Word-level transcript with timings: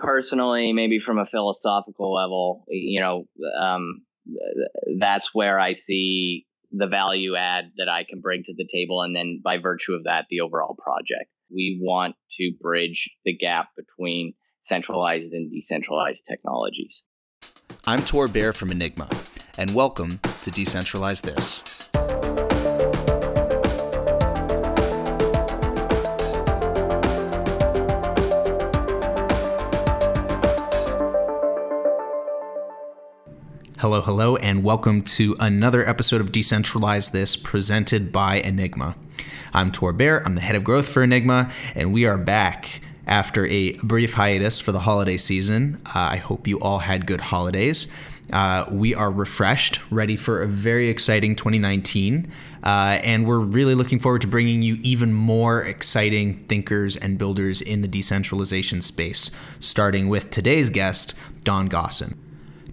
personally, 0.00 0.72
maybe 0.72 0.98
from 0.98 1.18
a 1.18 1.26
philosophical 1.26 2.12
level, 2.12 2.64
you 2.68 3.00
know, 3.00 3.24
um, 3.58 4.02
that's 4.98 5.34
where 5.34 5.58
I 5.58 5.74
see 5.74 6.46
the 6.72 6.86
value 6.86 7.36
add 7.36 7.72
that 7.78 7.88
I 7.88 8.04
can 8.04 8.20
bring 8.20 8.44
to 8.44 8.54
the 8.56 8.68
table. 8.72 9.02
And 9.02 9.14
then 9.14 9.40
by 9.42 9.58
virtue 9.58 9.94
of 9.94 10.04
that, 10.04 10.26
the 10.30 10.40
overall 10.40 10.76
project. 10.76 11.30
We 11.52 11.80
want 11.82 12.14
to 12.38 12.52
bridge 12.60 13.10
the 13.24 13.36
gap 13.36 13.68
between 13.76 14.34
centralized 14.62 15.32
and 15.32 15.50
decentralized 15.50 16.24
technologies. 16.28 17.04
I'm 17.86 18.00
Tor 18.00 18.28
Bair 18.28 18.52
from 18.52 18.70
Enigma, 18.70 19.08
and 19.58 19.74
welcome 19.74 20.18
to 20.42 20.50
Decentralize 20.50 21.22
This. 21.22 21.79
Hello, 33.80 34.02
hello, 34.02 34.36
and 34.36 34.62
welcome 34.62 35.00
to 35.00 35.34
another 35.40 35.88
episode 35.88 36.20
of 36.20 36.30
Decentralize 36.30 37.12
This 37.12 37.34
presented 37.34 38.12
by 38.12 38.36
Enigma. 38.36 38.94
I'm 39.54 39.72
Tor 39.72 39.94
Bair, 39.94 40.22
I'm 40.26 40.34
the 40.34 40.42
head 40.42 40.54
of 40.54 40.64
growth 40.64 40.86
for 40.86 41.02
Enigma, 41.02 41.50
and 41.74 41.90
we 41.90 42.04
are 42.04 42.18
back 42.18 42.82
after 43.06 43.46
a 43.46 43.72
brief 43.78 44.12
hiatus 44.12 44.60
for 44.60 44.72
the 44.72 44.80
holiday 44.80 45.16
season. 45.16 45.80
Uh, 45.86 46.10
I 46.12 46.16
hope 46.18 46.46
you 46.46 46.60
all 46.60 46.80
had 46.80 47.06
good 47.06 47.22
holidays. 47.22 47.86
Uh, 48.30 48.66
we 48.70 48.94
are 48.94 49.10
refreshed, 49.10 49.80
ready 49.90 50.14
for 50.14 50.42
a 50.42 50.46
very 50.46 50.90
exciting 50.90 51.34
2019, 51.34 52.30
uh, 52.62 53.00
and 53.02 53.26
we're 53.26 53.40
really 53.40 53.74
looking 53.74 53.98
forward 53.98 54.20
to 54.20 54.26
bringing 54.26 54.60
you 54.60 54.76
even 54.82 55.14
more 55.14 55.62
exciting 55.62 56.44
thinkers 56.48 56.98
and 56.98 57.16
builders 57.16 57.62
in 57.62 57.80
the 57.80 57.88
decentralization 57.88 58.82
space, 58.82 59.30
starting 59.58 60.10
with 60.10 60.30
today's 60.30 60.68
guest, 60.68 61.14
Don 61.44 61.66
Gossen. 61.66 62.18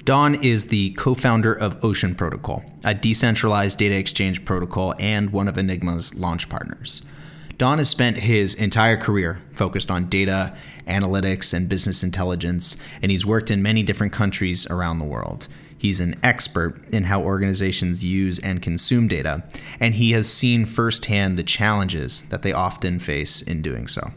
Don 0.07 0.35
is 0.35 0.67
the 0.67 0.91
co 0.91 1.13
founder 1.13 1.53
of 1.53 1.83
Ocean 1.83 2.15
Protocol, 2.15 2.63
a 2.85 2.93
decentralized 2.93 3.77
data 3.77 3.97
exchange 3.97 4.45
protocol 4.45 4.95
and 4.99 5.31
one 5.31 5.49
of 5.49 5.57
Enigma's 5.57 6.15
launch 6.15 6.47
partners. 6.47 7.01
Don 7.57 7.77
has 7.79 7.89
spent 7.89 8.19
his 8.19 8.53
entire 8.53 8.95
career 8.95 9.41
focused 9.51 9.91
on 9.91 10.07
data, 10.07 10.55
analytics, 10.87 11.53
and 11.53 11.67
business 11.67 12.03
intelligence, 12.03 12.77
and 13.01 13.11
he's 13.11 13.25
worked 13.25 13.51
in 13.51 13.61
many 13.61 13.83
different 13.83 14.13
countries 14.13 14.65
around 14.67 14.99
the 14.99 15.03
world. 15.03 15.49
He's 15.77 15.99
an 15.99 16.17
expert 16.23 16.87
in 16.87 17.03
how 17.03 17.21
organizations 17.21 18.05
use 18.05 18.39
and 18.39 18.61
consume 18.61 19.09
data, 19.09 19.43
and 19.77 19.95
he 19.95 20.13
has 20.13 20.31
seen 20.31 20.65
firsthand 20.65 21.37
the 21.37 21.43
challenges 21.43 22.21
that 22.29 22.43
they 22.43 22.53
often 22.53 22.99
face 22.99 23.41
in 23.41 23.61
doing 23.61 23.89
so. 23.89 24.13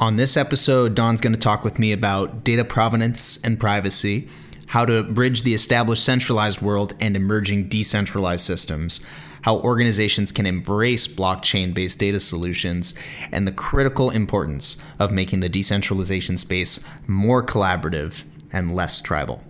On 0.00 0.16
this 0.16 0.36
episode, 0.36 0.96
Don's 0.96 1.20
going 1.20 1.32
to 1.32 1.38
talk 1.38 1.62
with 1.62 1.78
me 1.78 1.92
about 1.92 2.42
data 2.42 2.64
provenance 2.64 3.38
and 3.44 3.60
privacy, 3.60 4.28
how 4.72 4.86
to 4.86 5.02
bridge 5.02 5.42
the 5.42 5.52
established 5.52 6.02
centralized 6.02 6.62
world 6.62 6.94
and 6.98 7.14
emerging 7.14 7.68
decentralized 7.68 8.42
systems, 8.42 9.02
how 9.42 9.58
organizations 9.58 10.32
can 10.32 10.46
embrace 10.46 11.06
blockchain 11.06 11.74
based 11.74 11.98
data 11.98 12.18
solutions, 12.18 12.94
and 13.30 13.46
the 13.46 13.52
critical 13.52 14.08
importance 14.08 14.78
of 14.98 15.12
making 15.12 15.40
the 15.40 15.48
decentralization 15.50 16.38
space 16.38 16.80
more 17.06 17.44
collaborative 17.44 18.22
and 18.50 18.74
less 18.74 19.02
tribal. 19.02 19.44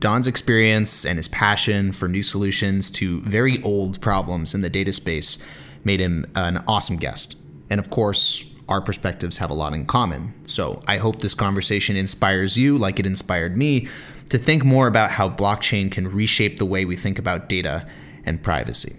Don's 0.00 0.26
experience 0.26 1.04
and 1.04 1.18
his 1.18 1.28
passion 1.28 1.92
for 1.92 2.08
new 2.08 2.22
solutions 2.22 2.90
to 2.92 3.20
very 3.20 3.62
old 3.62 4.00
problems 4.00 4.54
in 4.54 4.62
the 4.62 4.70
data 4.70 4.94
space 4.94 5.36
made 5.84 6.00
him 6.00 6.24
an 6.34 6.64
awesome 6.66 6.96
guest. 6.96 7.36
And 7.68 7.78
of 7.78 7.90
course, 7.90 8.50
our 8.66 8.80
perspectives 8.80 9.36
have 9.36 9.50
a 9.50 9.54
lot 9.54 9.74
in 9.74 9.84
common. 9.84 10.32
So 10.46 10.82
I 10.86 10.96
hope 10.96 11.18
this 11.18 11.34
conversation 11.34 11.96
inspires 11.96 12.58
you, 12.58 12.78
like 12.78 12.98
it 12.98 13.04
inspired 13.04 13.58
me, 13.58 13.88
to 14.32 14.38
think 14.38 14.64
more 14.64 14.86
about 14.86 15.10
how 15.10 15.28
blockchain 15.28 15.92
can 15.92 16.08
reshape 16.08 16.56
the 16.56 16.64
way 16.64 16.86
we 16.86 16.96
think 16.96 17.18
about 17.18 17.50
data 17.50 17.86
and 18.24 18.42
privacy. 18.42 18.96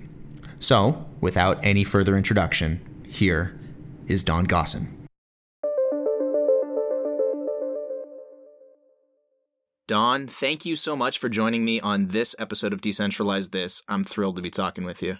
So, 0.59 1.07
without 1.21 1.57
any 1.65 1.83
further 1.83 2.15
introduction, 2.15 3.03
here 3.09 3.59
is 4.05 4.23
Don 4.23 4.45
Gossen. 4.45 4.89
Don, 9.87 10.27
thank 10.27 10.67
you 10.67 10.75
so 10.75 10.95
much 10.95 11.17
for 11.17 11.29
joining 11.29 11.65
me 11.65 11.81
on 11.81 12.09
this 12.09 12.35
episode 12.37 12.71
of 12.71 12.81
Decentralize 12.81 13.49
This. 13.49 13.81
I'm 13.87 14.03
thrilled 14.03 14.35
to 14.35 14.41
be 14.43 14.51
talking 14.51 14.83
with 14.83 15.01
you. 15.01 15.17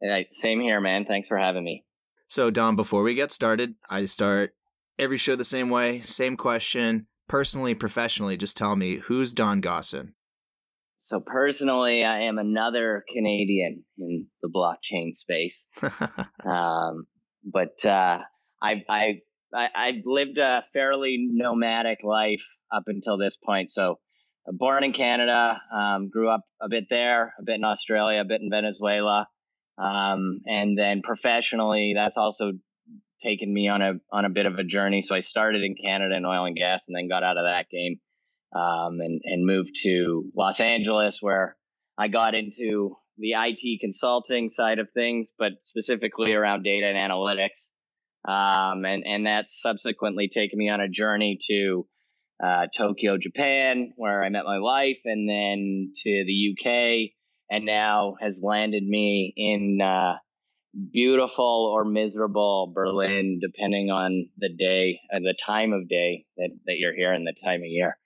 Hey, 0.00 0.28
same 0.30 0.60
here, 0.60 0.80
man. 0.80 1.04
Thanks 1.04 1.26
for 1.26 1.36
having 1.36 1.64
me. 1.64 1.84
So, 2.28 2.52
Don, 2.52 2.76
before 2.76 3.02
we 3.02 3.14
get 3.14 3.32
started, 3.32 3.74
I 3.90 4.04
start 4.04 4.54
every 5.00 5.18
show 5.18 5.34
the 5.34 5.44
same 5.44 5.68
way, 5.68 6.00
same 6.00 6.36
question 6.36 7.08
personally, 7.28 7.74
professionally, 7.74 8.36
just 8.36 8.56
tell 8.56 8.76
me 8.76 8.96
who's 8.96 9.34
Don 9.34 9.60
Gossen? 9.60 10.12
So 10.98 11.20
personally, 11.20 12.04
I 12.04 12.22
am 12.22 12.38
another 12.38 13.04
Canadian 13.12 13.84
in 13.98 14.26
the 14.42 14.48
blockchain 14.48 15.14
space. 15.14 15.68
um, 16.44 17.06
but 17.44 17.84
uh, 17.84 18.20
I've, 18.60 18.82
I've, 18.88 19.16
I've 19.54 20.02
lived 20.04 20.38
a 20.38 20.64
fairly 20.72 21.16
nomadic 21.30 21.98
life 22.02 22.44
up 22.74 22.84
until 22.88 23.18
this 23.18 23.36
point. 23.36 23.70
So 23.70 24.00
born 24.48 24.84
in 24.84 24.92
Canada, 24.92 25.60
um, 25.72 26.08
grew 26.08 26.28
up 26.28 26.42
a 26.60 26.68
bit 26.68 26.86
there, 26.90 27.34
a 27.38 27.42
bit 27.44 27.56
in 27.56 27.64
Australia, 27.64 28.22
a 28.22 28.24
bit 28.24 28.40
in 28.40 28.50
Venezuela. 28.50 29.28
Um, 29.78 30.40
and 30.46 30.76
then 30.76 31.02
professionally, 31.02 31.92
that's 31.94 32.16
also 32.16 32.52
taken 33.22 33.52
me 33.52 33.68
on 33.68 33.82
a 33.82 33.94
on 34.12 34.24
a 34.24 34.30
bit 34.30 34.46
of 34.46 34.58
a 34.58 34.64
journey. 34.64 35.02
So 35.02 35.14
I 35.14 35.20
started 35.20 35.62
in 35.62 35.74
Canada 35.74 36.16
in 36.16 36.24
oil 36.24 36.44
and 36.44 36.56
gas, 36.56 36.86
and 36.88 36.96
then 36.96 37.08
got 37.08 37.22
out 37.22 37.38
of 37.38 37.44
that 37.44 37.68
game 37.70 37.98
um, 38.54 39.00
and 39.00 39.20
and 39.24 39.46
moved 39.46 39.76
to 39.82 40.30
Los 40.36 40.60
Angeles, 40.60 41.18
where 41.20 41.56
I 41.98 42.08
got 42.08 42.34
into 42.34 42.96
the 43.18 43.32
IT 43.32 43.80
consulting 43.80 44.48
side 44.48 44.78
of 44.78 44.90
things, 44.92 45.32
but 45.38 45.52
specifically 45.62 46.32
around 46.32 46.62
data 46.62 46.86
and 46.86 46.98
analytics. 46.98 47.70
Um, 48.26 48.84
and 48.84 49.04
and 49.06 49.26
that's 49.26 49.60
subsequently 49.60 50.28
taken 50.28 50.58
me 50.58 50.68
on 50.68 50.80
a 50.80 50.88
journey 50.88 51.38
to 51.48 51.86
uh, 52.42 52.66
Tokyo, 52.74 53.16
Japan, 53.18 53.92
where 53.96 54.22
I 54.22 54.28
met 54.28 54.44
my 54.44 54.58
wife, 54.58 55.00
and 55.04 55.28
then 55.28 55.92
to 55.96 56.24
the 56.26 56.52
UK, 56.52 57.12
and 57.50 57.64
now 57.64 58.16
has 58.20 58.40
landed 58.42 58.82
me 58.82 59.32
in 59.36 59.80
uh, 59.80 60.14
beautiful 60.92 61.70
or 61.72 61.84
miserable 61.84 62.72
Berlin, 62.74 63.40
depending 63.40 63.90
on 63.90 64.28
the 64.38 64.48
day 64.48 65.00
and 65.10 65.24
the 65.24 65.34
time 65.34 65.72
of 65.72 65.88
day 65.88 66.26
that, 66.36 66.50
that 66.66 66.76
you're 66.78 66.94
here 66.94 67.12
and 67.12 67.26
the 67.26 67.34
time 67.44 67.60
of 67.60 67.66
year. 67.66 67.96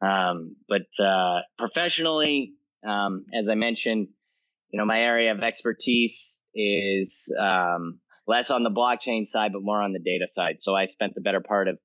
Um, 0.00 0.56
but 0.68 0.86
uh, 1.02 1.42
professionally, 1.58 2.54
um, 2.86 3.26
as 3.34 3.48
I 3.48 3.54
mentioned, 3.54 4.08
you 4.70 4.78
know, 4.78 4.86
my 4.86 5.00
area 5.00 5.32
of 5.32 5.42
expertise 5.42 6.40
is 6.54 7.32
um, 7.38 8.00
less 8.26 8.50
on 8.50 8.62
the 8.62 8.70
blockchain 8.70 9.26
side, 9.26 9.52
but 9.52 9.62
more 9.62 9.82
on 9.82 9.92
the 9.92 9.98
data 9.98 10.26
side. 10.28 10.60
So 10.60 10.74
I 10.74 10.84
spent 10.84 11.14
the 11.14 11.20
better 11.20 11.40
part 11.40 11.68
of 11.68 11.78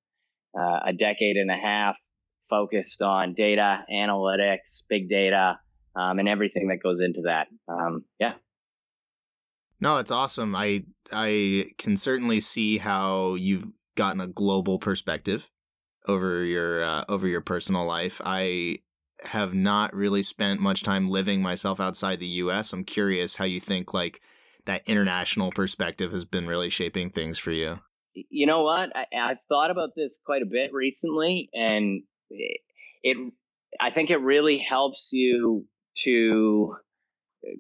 uh, 0.58 0.80
a 0.86 0.94
decade 0.94 1.36
and 1.38 1.52
a 1.52 1.58
half 1.58 1.98
focused 2.50 3.02
on 3.02 3.34
data 3.34 3.84
analytics, 3.92 4.84
big 4.88 5.10
data, 5.10 5.60
um, 5.96 6.20
and 6.20 6.30
everything 6.30 6.68
that 6.68 6.82
goes 6.82 7.02
into 7.02 7.24
that. 7.26 7.48
Um, 7.68 8.06
yeah. 8.20 8.34
No, 9.80 9.98
it's 9.98 10.12
awesome. 10.12 10.56
I 10.56 10.86
I 11.12 11.68
can 11.78 11.98
certainly 11.98 12.40
see 12.40 12.78
how 12.78 13.36
you've 13.36 13.72
gotten 13.96 14.22
a 14.22 14.28
global 14.28 14.80
perspective 14.80 15.50
over 16.08 16.44
your 16.44 16.84
uh, 16.84 17.06
over 17.10 17.28
your 17.28 17.42
personal 17.42 17.86
life. 17.86 18.22
I 18.24 18.80
have 19.24 19.54
not 19.54 19.94
really 19.94 20.24
spent 20.24 20.60
much 20.60 20.84
time 20.84 21.10
living 21.10 21.42
myself 21.42 21.80
outside 21.80 22.20
the 22.20 22.26
US. 22.28 22.74
I'm 22.74 22.84
curious 22.84 23.38
how 23.38 23.46
you 23.46 23.60
think 23.60 23.94
like 23.94 24.22
that 24.66 24.88
international 24.88 25.52
perspective 25.52 26.12
has 26.12 26.26
been 26.26 26.48
really 26.48 26.70
shaping 26.70 27.10
things 27.10 27.38
for 27.38 27.52
you. 27.52 27.80
You 28.14 28.46
know 28.46 28.64
what? 28.64 28.92
I, 28.96 29.08
have 29.12 29.38
thought 29.50 29.72
about 29.72 29.90
this 29.96 30.20
quite 30.26 30.42
a 30.42 30.48
bit 30.50 30.72
recently, 30.74 31.50
and 31.54 32.04
it, 32.30 33.18
I 33.80 33.90
think 33.90 34.10
it 34.10 34.22
really 34.22 34.58
helps 34.58 35.10
you 35.12 35.66
to 36.04 36.76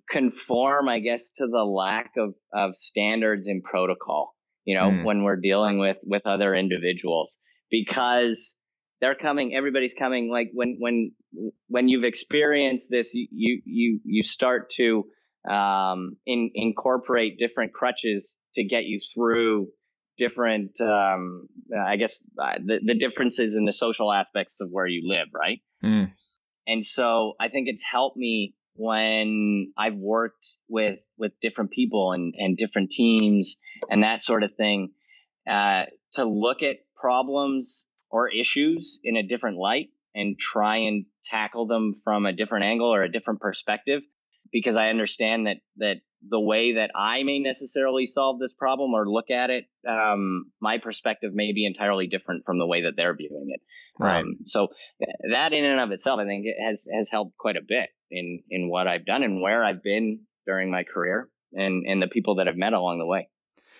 conform, 0.09 0.89
I 0.89 0.99
guess, 0.99 1.31
to 1.37 1.47
the 1.49 1.63
lack 1.63 2.11
of, 2.17 2.33
of 2.53 2.75
standards 2.75 3.47
and 3.47 3.63
protocol, 3.63 4.35
you 4.63 4.75
know, 4.75 4.89
mm. 4.89 5.03
when 5.03 5.23
we're 5.23 5.39
dealing 5.39 5.79
with, 5.79 5.97
with 6.03 6.23
other 6.25 6.55
individuals 6.55 7.39
because 7.69 8.55
they're 9.01 9.15
coming, 9.15 9.55
everybody's 9.55 9.93
coming 9.93 10.29
like 10.31 10.49
when, 10.53 10.77
when, 10.79 11.11
when 11.67 11.87
you've 11.87 12.03
experienced 12.03 12.87
this, 12.89 13.13
you, 13.13 13.61
you, 13.65 13.99
you 14.03 14.23
start 14.23 14.69
to, 14.71 15.05
um, 15.49 16.17
in, 16.25 16.51
incorporate 16.55 17.37
different 17.37 17.73
crutches 17.73 18.35
to 18.55 18.63
get 18.63 18.85
you 18.85 18.99
through 19.13 19.67
different, 20.17 20.79
um, 20.79 21.47
I 21.77 21.97
guess, 21.97 22.25
uh, 22.41 22.53
the, 22.63 22.79
the 22.83 22.95
differences 22.95 23.55
in 23.55 23.65
the 23.65 23.73
social 23.73 24.11
aspects 24.11 24.61
of 24.61 24.69
where 24.71 24.87
you 24.87 25.01
live, 25.07 25.27
right? 25.33 25.59
Mm. 25.83 26.11
And 26.67 26.83
so 26.83 27.33
I 27.39 27.49
think 27.49 27.67
it's 27.67 27.83
helped 27.83 28.17
me 28.17 28.55
when 28.75 29.72
I've 29.77 29.95
worked 29.95 30.54
with 30.68 31.00
with 31.18 31.31
different 31.42 31.72
people 31.72 32.12
and 32.12 32.33
and 32.38 32.57
different 32.57 32.92
teams 32.92 33.62
and 33.89 34.04
that 34.04 34.22
sort 34.22 34.44
of 34.44 34.51
thing 34.51 34.92
uh, 35.48 35.86
to 36.13 36.25
look 36.25 36.62
at 36.62 36.77
problems 36.95 37.86
or 38.10 38.30
issues 38.30 39.00
in 39.04 39.16
a 39.16 39.24
different 39.24 39.57
light 39.57 39.89
and 40.13 40.38
try 40.39 40.77
and 40.77 41.06
tackle 41.24 41.68
them 41.68 41.94
from 42.04 42.25
a 42.25 42.33
different 42.33 42.66
angle 42.66 42.94
or 42.94 43.04
a 43.04 43.12
different 43.12 43.39
perspective 43.39 44.04
because 44.51 44.75
I 44.75 44.89
understand 44.89 45.48
that 45.48 45.57
that 45.78 45.98
the 46.30 46.39
way 46.39 46.74
that 46.74 46.92
I 46.95 47.24
may 47.24 47.39
necessarily 47.39 48.06
solve 48.07 48.39
this 48.39 48.54
problem 48.54 48.94
or 48.94 49.10
look 49.10 49.30
at 49.31 49.50
it, 49.50 49.66
um, 49.88 50.51
my 50.60 50.77
perspective 50.77 51.33
may 51.33 51.54
be 51.54 51.66
entirely 51.66 52.07
different 52.07 52.45
from 52.45 52.57
the 52.57 52.68
way 52.68 52.83
that 52.83 52.94
they're 52.95 53.16
viewing 53.16 53.48
it. 53.50 53.62
Right. 54.00 54.22
Um, 54.24 54.38
so 54.45 54.69
that 55.31 55.54
in 55.54 55.63
and 55.63 55.80
of 55.80 55.92
itself, 55.92 56.19
I 56.19 56.25
think 56.25 56.45
it 56.45 56.56
has 56.62 56.86
has 56.94 57.10
helped 57.10 57.38
quite 57.38 57.56
a 57.56 57.62
bit 57.62 57.89
in 58.12 58.42
in 58.50 58.69
what 58.69 58.88
I've 58.88 59.06
done 59.06 59.24
and 59.24 59.42
where 59.42 59.63
I've 59.63 59.83
been 59.83 60.22
during 60.45 60.69
my 60.69 60.83
career 60.83 61.30
and 61.54 61.86
and 61.88 62.01
the 62.01 62.07
people 62.07 62.36
that 62.36 62.48
I've 62.48 62.57
met 62.57 62.74
along 62.74 63.00
the 63.00 63.06
way. 63.06 63.30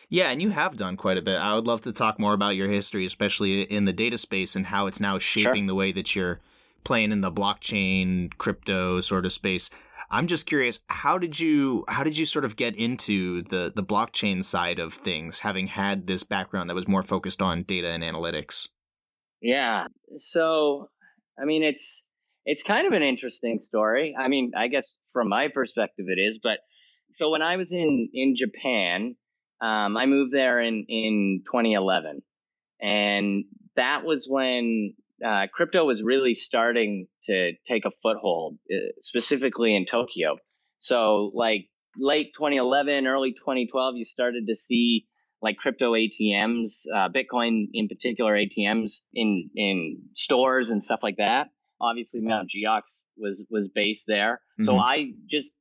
Yeah, 0.08 0.30
and 0.30 0.42
you 0.42 0.50
have 0.52 0.76
done 0.76 0.98
quite 0.98 1.18
a 1.18 1.22
bit. 1.22 1.40
I 1.40 1.56
would 1.56 1.66
love 1.66 1.82
to 1.82 1.92
talk 1.92 2.20
more 2.20 2.34
about 2.34 2.56
your 2.56 2.68
history, 2.68 3.06
especially 3.06 3.64
in 3.64 3.86
the 3.86 3.94
data 3.94 4.18
space 4.18 4.56
and 4.56 4.68
how 4.68 4.86
it's 4.86 5.00
now 5.00 5.18
shaping 5.18 5.64
sure. 5.64 5.68
the 5.68 5.76
way 5.76 5.92
that 5.92 6.16
you're 6.16 6.42
playing 6.86 7.12
in 7.12 7.22
the 7.22 7.32
blockchain 7.32 8.32
crypto 8.38 9.02
sort 9.02 9.26
of 9.26 9.34
space. 9.34 9.70
I'm 10.10 10.28
just 10.28 10.46
curious, 10.46 10.80
how 10.88 11.18
did 11.18 11.40
you 11.40 11.84
how 11.90 12.04
did 12.04 12.18
you 12.18 12.26
sort 12.26 12.46
of 12.46 12.56
get 12.56 12.76
into 12.76 13.42
the 13.42 13.74
the 13.76 13.84
blockchain 13.84 14.44
side 14.44 14.80
of 14.80 14.94
things, 14.94 15.40
having 15.40 15.68
had 15.68 16.08
this 16.08 16.24
background 16.24 16.70
that 16.70 16.76
was 16.76 16.88
more 16.88 17.04
focused 17.04 17.42
on 17.42 17.64
data 17.64 17.90
and 17.90 18.04
analytics? 18.04 18.70
Yeah. 19.42 19.88
So, 20.16 20.90
I 21.40 21.46
mean, 21.46 21.64
it's 21.64 22.06
it's 22.46 22.64
kind 22.64 22.86
of 22.88 22.94
an 22.94 23.02
interesting 23.02 23.60
story. 23.60 24.16
I 24.18 24.28
mean, 24.28 24.52
I 24.56 24.68
guess 24.68 24.98
from 25.12 25.30
my 25.30 25.48
perspective 25.48 26.06
it 26.08 26.22
is, 26.22 26.40
but 26.42 26.60
so 27.16 27.32
when 27.32 27.42
I 27.42 27.58
was 27.58 27.72
in 27.72 28.10
in 28.14 28.36
Japan, 28.36 29.16
um, 29.62 29.98
I 29.98 30.06
moved 30.06 30.32
there 30.32 30.62
in 30.62 30.86
in 30.88 31.42
2011, 31.46 32.22
and 32.82 33.46
that 33.76 34.06
was 34.06 34.28
when 34.30 34.94
uh, 35.24 35.48
crypto 35.54 35.86
was 35.86 36.04
really 36.04 36.34
starting 36.34 37.08
to 37.26 37.54
take 37.68 37.86
a 37.86 37.92
foothold, 38.04 38.58
uh, 38.72 38.92
specifically 39.00 39.76
in 39.76 39.86
Tokyo. 39.86 40.38
So, 40.80 41.32
like 41.34 41.68
late 41.98 42.34
2011, 42.36 43.08
early 43.08 43.32
2012, 43.32 43.96
you 43.98 44.06
started 44.06 44.48
to 44.48 44.56
see 44.56 45.06
like 45.42 45.58
crypto 45.58 45.94
ATMs, 45.94 46.86
uh, 46.94 47.10
Bitcoin 47.10 47.68
in 47.74 47.88
particular 47.88 48.34
ATMs 48.34 49.02
in 49.14 49.50
in 49.56 50.02
stores 50.14 50.70
and 50.70 50.84
stuff 50.84 51.02
like 51.04 51.18
that. 51.18 51.50
Obviously, 51.80 52.22
Mount 52.22 52.50
Gox 52.50 53.04
was 53.18 53.46
was 53.50 53.70
based 53.70 54.06
there, 54.08 54.42
mm-hmm. 54.60 54.66
so 54.66 54.78
I 54.78 55.12
just 55.30 55.54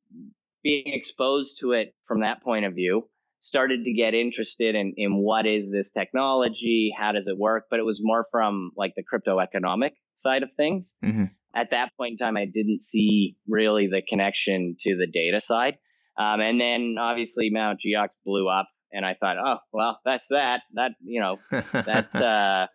being 0.62 0.86
exposed 0.86 1.58
to 1.60 1.72
it 1.72 1.94
from 2.06 2.20
that 2.20 2.42
point 2.42 2.64
of 2.64 2.74
view 2.74 3.08
started 3.44 3.84
to 3.84 3.92
get 3.92 4.14
interested 4.14 4.74
in, 4.74 4.94
in 4.96 5.18
what 5.18 5.46
is 5.46 5.70
this 5.70 5.92
technology? 5.92 6.90
How 6.98 7.12
does 7.12 7.28
it 7.28 7.36
work? 7.38 7.64
But 7.68 7.78
it 7.78 7.84
was 7.84 8.00
more 8.02 8.24
from 8.30 8.70
like 8.74 8.94
the 8.96 9.02
crypto 9.02 9.38
economic 9.38 9.92
side 10.14 10.42
of 10.42 10.48
things. 10.56 10.96
Mm-hmm. 11.04 11.24
At 11.54 11.70
that 11.72 11.90
point 11.98 12.12
in 12.12 12.16
time, 12.16 12.38
I 12.38 12.46
didn't 12.46 12.82
see 12.82 13.36
really 13.46 13.86
the 13.86 14.02
connection 14.08 14.76
to 14.80 14.96
the 14.96 15.06
data 15.06 15.42
side. 15.42 15.74
Um, 16.18 16.40
and 16.40 16.58
then 16.58 16.96
obviously 16.98 17.50
Mount 17.50 17.80
Gox 17.86 18.08
blew 18.24 18.48
up 18.48 18.66
and 18.90 19.04
I 19.04 19.14
thought, 19.14 19.36
oh, 19.38 19.58
well, 19.74 20.00
that's 20.06 20.28
that. 20.30 20.62
That, 20.72 20.92
you 21.02 21.20
know, 21.20 21.36
that 21.50 22.14
uh, 22.14 22.68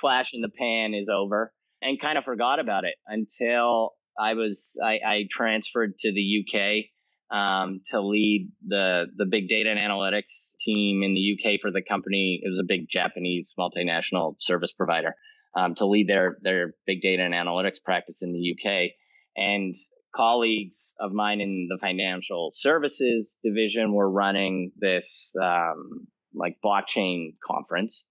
flash 0.00 0.34
in 0.34 0.40
the 0.40 0.50
pan 0.56 0.94
is 0.94 1.08
over 1.12 1.52
and 1.82 2.00
kind 2.00 2.16
of 2.16 2.22
forgot 2.22 2.60
about 2.60 2.84
it 2.84 2.94
until 3.08 3.90
I 4.16 4.34
was, 4.34 4.78
I, 4.82 5.00
I 5.04 5.24
transferred 5.32 5.98
to 5.98 6.12
the 6.12 6.44
UK 6.44 6.84
um, 7.32 7.80
to 7.86 8.00
lead 8.00 8.52
the 8.66 9.06
the 9.16 9.24
big 9.24 9.48
data 9.48 9.70
and 9.70 9.78
analytics 9.78 10.54
team 10.60 11.02
in 11.02 11.14
the 11.14 11.38
UK 11.38 11.60
for 11.60 11.70
the 11.72 11.82
company. 11.82 12.40
It 12.42 12.48
was 12.48 12.60
a 12.60 12.64
big 12.64 12.88
Japanese 12.88 13.54
multinational 13.58 14.34
service 14.38 14.72
provider 14.72 15.14
um, 15.56 15.74
to 15.76 15.86
lead 15.86 16.08
their 16.08 16.36
their 16.42 16.74
big 16.86 17.00
data 17.00 17.22
and 17.22 17.34
analytics 17.34 17.82
practice 17.82 18.22
in 18.22 18.32
the 18.32 18.54
UK. 18.54 18.90
And 19.34 19.74
colleagues 20.14 20.94
of 21.00 21.12
mine 21.12 21.40
in 21.40 21.68
the 21.70 21.78
financial 21.78 22.50
services 22.52 23.38
division 23.42 23.94
were 23.94 24.10
running 24.10 24.72
this 24.76 25.34
um, 25.42 26.06
like 26.34 26.58
blockchain 26.62 27.36
conference. 27.44 28.06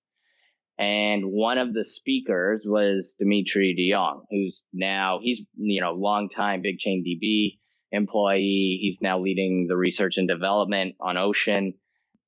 And 0.79 1.25
one 1.25 1.59
of 1.59 1.75
the 1.75 1.83
speakers 1.83 2.65
was 2.68 3.15
Dimitri 3.19 3.75
de 3.75 3.91
Jonghe, 3.91 4.23
who's 4.31 4.63
now 4.73 5.19
he's 5.21 5.44
you 5.56 5.79
know 5.79 5.91
long 5.91 6.27
time 6.27 6.63
BigchainDB 6.63 7.59
employee. 7.91 8.79
He's 8.81 9.01
now 9.01 9.19
leading 9.19 9.67
the 9.67 9.75
research 9.75 10.17
and 10.17 10.27
development 10.27 10.95
on 10.99 11.17
Ocean. 11.17 11.73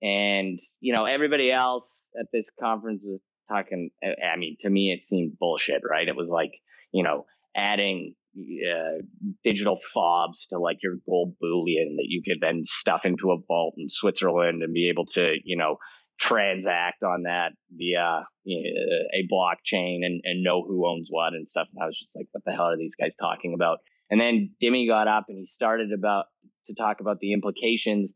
And, 0.01 0.59
you 0.81 0.93
know, 0.93 1.05
everybody 1.05 1.51
else 1.51 2.07
at 2.19 2.27
this 2.33 2.51
conference 2.59 3.01
was 3.03 3.21
talking. 3.49 3.89
I 4.03 4.37
mean, 4.37 4.57
to 4.61 4.69
me, 4.69 4.91
it 4.91 5.03
seemed 5.03 5.37
bullshit, 5.39 5.81
right? 5.89 6.07
It 6.07 6.15
was 6.15 6.29
like, 6.29 6.51
you 6.91 7.03
know, 7.03 7.25
adding 7.55 8.15
uh, 8.35 9.03
digital 9.43 9.75
fobs 9.75 10.47
to 10.47 10.59
like 10.59 10.77
your 10.81 10.95
gold 11.07 11.35
bullion 11.39 11.95
that 11.97 12.07
you 12.07 12.21
could 12.25 12.41
then 12.41 12.61
stuff 12.63 13.05
into 13.05 13.31
a 13.31 13.37
vault 13.47 13.75
in 13.77 13.87
Switzerland 13.89 14.63
and 14.63 14.73
be 14.73 14.89
able 14.89 15.05
to, 15.05 15.35
you 15.43 15.55
know, 15.55 15.77
transact 16.19 17.03
on 17.03 17.23
that 17.23 17.51
via 17.71 18.23
know, 18.45 18.69
a 19.13 19.27
blockchain 19.31 19.99
and, 20.03 20.21
and 20.23 20.43
know 20.43 20.63
who 20.63 20.87
owns 20.87 21.07
what 21.09 21.33
and 21.33 21.47
stuff. 21.47 21.67
And 21.73 21.83
I 21.83 21.87
was 21.87 21.97
just 21.97 22.15
like, 22.15 22.27
what 22.31 22.43
the 22.45 22.51
hell 22.51 22.65
are 22.65 22.77
these 22.77 22.95
guys 22.95 23.15
talking 23.15 23.53
about? 23.53 23.79
And 24.13 24.21
then 24.21 24.51
Dimmy 24.61 24.87
got 24.87 25.07
up 25.07 25.25
and 25.27 25.39
he 25.39 25.45
started 25.47 25.89
about 25.91 26.25
to 26.67 26.75
talk 26.75 26.99
about 27.01 27.17
the 27.19 27.33
implications 27.33 28.13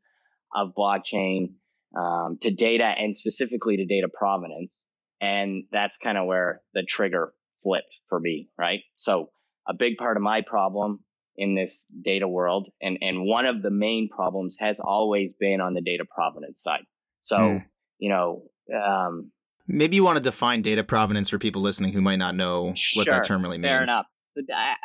of 0.55 0.73
blockchain 0.77 1.55
um, 1.97 2.38
to 2.41 2.51
data 2.51 2.83
and 2.83 3.15
specifically 3.15 3.77
to 3.77 3.85
data 3.88 4.07
provenance. 4.07 4.85
And 5.19 5.63
that's 5.71 5.97
kind 5.97 6.19
of 6.19 6.27
where 6.27 6.61
the 6.75 6.83
trigger 6.88 7.33
flipped 7.63 7.97
for 8.09 8.19
me, 8.19 8.47
right? 8.59 8.81
So 8.94 9.31
a 9.67 9.73
big 9.73 9.97
part 9.97 10.17
of 10.17 10.21
my 10.21 10.41
problem 10.41 10.99
in 11.35 11.55
this 11.55 11.91
data 12.05 12.27
world 12.27 12.69
and, 12.79 13.00
and 13.01 13.25
one 13.25 13.47
of 13.47 13.63
the 13.63 13.71
main 13.71 14.07
problems 14.07 14.57
has 14.59 14.79
always 14.79 15.33
been 15.33 15.61
on 15.61 15.73
the 15.73 15.81
data 15.81 16.05
provenance 16.13 16.61
side. 16.61 16.83
So, 17.21 17.38
mm. 17.38 17.65
you 17.97 18.09
know, 18.09 18.43
um, 18.71 19.31
maybe 19.67 19.95
you 19.95 20.03
want 20.03 20.17
to 20.17 20.23
define 20.23 20.61
data 20.61 20.83
provenance 20.83 21.31
for 21.31 21.39
people 21.39 21.63
listening 21.63 21.91
who 21.91 22.01
might 22.01 22.17
not 22.17 22.35
know 22.35 22.73
sure, 22.75 23.01
what 23.01 23.07
that 23.07 23.25
term 23.25 23.41
really 23.41 23.57
means. 23.57 23.71
Fair 23.71 23.81
enough. 23.81 24.05
I, 24.53 24.75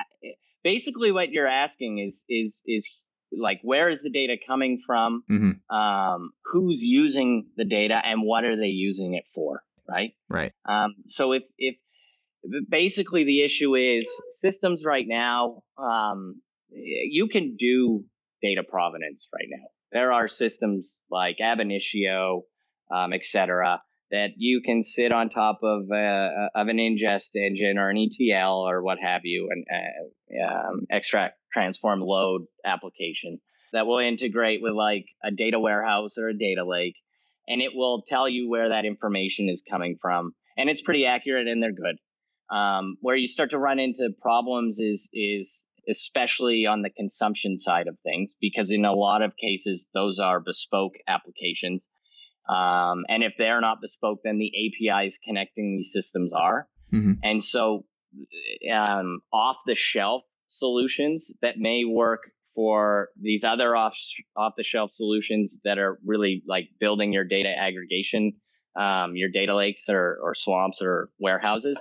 basically 0.63 1.13
what 1.13 1.31
you're 1.31 1.47
asking 1.47 1.99
is 1.99 2.25
is 2.29 2.63
is 2.67 2.89
like 3.33 3.61
where 3.63 3.89
is 3.89 4.03
the 4.03 4.11
data 4.11 4.37
coming 4.47 4.81
from? 4.85 5.25
Mm-hmm. 5.31 5.77
um, 5.77 6.33
who's 6.45 6.83
using 6.83 7.47
the 7.57 7.65
data 7.65 8.01
and 8.05 8.23
what 8.23 8.45
are 8.45 8.57
they 8.57 8.67
using 8.67 9.15
it 9.15 9.25
for 9.33 9.63
right? 9.89 10.13
Right. 10.29 10.53
Um, 10.65 10.95
so 11.07 11.33
if 11.33 11.43
if 11.59 11.77
basically 12.69 13.25
the 13.25 13.43
issue 13.43 13.75
is 13.77 14.11
systems 14.31 14.83
right 14.85 15.07
now 15.07 15.63
um, 15.79 16.41
you 16.71 17.29
can 17.29 17.57
do 17.57 18.05
data 18.43 18.63
provenance 18.69 19.29
right 19.33 19.49
now. 19.49 19.67
There 19.93 20.13
are 20.13 20.27
systems 20.29 21.01
like 21.11 21.37
ab 21.41 21.61
initio 21.61 22.43
um, 22.91 23.13
etc 23.13 23.83
that 24.13 24.33
you 24.37 24.61
can 24.61 24.83
sit 24.83 25.11
on 25.11 25.31
top 25.31 25.61
of 25.63 25.91
uh, 25.91 25.97
uh 25.97 26.49
of 26.55 26.69
an 26.69 26.77
ingest 26.77 27.35
engine 27.35 27.79
or 27.79 27.89
an 27.89 27.97
ETL 27.97 28.69
or 28.69 28.83
what 28.83 28.99
have 29.01 29.23
you, 29.25 29.49
an 29.51 29.65
uh, 29.75 30.47
um, 30.47 30.87
extract, 30.91 31.39
transform, 31.53 32.01
load 32.01 32.43
application 32.65 33.41
that 33.73 33.87
will 33.87 33.99
integrate 33.99 34.61
with 34.63 34.75
like 34.75 35.07
a 35.25 35.31
data 35.31 35.59
warehouse 35.59 36.19
or 36.19 36.29
a 36.29 36.39
data 36.39 36.63
lake, 36.65 36.95
and 37.49 37.63
it 37.63 37.73
will 37.75 38.03
tell 38.07 38.29
you 38.29 38.49
where 38.49 38.69
that 38.69 38.85
information 38.85 39.49
is 39.49 39.65
coming 39.69 39.97
from, 40.01 40.33
and 40.57 40.69
it's 40.69 40.83
pretty 40.83 41.07
accurate 41.07 41.49
and 41.49 41.63
they're 41.63 41.73
good. 41.73 41.97
Um, 42.55 42.99
where 43.01 43.17
you 43.17 43.27
start 43.27 43.51
to 43.51 43.59
run 43.59 43.79
into 43.81 44.11
problems 44.21 44.79
is 44.79 45.09
is 45.13 45.67
especially 45.89 46.67
on 46.67 46.83
the 46.83 46.91
consumption 46.91 47.57
side 47.57 47.89
of 47.89 47.99
things, 48.01 48.37
because 48.39 48.71
in 48.71 48.85
a 48.85 48.93
lot 48.93 49.23
of 49.23 49.39
cases 49.39 49.89
those 49.95 50.19
are 50.19 50.39
bespoke 50.39 50.97
applications 51.09 51.89
um, 52.49 53.05
and 53.09 53.23
if 53.23 53.37
they're 53.37 53.61
not 53.61 53.81
bespoke, 53.81 54.21
then 54.25 54.39
the 54.39 54.53
APIs 54.91 55.19
connecting 55.19 55.77
these 55.77 55.93
systems 55.93 56.33
are. 56.33 56.69
Mm-hmm. 56.93 57.13
And 57.23 57.43
so, 57.43 57.85
um, 58.71 59.21
off 59.33 59.59
the 59.67 59.75
shelf 59.75 60.23
solutions 60.49 61.33
that 61.41 61.57
may 61.57 61.85
work 61.85 62.21
for 62.55 63.09
these 63.21 63.45
other 63.45 63.75
off 63.75 63.97
off 64.37 64.55
the 64.57 64.65
shelf 64.65 64.91
solutions 64.91 65.59
that 65.65 65.79
are 65.79 65.99
really 66.05 66.43
like 66.47 66.69
building 66.79 67.13
your 67.13 67.25
data 67.25 67.49
aggregation, 67.49 68.35
um, 68.77 69.17
your 69.17 69.31
data 69.31 69.55
lakes 69.55 69.89
or, 69.89 70.19
or 70.23 70.35
swamps 70.35 70.83
or 70.83 71.09
warehouses. 71.19 71.81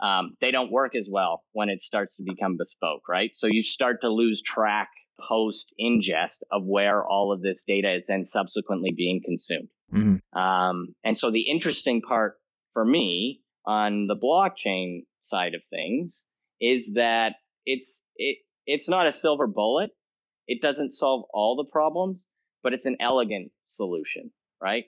Um, 0.00 0.36
they 0.40 0.50
don't 0.50 0.70
work 0.72 0.94
as 0.96 1.08
well 1.10 1.44
when 1.52 1.68
it 1.68 1.82
starts 1.82 2.16
to 2.16 2.24
become 2.24 2.56
bespoke, 2.56 3.08
right? 3.08 3.30
So 3.34 3.46
you 3.46 3.62
start 3.62 4.00
to 4.02 4.08
lose 4.08 4.42
track 4.42 4.88
post 5.20 5.74
ingest 5.80 6.42
of 6.50 6.64
where 6.64 7.04
all 7.04 7.32
of 7.32 7.40
this 7.40 7.64
data 7.64 7.94
is 7.94 8.06
then 8.08 8.24
subsequently 8.24 8.92
being 8.96 9.20
consumed. 9.24 9.68
Mm-hmm. 9.92 10.38
Um, 10.38 10.94
and 11.04 11.16
so 11.16 11.30
the 11.30 11.48
interesting 11.50 12.02
part 12.02 12.34
for 12.72 12.84
me 12.84 13.40
on 13.66 14.06
the 14.06 14.16
blockchain 14.16 15.04
side 15.20 15.54
of 15.54 15.62
things 15.70 16.26
is 16.60 16.94
that 16.94 17.34
it's 17.66 18.02
it 18.16 18.38
it's 18.66 18.88
not 18.88 19.06
a 19.06 19.12
silver 19.12 19.46
bullet. 19.46 19.90
It 20.46 20.60
doesn't 20.60 20.92
solve 20.92 21.24
all 21.32 21.56
the 21.56 21.70
problems, 21.70 22.26
but 22.62 22.72
it's 22.72 22.86
an 22.86 22.96
elegant 23.00 23.52
solution, 23.64 24.30
right? 24.60 24.84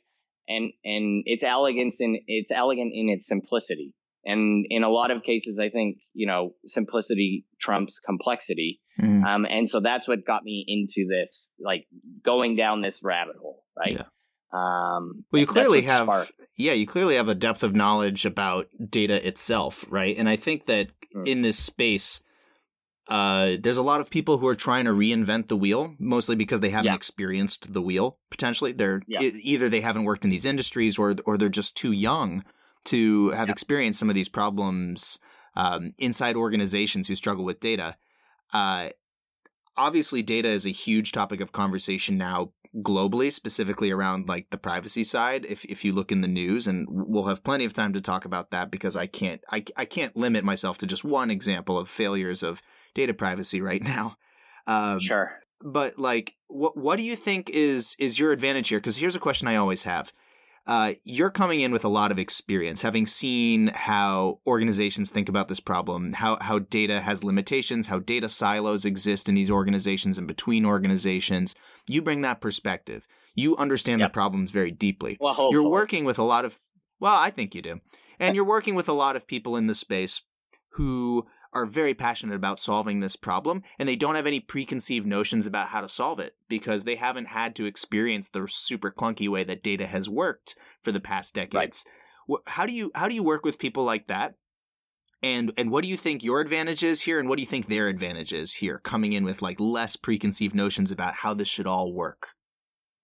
And 0.49 0.73
and 0.85 1.23
it's 1.27 1.43
elegance 1.43 2.01
in 2.01 2.19
it's 2.27 2.51
elegant 2.51 2.93
in 2.95 3.09
its 3.09 3.27
simplicity. 3.27 3.95
And 4.27 4.65
in 4.71 4.85
a 4.85 4.89
lot 4.89 5.11
of 5.11 5.23
cases, 5.23 5.59
I 5.59 5.69
think, 5.69 5.99
you 6.15 6.27
know, 6.27 6.55
simplicity 6.67 7.45
trumps 7.61 8.01
complexity. 8.01 8.81
Mm. 8.99 9.25
Um, 9.25 9.47
and 9.49 9.69
so 9.69 9.81
that's 9.81 10.09
what 10.09 10.25
got 10.25 10.43
me 10.43 10.65
into 10.67 11.07
this, 11.09 11.55
like 11.61 11.87
going 12.25 12.57
down 12.57 12.81
this 12.81 13.03
rabbit 13.03 13.37
hole, 13.37 13.65
right? 13.77 13.93
Yeah. 13.93 14.05
Um, 14.55 15.25
Well, 15.33 15.41
you 15.41 15.47
clearly 15.47 15.83
have, 15.83 16.05
sparked- 16.05 16.33
yeah, 16.57 16.73
you 16.75 16.87
clearly 16.87 17.17
have 17.17 17.29
a 17.29 17.35
depth 17.35 17.63
of 17.65 17.75
knowledge 17.75 18.25
about 18.25 18.69
data 18.89 19.27
itself, 19.27 19.85
right? 19.89 20.17
And 20.17 20.29
I 20.29 20.37
think 20.37 20.67
that 20.67 20.91
Mm. 21.15 21.27
in 21.29 21.43
this 21.43 21.59
space, 21.59 22.23
uh, 23.09 23.57
there's 23.61 23.77
a 23.77 23.83
lot 23.83 24.01
of 24.01 24.11
people 24.11 24.39
who 24.39 24.47
are 24.47 24.55
trying 24.55 24.85
to 24.85 24.93
reinvent 24.93 25.49
the 25.49 25.57
wheel, 25.57 25.95
mostly 25.99 26.37
because 26.37 26.61
they 26.61 26.71
haven't 26.71 26.87
Yeah. 26.87 26.95
experienced 26.95 27.73
the 27.73 27.83
wheel. 27.83 28.19
Potentially, 28.31 28.73
they're 28.73 29.03
Yeah. 29.07 29.23
e- 29.23 29.41
either 29.43 29.69
they 29.69 29.81
haven't 29.81 30.05
worked 30.05 30.25
in 30.25 30.31
these 30.31 30.45
industries, 30.47 30.99
or 30.99 31.15
or 31.27 31.37
they're 31.37 31.49
just 31.49 31.77
too 31.77 31.93
young 31.93 32.45
to 32.85 33.31
have 33.31 33.49
Yeah. 33.49 33.53
experienced 33.53 33.99
some 33.99 34.09
of 34.09 34.15
these 34.15 34.29
problems 34.29 35.19
um, 35.57 35.93
inside 35.99 36.35
organizations 36.37 37.07
who 37.07 37.15
struggle 37.15 37.45
with 37.45 37.61
data. 37.61 37.97
Uh, 38.53 38.89
obviously, 39.77 40.21
data 40.21 40.49
is 40.49 40.67
a 40.67 40.71
huge 40.71 41.13
topic 41.13 41.41
of 41.41 41.53
conversation 41.53 42.17
now 42.19 42.53
globally, 42.83 43.33
specifically 43.33 43.91
around 43.91 44.29
like 44.29 44.51
the 44.51 44.59
privacy 44.59 45.05
side. 45.05 45.47
If 45.49 45.65
if 45.67 45.85
you 45.85 45.93
look 45.93 46.11
in 46.11 46.21
the 46.21 46.29
news, 46.29 46.67
and 46.67 46.87
we'll 46.91 47.27
have 47.27 47.45
plenty 47.45 47.65
of 47.65 47.73
time 47.73 47.93
to 47.93 48.01
talk 48.01 48.25
about 48.25 48.51
that 48.51 48.71
because 48.71 48.97
I 48.97 49.07
can't 49.07 49.41
I 49.51 49.65
I 49.77 49.85
can't 49.85 50.17
limit 50.17 50.45
myself 50.45 50.79
to 50.79 50.87
just 50.87 51.05
one 51.05 51.31
example 51.31 51.79
of 51.79 51.89
failures 51.89 52.43
of 52.43 52.63
data 52.95 53.15
privacy 53.15 53.61
right 53.61 53.83
now. 53.83 54.17
Um, 54.67 54.99
sure. 54.99 55.39
but 55.61 55.99
like, 55.99 56.37
what 56.47 56.77
what 56.77 56.97
do 56.97 57.03
you 57.03 57.17
think 57.17 57.51
is 57.51 57.97
is 57.99 58.19
your 58.19 58.33
advantage 58.33 58.69
here? 58.69 58.79
Because 58.79 58.97
here's 58.97 59.17
a 59.17 59.21
question 59.21 59.49
I 59.49 59.57
always 59.57 59.83
have. 59.83 60.13
Uh, 60.67 60.93
you're 61.03 61.31
coming 61.31 61.61
in 61.61 61.73
with 61.73 61.85
a 61.85 61.89
lot 61.89 62.11
of 62.11 62.19
experience, 62.19 62.81
having 62.83 63.05
seen 63.05 63.67
how 63.75 64.39
organizations 64.47 65.11
think 65.11 65.29
about 65.29 65.49
this 65.49 65.61
problem, 65.61 66.15
how 66.15 66.39
how 66.41 66.59
data 66.59 67.01
has 67.01 67.23
limitations, 67.23 67.89
how 67.89 67.99
data 67.99 68.29
silos 68.29 68.87
exist 68.87 69.29
in 69.29 69.35
these 69.35 69.51
organizations 69.51 70.17
and 70.17 70.27
between 70.27 70.65
organizations. 70.65 71.55
You 71.87 72.01
bring 72.01 72.23
that 72.23 72.41
perspective. 72.41 73.07
You 73.35 73.57
understand 73.57 74.01
Yep. 74.01 74.11
the 74.11 74.15
problems 74.15 74.53
very 74.53 74.71
deeply. 74.71 75.19
Well, 75.21 75.35
hopefully. 75.35 75.63
You're 75.63 75.71
working 75.71 76.05
with 76.05 76.19
a 76.19 76.23
lot 76.23 76.45
of 76.45 76.59
well, 76.99 77.17
I 77.17 77.31
think 77.31 77.55
you 77.55 77.61
do. 77.61 77.81
And 78.19 78.35
you're 78.35 78.45
working 78.45 78.75
with 78.75 78.89
a 78.89 78.93
lot 78.93 79.17
of 79.17 79.27
people 79.27 79.57
in 79.57 79.67
the 79.67 79.75
space 79.75 80.23
who 80.71 81.27
are 81.55 81.67
very 81.67 81.95
passionate 81.95 82.35
about 82.35 82.59
solving 82.59 83.01
this 83.01 83.17
problem 83.17 83.63
and 83.79 83.89
they 83.89 83.97
don't 83.97 84.17
have 84.17 84.27
any 84.27 84.41
preconceived 84.41 85.07
notions 85.07 85.47
about 85.47 85.69
how 85.69 85.81
to 85.81 85.89
solve 85.89 86.19
it 86.19 86.35
because 86.49 86.85
they 86.85 86.97
haven't 86.97 87.27
had 87.29 87.55
to 87.57 87.65
experience 87.67 88.29
the 88.29 88.47
super 88.49 88.91
clunky 88.91 89.29
way 89.29 89.45
that 89.45 89.63
data 89.63 89.87
has 89.87 90.09
worked 90.11 90.57
for 90.83 90.93
the 90.93 91.01
past 91.01 91.35
decades. 91.35 91.85
Wh- 92.29 92.47
How 92.47 92.67
do 92.67 92.73
you 92.73 92.91
how 92.95 93.09
do 93.09 93.15
you 93.15 93.23
work 93.23 93.45
with 93.45 93.59
people 93.59 93.85
like 93.85 94.09
that? 94.09 94.35
And 95.23 95.53
and 95.57 95.71
what 95.71 95.83
do 95.83 95.89
you 95.89 95.97
think 95.97 96.23
your 96.23 96.41
advantage 96.41 96.83
is 96.83 97.03
here 97.03 97.19
and 97.19 97.29
what 97.29 97.37
do 97.37 97.43
you 97.43 97.47
think 97.47 97.67
their 97.67 97.89
advantage 97.89 98.33
is 98.33 98.55
here 98.55 98.79
coming 98.79 99.13
in 99.15 99.25
with 99.25 99.41
like 99.41 99.59
less 99.59 99.97
preconceived 99.97 100.55
notions 100.55 100.91
about 100.91 101.15
how 101.15 101.33
this 101.33 101.49
should 101.49 101.67
all 101.67 101.95
work? 101.95 102.35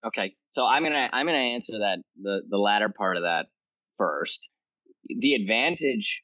Okay, 0.04 0.35
so 0.50 0.66
I'm 0.66 0.83
gonna 0.83 1.09
I'm 1.12 1.26
gonna 1.26 1.38
answer 1.38 1.78
that 1.78 1.99
the 2.21 2.42
the 2.49 2.59
latter 2.59 2.88
part 2.88 3.16
of 3.16 3.23
that 3.23 3.47
first. 3.97 4.49
The 5.09 5.35
advantage 5.35 6.23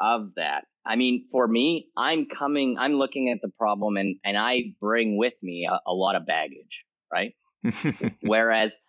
of 0.00 0.34
that, 0.36 0.64
I 0.86 0.96
mean, 0.96 1.26
for 1.30 1.46
me, 1.48 1.88
I'm 1.96 2.26
coming, 2.26 2.76
I'm 2.78 2.94
looking 2.94 3.30
at 3.30 3.38
the 3.42 3.50
problem, 3.58 3.96
and 3.96 4.16
and 4.24 4.36
I 4.36 4.74
bring 4.80 5.16
with 5.16 5.34
me 5.42 5.68
a, 5.70 5.80
a 5.86 5.92
lot 5.92 6.16
of 6.16 6.26
baggage, 6.26 6.84
right? 7.12 7.34
Whereas 8.20 8.80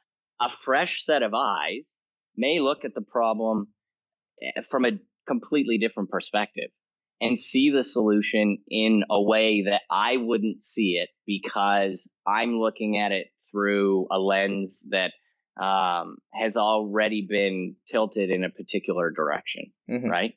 a 0.42 0.50
fresh 0.50 1.06
set 1.06 1.24
of 1.24 1.34
eyes 1.34 1.84
may 2.36 2.60
look 2.60 2.84
at 2.84 2.94
the 2.94 3.02
problem 3.02 3.68
eh, 4.42 4.62
from 4.70 4.86
a 4.86 4.92
completely 5.28 5.78
different 5.78 6.10
perspective 6.10 6.70
and 7.22 7.40
see 7.40 7.70
the 7.70 7.84
solution 7.84 8.58
in 8.70 9.06
a 9.10 9.22
way 9.22 9.64
that 9.64 9.82
I 9.90 10.18
wouldn't 10.18 10.62
see 10.62 11.00
it 11.02 11.10
because 11.26 12.12
I'm 12.28 12.60
looking 12.60 12.98
at 12.98 13.14
it 13.14 13.28
through 13.52 14.08
a 14.12 14.20
lens 14.20 14.86
that 14.92 15.14
um, 15.62 16.18
has 16.34 16.58
already 16.58 17.26
been 17.30 17.78
tilted 17.90 18.30
in 18.30 18.44
a 18.44 18.50
particular 18.50 19.12
direction, 19.12 19.72
Mhm. 19.90 20.10
right? 20.10 20.34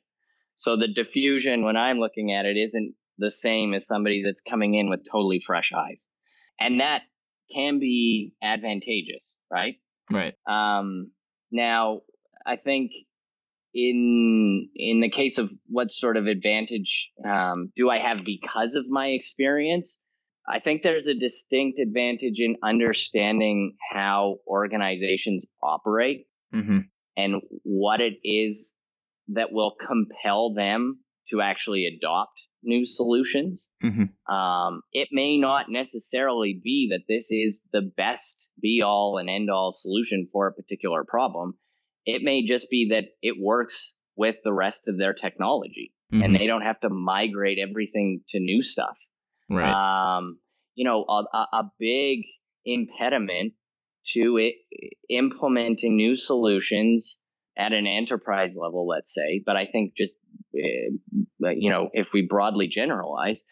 So 0.59 0.75
the 0.75 0.89
diffusion 0.89 1.63
when 1.63 1.77
I'm 1.77 1.99
looking 1.99 2.33
at 2.33 2.45
it 2.45 2.57
isn't 2.57 2.93
the 3.17 3.31
same 3.31 3.73
as 3.73 3.87
somebody 3.87 4.23
that's 4.23 4.41
coming 4.41 4.73
in 4.73 4.89
with 4.89 5.09
totally 5.09 5.39
fresh 5.39 5.71
eyes. 5.71 6.09
And 6.59 6.81
that 6.81 7.03
can 7.49 7.79
be 7.79 8.33
advantageous, 8.43 9.37
right? 9.49 9.75
Right. 10.11 10.35
Um, 10.45 11.11
now, 11.49 12.01
I 12.45 12.57
think 12.57 12.91
in 13.73 14.69
in 14.75 14.99
the 14.99 15.09
case 15.09 15.37
of 15.37 15.49
what 15.67 15.93
sort 15.93 16.17
of 16.17 16.27
advantage 16.27 17.09
um, 17.25 17.71
do 17.77 17.89
I 17.89 17.99
have 17.99 18.25
because 18.25 18.75
of 18.75 18.89
my 18.89 19.07
experience, 19.07 19.97
I 20.45 20.59
think 20.59 20.81
there's 20.81 21.07
a 21.07 21.13
distinct 21.13 21.79
advantage 21.79 22.41
in 22.41 22.57
understanding 22.61 23.77
how 23.91 24.39
organizations 24.45 25.45
operate 25.63 26.27
hmm 26.51 26.79
and 27.15 27.41
what 27.63 28.01
it 28.01 28.15
is 28.23 28.75
that 29.33 29.51
will 29.51 29.71
compel 29.71 30.53
them 30.53 30.99
to 31.29 31.41
actually 31.41 31.85
adopt 31.85 32.33
new 32.63 32.83
solutions. 32.85 33.69
Mhm. 33.83 34.09
Um, 34.31 34.81
it 34.91 35.09
may 35.11 35.37
not 35.37 35.69
necessarily 35.69 36.59
be 36.61 36.89
that 36.91 37.05
this 37.07 37.31
is 37.31 37.65
the 37.71 37.81
best 37.81 38.47
be 38.59 38.81
all 38.81 39.17
and 39.17 39.29
end 39.29 39.49
all 39.49 39.71
solution 39.71 40.27
for 40.31 40.47
a 40.47 40.53
particular 40.53 41.03
problem. 41.05 41.57
It 42.05 42.21
may 42.23 42.43
just 42.43 42.69
be 42.69 42.89
that 42.89 43.05
it 43.21 43.35
works 43.39 43.95
with 44.17 44.35
the 44.43 44.51
rest 44.53 44.87
of 44.89 44.97
their 44.97 45.13
technology 45.13 45.93
Mhm. 46.11 46.25
and 46.25 46.35
they 46.35 46.47
don't 46.47 46.63
have 46.63 46.79
to 46.81 46.89
migrate 46.89 47.59
everything 47.59 48.23
to 48.29 48.39
new 48.39 48.61
stuff. 48.61 48.97
Right. 49.49 49.71
Um, 50.17 50.39
you 50.75 50.83
know, 50.83 51.05
a, 51.07 51.23
a, 51.33 51.47
a 51.53 51.71
big 51.79 52.25
impediment 52.65 53.53
to 54.13 54.37
it 54.37 54.55
implementing 55.09 55.95
new 55.95 56.15
solutions 56.15 57.19
at 57.59 57.73
an 57.73 57.85
enterprise 57.85 58.55
level, 58.55 58.87
let's 58.87 59.13
say, 59.13 59.43
but 59.45 59.57
I 59.57 59.65
think 59.65 59.93
just, 59.93 60.17
uh, 60.55 61.49
you 61.49 61.69
know, 61.69 61.89
if 61.93 62.13
we 62.13 62.21
broadly 62.21 62.67
generalize, 62.67 63.43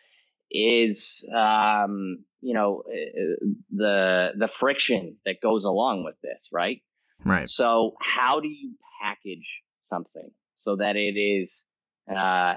is, 0.49 1.29
um, 1.35 2.23
you 2.39 2.53
know, 2.53 2.83
uh, 2.87 3.45
the, 3.71 4.31
the 4.37 4.47
friction 4.47 5.17
that 5.25 5.41
goes 5.43 5.65
along 5.65 6.05
with 6.05 6.15
this, 6.23 6.47
right? 6.53 6.81
right. 7.25 7.49
So 7.49 7.95
how 8.01 8.39
do 8.39 8.47
you 8.47 8.75
package 9.03 9.61
something 9.81 10.29
so 10.55 10.77
that 10.77 10.95
it 10.95 11.19
is, 11.19 11.67
uh, 12.09 12.55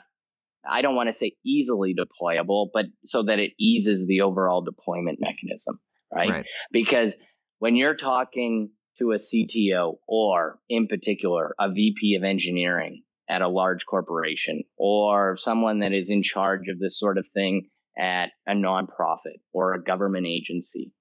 I 0.69 0.83
don't 0.83 0.95
want 0.95 1.09
to 1.09 1.13
say 1.13 1.33
easily 1.45 1.97
deployable, 1.97 2.69
but 2.73 2.87
so 3.07 3.25
that 3.25 3.41
it 3.41 3.55
eases 3.59 4.07
the 4.07 4.21
overall 4.21 4.63
deployment 4.63 5.19
mechanism, 5.21 5.81
right? 6.15 6.31
Right. 6.31 6.47
Because 6.71 7.17
when 7.59 7.75
you're 7.75 7.97
talking 7.97 8.71
to 9.01 9.13
a 9.13 9.17
CTO 9.17 9.97
or 10.07 10.59
in 10.69 10.87
particular 10.87 11.55
a 11.59 11.71
VP 11.71 12.15
of 12.15 12.25
engineering 12.25 13.03
at 13.29 13.43
a 13.43 13.49
large 13.49 13.87
corporation 13.87 14.63
or 14.77 15.37
someone 15.37 15.81
that 15.81 15.93
is 15.93 16.11
in 16.11 16.23
charge 16.23 16.69
of 16.69 16.79
this 16.79 16.99
sort 16.99 17.19
of 17.19 17.27
thing 17.29 17.69
at 17.99 18.31
a 18.47 18.53
nonprofit 18.53 19.41
or 19.53 19.75
a 19.75 19.83
government 19.83 20.27
agency, 20.27 20.93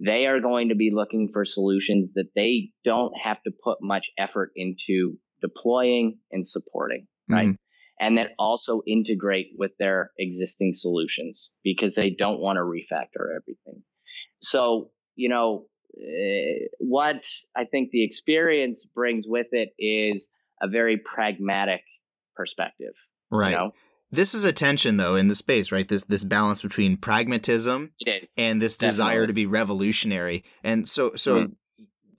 they 0.00 0.26
are 0.26 0.40
going 0.40 0.68
to 0.70 0.74
be 0.74 0.90
looking 0.92 1.28
for 1.32 1.44
solutions 1.44 2.14
that 2.14 2.30
they 2.34 2.70
don't 2.84 3.16
have 3.18 3.42
to 3.42 3.52
put 3.62 3.78
much 3.82 4.10
effort 4.18 4.50
into 4.56 5.18
deploying 5.40 6.18
and 6.30 6.46
supporting, 6.46 7.06
right? 7.28 7.48
Mhm. 7.48 7.56
And 8.00 8.16
that 8.16 8.32
also 8.38 8.82
integrate 8.86 9.52
with 9.58 9.76
their 9.78 10.10
existing 10.18 10.72
solutions 10.72 11.52
because 11.62 11.94
they 11.94 12.10
don't 12.10 12.40
want 12.40 12.56
to 12.56 12.62
refactor 12.62 13.36
everything. 13.36 13.82
So, 14.40 14.90
you 15.16 15.28
know, 15.28 15.66
uh, 15.98 16.66
what 16.78 17.26
I 17.56 17.64
think 17.64 17.90
the 17.90 18.04
experience 18.04 18.86
brings 18.86 19.26
with 19.26 19.48
it 19.52 19.70
is 19.78 20.30
a 20.60 20.68
very 20.68 20.98
pragmatic 20.98 21.82
perspective. 22.36 22.94
Right. 23.30 23.52
You 23.52 23.56
know? 23.56 23.74
This 24.12 24.34
is 24.34 24.44
a 24.44 24.52
tension 24.52 24.96
though 24.96 25.14
in 25.14 25.28
the 25.28 25.36
space, 25.36 25.70
right? 25.70 25.86
This 25.86 26.04
this 26.04 26.24
balance 26.24 26.62
between 26.62 26.96
pragmatism 26.96 27.92
and 28.36 28.60
this 28.60 28.76
desire 28.76 29.26
to 29.26 29.32
be 29.32 29.46
revolutionary. 29.46 30.44
And 30.64 30.88
so 30.88 31.12
so 31.14 31.44
Mm. 31.44 31.52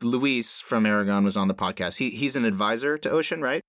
Luis 0.01 0.59
from 0.59 0.85
Aragon 0.85 1.23
was 1.23 1.37
on 1.37 1.47
the 1.47 1.53
podcast. 1.53 1.99
He 1.99 2.09
he's 2.09 2.35
an 2.35 2.45
advisor 2.45 2.97
to 2.97 3.09
Ocean, 3.09 3.41
right? 3.41 3.61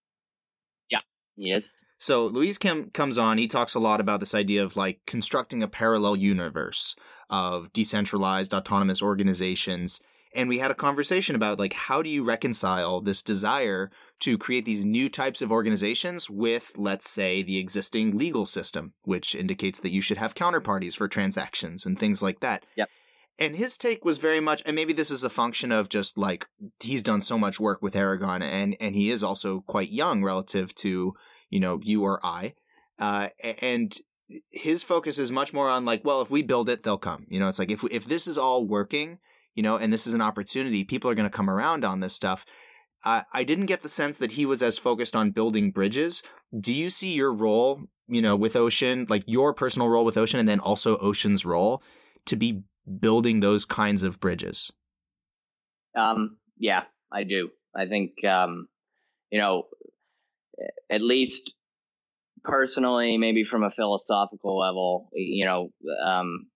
Yeah. 0.89 1.01
Yes. 1.37 1.75
So 2.03 2.27
Luis 2.27 2.59
Kim 2.59 2.91
comes 2.91 3.17
on. 3.17 3.39
He 3.39 3.47
talks 3.47 3.77
a 3.77 3.79
lot 3.79 4.01
about 4.01 4.19
this 4.19 4.35
idea 4.35 4.65
of 4.65 4.77
like 4.77 4.99
constructing 5.07 5.63
a 5.63 5.69
parallel 5.69 6.17
universe 6.17 6.97
of 7.31 7.73
decentralized 7.73 8.53
autonomous 8.53 9.01
organizations. 9.01 10.01
And 10.35 10.49
we 10.49 10.59
had 10.59 10.73
a 10.73 10.75
conversation 10.75 11.37
about 11.37 11.61
like 11.61 11.75
how 11.75 12.03
do 12.03 12.11
you 12.11 12.25
reconcile 12.25 13.01
this 13.01 13.23
desire 13.23 13.89
to 14.19 14.37
create 14.37 14.65
these 14.65 14.85
new 14.85 15.09
types 15.09 15.43
of 15.43 15.53
organizations 15.53 16.29
with, 16.29 16.73
let's 16.77 17.09
say, 17.09 17.41
the 17.41 17.59
existing 17.59 18.19
legal 18.19 18.47
system, 18.47 18.95
which 19.05 19.37
indicates 19.37 19.79
that 19.79 19.93
you 19.93 20.01
should 20.01 20.19
have 20.19 20.35
counterparties 20.35 20.97
for 20.97 21.07
transactions 21.07 21.87
and 21.87 22.01
things 22.01 22.21
like 22.21 22.41
that. 22.41 22.67
Yep. 22.75 22.89
And 23.39 23.55
his 23.55 23.77
take 23.77 24.05
was 24.05 24.19
very 24.19 24.41
much, 24.41 24.61
and 24.67 24.75
maybe 24.75 24.93
this 24.93 25.13
is 25.13 25.23
a 25.23 25.31
function 25.31 25.71
of 25.71 25.89
just 25.89 26.19
like 26.19 26.49
he's 26.81 27.05
done 27.05 27.21
so 27.21 27.39
much 27.39 27.61
work 27.61 27.81
with 27.81 27.95
Aragon, 27.95 28.43
and 28.43 28.77
and 28.81 28.95
he 28.97 29.11
is 29.11 29.23
also 29.23 29.61
quite 29.69 29.91
young 29.91 30.23
relative 30.23 30.75
to 30.77 31.15
you 31.53 31.61
know, 31.61 31.79
you 31.85 32.03
or 32.03 32.19
I. 32.27 32.55
Uh, 32.99 33.29
and 33.61 33.97
his 34.51 34.83
focus 34.83 35.19
is 35.19 35.31
much 35.31 35.53
more 35.53 35.69
on 35.69 35.85
like, 35.85 36.05
well, 36.05 36.23
if 36.23 36.31
we 36.31 36.43
build 36.43 36.69
it, 36.69 36.83
they'll 36.83 36.99
come. 36.99 37.27
You 37.29 37.39
know, 37.39 37.47
it's 37.47 37.59
like 37.59 37.71
if 37.71 37.85
if 37.91 38.07
this 38.07 38.27
is 38.27 38.39
all 38.39 38.67
working, 38.67 39.19
you 39.55 39.63
know, 39.63 39.77
and 39.77 39.93
this 39.93 40.07
is 40.07 40.15
an 40.15 40.23
opportunity, 40.23 40.83
people 40.83 41.11
are 41.11 41.15
going 41.15 41.29
to 41.29 41.37
come 41.37 41.51
around 41.51 41.85
on 41.85 42.01
this 42.01 42.15
stuff. 42.15 42.45
Uh, 43.05 43.23
I 43.33 43.45
didn't 43.45 43.67
get 43.67 43.83
the 43.83 43.89
sense 43.89 44.19
that 44.19 44.33
he 44.33 44.47
was 44.47 44.63
as 44.63 44.79
focused 44.79 45.15
on 45.15 45.31
building 45.31 45.73
bridges. 45.73 46.23
Do 46.59 46.73
you 46.73 46.89
see 46.89 47.13
your 47.13 47.35
role, 47.35 47.83
you 48.09 48.23
know, 48.23 48.37
with 48.37 48.57
Ocean, 48.57 49.07
like 49.09 49.25
your 49.27 49.53
personal 49.53 49.89
role 49.89 50.05
with 50.05 50.17
Ocean, 50.17 50.41
and 50.41 50.49
then 50.49 50.61
also 50.61 50.97
Ocean's 50.99 51.45
role 51.45 51.83
to 52.27 52.37
be 52.37 52.63
building 53.01 53.41
those 53.41 53.65
kinds 53.65 54.03
of 54.03 54.21
bridges? 54.21 54.73
Um, 55.97 56.39
yeah, 56.57 56.85
I 57.11 57.25
do. 57.25 57.51
I 57.75 57.87
think, 57.87 58.25
um, 58.25 58.69
you 59.31 59.39
know, 59.39 59.65
at 60.91 61.03
least 61.03 61.55
personally, 62.45 63.19
maybe 63.19 63.45
from 63.45 63.63
a 63.63 63.71
philosophical 63.71 64.59
level, 64.59 65.09
you 65.15 65.45
know, 65.45 65.69
um, 66.05 66.47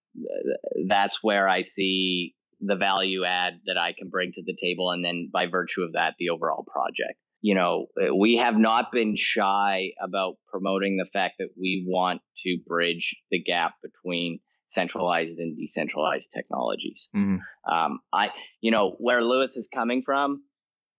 that's 0.89 1.23
where 1.23 1.49
I 1.49 1.63
see 1.63 2.35
the 2.61 2.77
value 2.77 3.25
add 3.25 3.61
that 3.67 3.77
I 3.79 3.93
can 3.93 4.09
bring 4.09 4.33
to 4.33 4.43
the 4.45 4.57
table. 4.61 4.91
And 4.91 5.05
then 5.05 5.31
by 5.33 5.47
virtue 5.47 5.83
of 5.83 5.93
that, 5.93 6.15
the 6.19 6.31
overall 6.31 6.65
project. 6.65 7.19
You 7.43 7.55
know, 7.55 7.87
we 8.17 8.37
have 8.39 8.59
not 8.59 8.91
been 8.91 9.15
shy 9.15 9.91
about 10.03 10.35
promoting 10.49 10.97
the 10.97 11.07
fact 11.13 11.35
that 11.39 11.51
we 11.61 11.85
want 11.87 12.23
to 12.45 12.59
bridge 12.67 13.15
the 13.31 13.41
gap 13.41 13.75
between 13.83 14.41
centralized 14.69 15.39
and 15.39 15.57
decentralized 15.57 16.31
technologies. 16.35 17.09
Mm-hmm. 17.15 17.37
Um, 17.73 18.01
I, 18.13 18.33
you 18.61 18.71
know, 18.71 18.97
where 18.99 19.23
Luis 19.23 19.57
is 19.57 19.69
coming 19.73 20.03
from, 20.03 20.43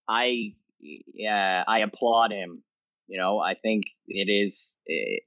I, 0.08 0.54
yeah, 0.80 1.64
I 1.68 1.80
applaud 1.80 2.32
him. 2.32 2.64
You 3.08 3.20
know, 3.20 3.40
I 3.40 3.56
think 3.56 3.86
it 4.08 4.30
is, 4.30 4.78
it, 4.86 5.24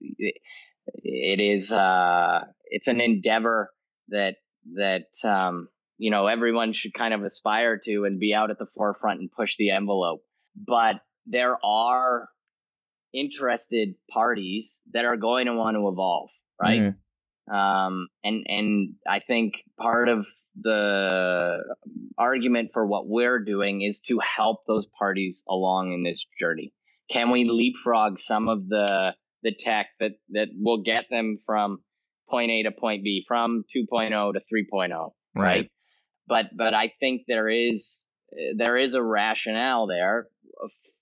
it 0.87 1.41
is, 1.41 1.73
uh, 1.73 2.45
it's 2.67 2.89
an 2.89 3.01
endeavor 3.01 3.71
that 4.09 4.37
that 4.75 5.07
um, 5.25 5.69
you 5.99 6.11
know 6.11 6.27
everyone 6.27 6.73
should 6.73 6.95
kind 6.95 7.15
of 7.15 7.23
aspire 7.23 7.79
to 7.85 8.05
and 8.05 8.21
be 8.21 8.35
out 8.35 8.51
at 8.51 8.59
the 8.59 8.67
forefront 8.67 9.21
and 9.21 9.31
push 9.31 9.57
the 9.57 9.71
envelope. 9.71 10.23
But 10.57 10.97
there 11.27 11.57
are 11.65 12.29
interested 13.13 13.95
parties 14.11 14.81
that 14.93 15.05
are 15.05 15.17
going 15.17 15.47
to 15.47 15.55
want 15.55 15.77
to 15.77 15.89
evolve, 15.89 16.31
right? 16.61 16.81
Mm-hmm. 16.81 17.55
Um, 17.55 18.09
and 18.23 18.47
and 18.49 18.95
I 19.09 19.19
think 19.19 19.65
part 19.79 20.09
of 20.09 20.27
the 20.61 21.59
argument 22.19 22.71
for 22.73 22.87
what 22.87 23.09
we're 23.09 23.41
doing 23.41 23.83
is 23.83 24.01
to 24.03 24.21
help 24.21 24.67
those 24.67 24.87
parties 24.99 25.43
along 25.49 25.93
in 25.93 26.03
this 26.03 26.27
journey. 26.41 26.73
Can 27.11 27.31
we 27.31 27.45
leapfrog 27.45 28.19
some 28.19 28.49
of 28.49 28.69
the 28.69 29.15
the 29.43 29.53
tech 29.53 29.89
that 29.99 30.13
that 30.31 30.49
will 30.57 30.83
get 30.83 31.07
them 31.11 31.39
from 31.47 31.83
point 32.29 32.51
A 32.51 32.63
to 32.65 32.71
point 32.71 33.03
B, 33.03 33.25
from 33.27 33.65
2.0 33.77 34.33
to 34.35 34.41
3.0, 34.41 34.89
right? 34.91 35.11
right? 35.35 35.71
But 36.27 36.47
but 36.57 36.75
I 36.75 36.93
think 37.01 37.23
there 37.27 37.49
is 37.49 38.07
there 38.57 38.77
is 38.77 38.95
a 38.95 39.03
rationale 39.03 39.87
there 39.87 40.29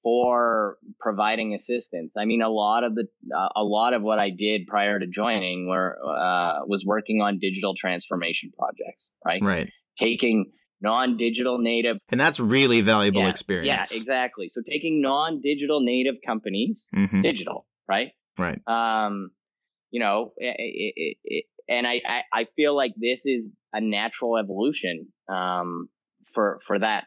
for 0.03 0.77
providing 1.01 1.55
assistance. 1.55 2.17
I 2.17 2.25
mean, 2.25 2.43
a 2.43 2.49
lot 2.49 2.85
of 2.85 2.95
the 2.95 3.07
uh, 3.37 3.49
a 3.57 3.65
lot 3.65 3.93
of 3.93 4.03
what 4.03 4.19
I 4.19 4.31
did 4.31 4.67
prior 4.67 4.99
to 4.99 5.07
joining 5.07 5.69
were 5.69 5.99
uh, 6.03 6.61
was 6.67 6.85
working 6.87 7.21
on 7.21 7.39
digital 7.39 7.75
transformation 7.75 8.51
projects, 8.57 9.13
right? 9.25 9.43
Right. 9.43 9.71
Taking 9.99 10.53
non-digital 10.81 11.59
native, 11.59 11.99
and 12.11 12.21
that's 12.21 12.41
really 12.41 12.81
valuable 12.81 13.23
yeah, 13.23 13.29
experience. 13.29 13.93
Yeah, 13.93 13.99
exactly. 13.99 14.49
So 14.49 14.63
taking 14.69 15.01
non-digital 15.01 15.81
native 15.81 16.17
companies, 16.27 16.87
mm-hmm. 16.95 17.23
digital, 17.23 17.67
right? 17.89 18.13
Right. 18.37 18.61
Um, 18.67 19.31
you 19.91 20.01
know, 20.01 20.33
it, 20.37 20.55
it, 20.59 21.17
it, 21.25 21.45
and 21.69 21.87
I, 21.87 22.01
I 22.07 22.23
I 22.33 22.47
feel 22.57 22.77
like 22.77 22.95
this 22.97 23.27
is 23.27 23.49
a 23.73 23.81
natural 23.81 24.39
evolution 24.39 25.09
um 25.29 25.89
for 26.33 26.61
for 26.65 26.79
that 26.79 27.07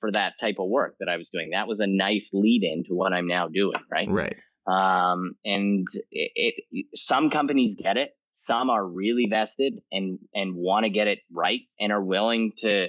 for 0.00 0.10
that 0.12 0.34
type 0.40 0.56
of 0.58 0.68
work 0.68 0.96
that 0.98 1.08
I 1.08 1.16
was 1.16 1.30
doing. 1.30 1.50
That 1.52 1.68
was 1.68 1.80
a 1.80 1.86
nice 1.86 2.30
lead 2.32 2.62
in 2.64 2.84
to 2.84 2.94
what 2.94 3.12
I'm 3.12 3.28
now 3.28 3.48
doing, 3.48 3.80
right? 3.90 4.08
Right. 4.10 4.36
Um, 4.66 5.32
and 5.44 5.86
it, 6.10 6.56
it 6.70 6.86
some 6.94 7.30
companies 7.30 7.76
get 7.76 7.96
it, 7.96 8.10
some 8.32 8.70
are 8.70 8.84
really 8.84 9.26
vested 9.30 9.80
and 9.90 10.18
and 10.34 10.54
want 10.54 10.84
to 10.84 10.90
get 10.90 11.08
it 11.08 11.20
right 11.30 11.60
and 11.78 11.92
are 11.92 12.02
willing 12.02 12.52
to 12.58 12.88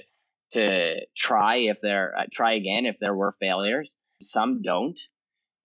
to 0.54 1.06
try 1.16 1.56
if 1.56 1.80
there 1.80 2.14
uh, 2.18 2.24
try 2.32 2.54
again 2.54 2.86
if 2.86 2.96
there 3.00 3.14
were 3.14 3.32
failures. 3.40 3.94
Some 4.22 4.62
don't, 4.62 4.98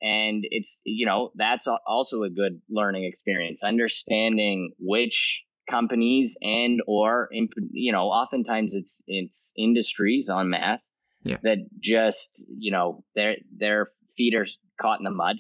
and 0.02 0.46
it's 0.50 0.82
you 0.84 1.06
know 1.06 1.32
that's 1.36 1.68
also 1.88 2.24
a 2.24 2.30
good 2.30 2.62
learning 2.70 3.06
experience. 3.06 3.64
Understanding 3.64 4.74
which 4.80 5.46
companies 5.70 6.38
and 6.42 6.82
or 6.88 7.30
you 7.72 7.92
know 7.92 8.10
oftentimes 8.10 8.74
it's 8.74 9.02
it's 9.08 9.54
industries 9.56 10.30
on 10.30 10.50
mass 10.50 10.92
yeah. 11.24 11.38
that 11.44 11.60
just 11.80 12.46
you 12.50 12.72
know 12.72 13.04
their 13.16 13.36
their 13.56 13.88
feet 14.18 14.36
are 14.36 14.48
caught 14.82 15.00
in 15.00 15.04
the 15.04 15.12
mud 15.12 15.38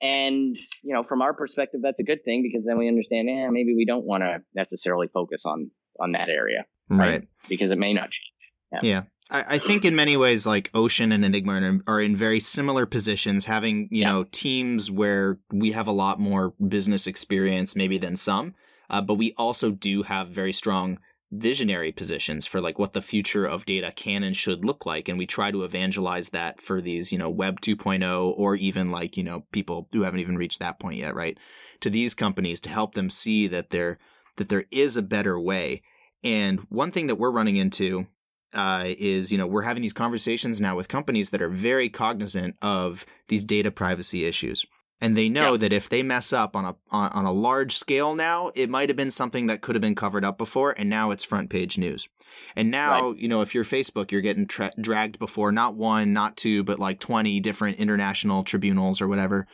and 0.00 0.56
you 0.82 0.94
know 0.94 1.02
from 1.02 1.22
our 1.22 1.34
perspective 1.34 1.80
that's 1.82 2.00
a 2.00 2.04
good 2.04 2.24
thing 2.24 2.42
because 2.42 2.64
then 2.66 2.78
we 2.78 2.88
understand 2.88 3.28
yeah 3.28 3.48
maybe 3.50 3.74
we 3.74 3.84
don't 3.84 4.06
want 4.06 4.22
to 4.22 4.40
necessarily 4.54 5.08
focus 5.08 5.44
on 5.46 5.70
on 5.98 6.12
that 6.12 6.28
area 6.28 6.64
right, 6.90 6.98
right. 6.98 7.28
because 7.48 7.70
it 7.70 7.78
may 7.78 7.92
not 7.92 8.10
change 8.10 8.32
yeah, 8.82 8.88
yeah. 8.88 9.02
I, 9.30 9.54
I, 9.54 9.58
think 9.58 9.84
in 9.84 9.96
many 9.96 10.16
ways 10.16 10.46
like 10.46 10.70
ocean 10.72 11.12
and 11.12 11.24
enigma 11.24 11.60
are, 11.60 11.94
are 11.94 12.00
in 12.00 12.16
very 12.16 12.40
similar 12.40 12.86
positions 12.86 13.46
having 13.46 13.88
you 13.90 14.02
yeah. 14.02 14.12
know 14.12 14.24
teams 14.24 14.90
where 14.90 15.38
we 15.52 15.72
have 15.72 15.86
a 15.86 15.92
lot 15.92 16.20
more 16.20 16.54
business 16.68 17.06
experience 17.06 17.74
maybe 17.74 17.98
than 17.98 18.16
some 18.16 18.54
uh, 18.88 19.00
but 19.00 19.14
we 19.14 19.34
also 19.36 19.70
do 19.70 20.02
have 20.04 20.28
very 20.28 20.52
strong 20.52 20.98
visionary 21.32 21.90
positions 21.90 22.46
for 22.46 22.60
like 22.60 22.78
what 22.78 22.92
the 22.92 23.02
future 23.02 23.44
of 23.44 23.66
data 23.66 23.92
can 23.94 24.22
and 24.22 24.36
should 24.36 24.64
look 24.64 24.86
like 24.86 25.08
and 25.08 25.18
we 25.18 25.26
try 25.26 25.50
to 25.50 25.64
evangelize 25.64 26.28
that 26.28 26.60
for 26.60 26.80
these 26.80 27.12
you 27.12 27.18
know 27.18 27.28
web 27.28 27.60
2.0 27.60 28.32
or 28.36 28.54
even 28.54 28.92
like 28.92 29.16
you 29.16 29.24
know 29.24 29.44
people 29.50 29.88
who 29.92 30.02
haven't 30.02 30.20
even 30.20 30.36
reached 30.36 30.60
that 30.60 30.78
point 30.78 30.98
yet 30.98 31.14
right 31.14 31.36
to 31.80 31.90
these 31.90 32.14
companies 32.14 32.60
to 32.60 32.70
help 32.70 32.94
them 32.94 33.10
see 33.10 33.48
that 33.48 33.70
there 33.70 33.98
that 34.36 34.48
there 34.48 34.66
is 34.70 34.96
a 34.96 35.02
better 35.02 35.38
way 35.38 35.82
and 36.22 36.60
one 36.68 36.92
thing 36.92 37.08
that 37.08 37.16
we're 37.16 37.30
running 37.30 37.56
into 37.56 38.06
uh, 38.54 38.84
is 38.86 39.32
you 39.32 39.38
know 39.38 39.46
we're 39.46 39.62
having 39.62 39.82
these 39.82 39.92
conversations 39.92 40.60
now 40.60 40.76
with 40.76 40.88
companies 40.88 41.30
that 41.30 41.42
are 41.42 41.48
very 41.48 41.88
cognizant 41.88 42.56
of 42.62 43.06
these 43.28 43.44
data 43.44 43.70
privacy 43.70 44.24
issues. 44.24 44.66
And 44.98 45.14
they 45.14 45.28
know 45.28 45.58
that 45.58 45.74
if 45.74 45.90
they 45.90 46.02
mess 46.02 46.32
up 46.32 46.56
on 46.56 46.64
a 46.64 46.74
on, 46.90 47.10
on, 47.10 47.24
a 47.26 47.32
large 47.32 47.76
scale 47.76 48.14
now 48.14 48.50
it 48.54 48.70
might 48.70 48.88
have 48.88 48.96
been 48.96 49.10
something 49.10 49.46
that 49.46 49.60
could 49.60 49.74
have 49.74 49.82
been 49.82 49.94
covered 49.94 50.24
up 50.24 50.38
before 50.38 50.74
and 50.78 50.88
now 50.88 51.10
it's 51.10 51.22
front 51.22 51.50
page 51.50 51.76
news. 51.76 52.08
And 52.54 52.70
now 52.70 53.10
right. 53.10 53.18
you 53.18 53.28
know 53.28 53.42
if 53.42 53.54
you're 53.54 53.62
facebook 53.62 54.10
you're 54.10 54.22
getting 54.22 54.46
tra- 54.46 54.72
dragged 54.80 55.18
before 55.18 55.52
not 55.52 55.74
one 55.74 56.14
not 56.14 56.36
two 56.36 56.64
but 56.64 56.78
like 56.78 56.98
20 56.98 57.40
different 57.40 57.78
international 57.78 58.42
tribunals 58.42 59.02
or 59.02 59.08
whatever 59.08 59.46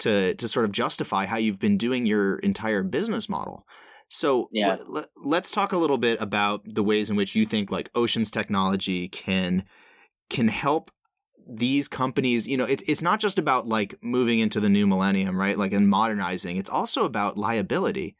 to 0.00 0.34
to 0.34 0.48
sort 0.48 0.66
of 0.66 0.72
justify 0.72 1.24
how 1.24 1.38
you've 1.38 1.58
been 1.58 1.78
doing 1.78 2.04
your 2.04 2.36
entire 2.40 2.82
business 2.82 3.28
model 3.28 3.66
so 4.10 4.48
yeah. 4.52 4.76
L- 4.80 5.06
let's 5.16 5.50
talk 5.50 5.72
a 5.72 5.78
little 5.78 5.98
bit 5.98 6.20
about 6.20 6.62
the 6.64 6.82
ways 6.82 7.08
in 7.08 7.16
which 7.16 7.34
you 7.34 7.46
think 7.46 7.70
like 7.70 7.90
oceans 7.94 8.30
technology 8.30 9.08
can 9.08 9.64
can 10.28 10.48
help 10.48 10.90
these 11.48 11.88
companies, 11.88 12.46
you 12.46 12.56
know, 12.56 12.64
it, 12.64 12.82
it's 12.88 13.02
not 13.02 13.20
just 13.20 13.38
about 13.38 13.68
like 13.68 13.94
moving 14.02 14.40
into 14.40 14.60
the 14.60 14.68
new 14.68 14.86
millennium, 14.86 15.38
right? 15.38 15.56
Like 15.56 15.72
and 15.72 15.88
modernizing. 15.88 16.56
It's 16.56 16.70
also 16.70 17.04
about 17.04 17.38
liability. 17.38 18.16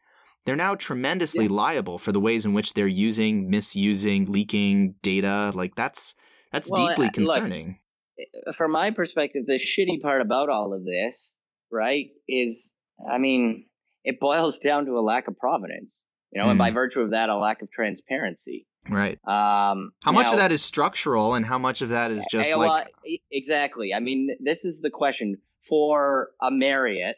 They're 0.46 0.56
now 0.56 0.74
tremendously 0.74 1.44
yeah. 1.44 1.52
liable 1.52 1.98
for 1.98 2.12
the 2.12 2.20
ways 2.20 2.46
in 2.46 2.54
which 2.54 2.74
they're 2.74 2.86
using, 2.86 3.50
misusing, 3.50 4.26
leaking 4.26 4.94
data. 5.02 5.52
Like 5.54 5.74
that's 5.74 6.16
that's 6.52 6.70
well, 6.70 6.88
deeply 6.88 7.10
concerning. 7.10 7.78
Look, 8.18 8.48
eh, 8.48 8.52
from 8.52 8.72
my 8.72 8.90
perspective, 8.90 9.44
the 9.46 9.54
shitty 9.54 10.00
part 10.00 10.22
about 10.22 10.48
all 10.48 10.72
of 10.72 10.84
this, 10.84 11.38
right, 11.70 12.06
is 12.28 12.76
I 13.08 13.18
mean, 13.18 13.66
it 14.04 14.20
boils 14.20 14.58
down 14.64 14.86
to 14.86 14.98
a 14.98 15.02
lack 15.02 15.28
of 15.28 15.38
provenance, 15.38 16.04
you 16.32 16.40
know, 16.40 16.46
mm. 16.46 16.50
and 16.50 16.58
by 16.58 16.70
mm. 16.70 16.74
virtue 16.74 17.02
of 17.02 17.10
that, 17.10 17.28
a 17.28 17.36
lack 17.36 17.62
of 17.62 17.70
transparency. 17.70 18.66
Right. 18.88 19.18
Um, 19.26 19.92
how 20.02 20.12
much 20.12 20.32
of 20.32 20.38
that 20.38 20.52
is 20.52 20.62
structural, 20.62 21.34
and 21.34 21.44
how 21.44 21.58
much 21.58 21.82
of 21.82 21.90
that 21.90 22.10
is 22.10 22.26
just 22.30 22.54
like 22.56 22.88
exactly? 23.30 23.92
I 23.92 24.00
mean, 24.00 24.30
this 24.40 24.64
is 24.64 24.80
the 24.80 24.90
question 24.90 25.36
for 25.68 26.30
a 26.40 26.50
Marriott. 26.50 27.16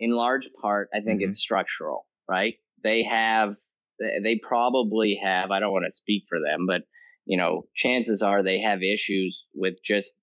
In 0.00 0.10
large 0.10 0.48
part, 0.60 0.90
I 0.94 1.00
think 1.00 1.20
mm-hmm. 1.20 1.30
it's 1.30 1.38
structural, 1.38 2.06
right? 2.28 2.54
They 2.84 3.02
have, 3.02 3.56
they 3.98 4.38
probably 4.46 5.18
have. 5.20 5.50
I 5.50 5.58
don't 5.58 5.72
want 5.72 5.86
to 5.86 5.90
speak 5.90 6.24
for 6.28 6.38
them, 6.38 6.66
but 6.66 6.82
you 7.24 7.36
know, 7.36 7.66
chances 7.74 8.22
are 8.22 8.42
they 8.42 8.60
have 8.60 8.82
issues 8.82 9.46
with 9.54 9.74
just 9.84 10.14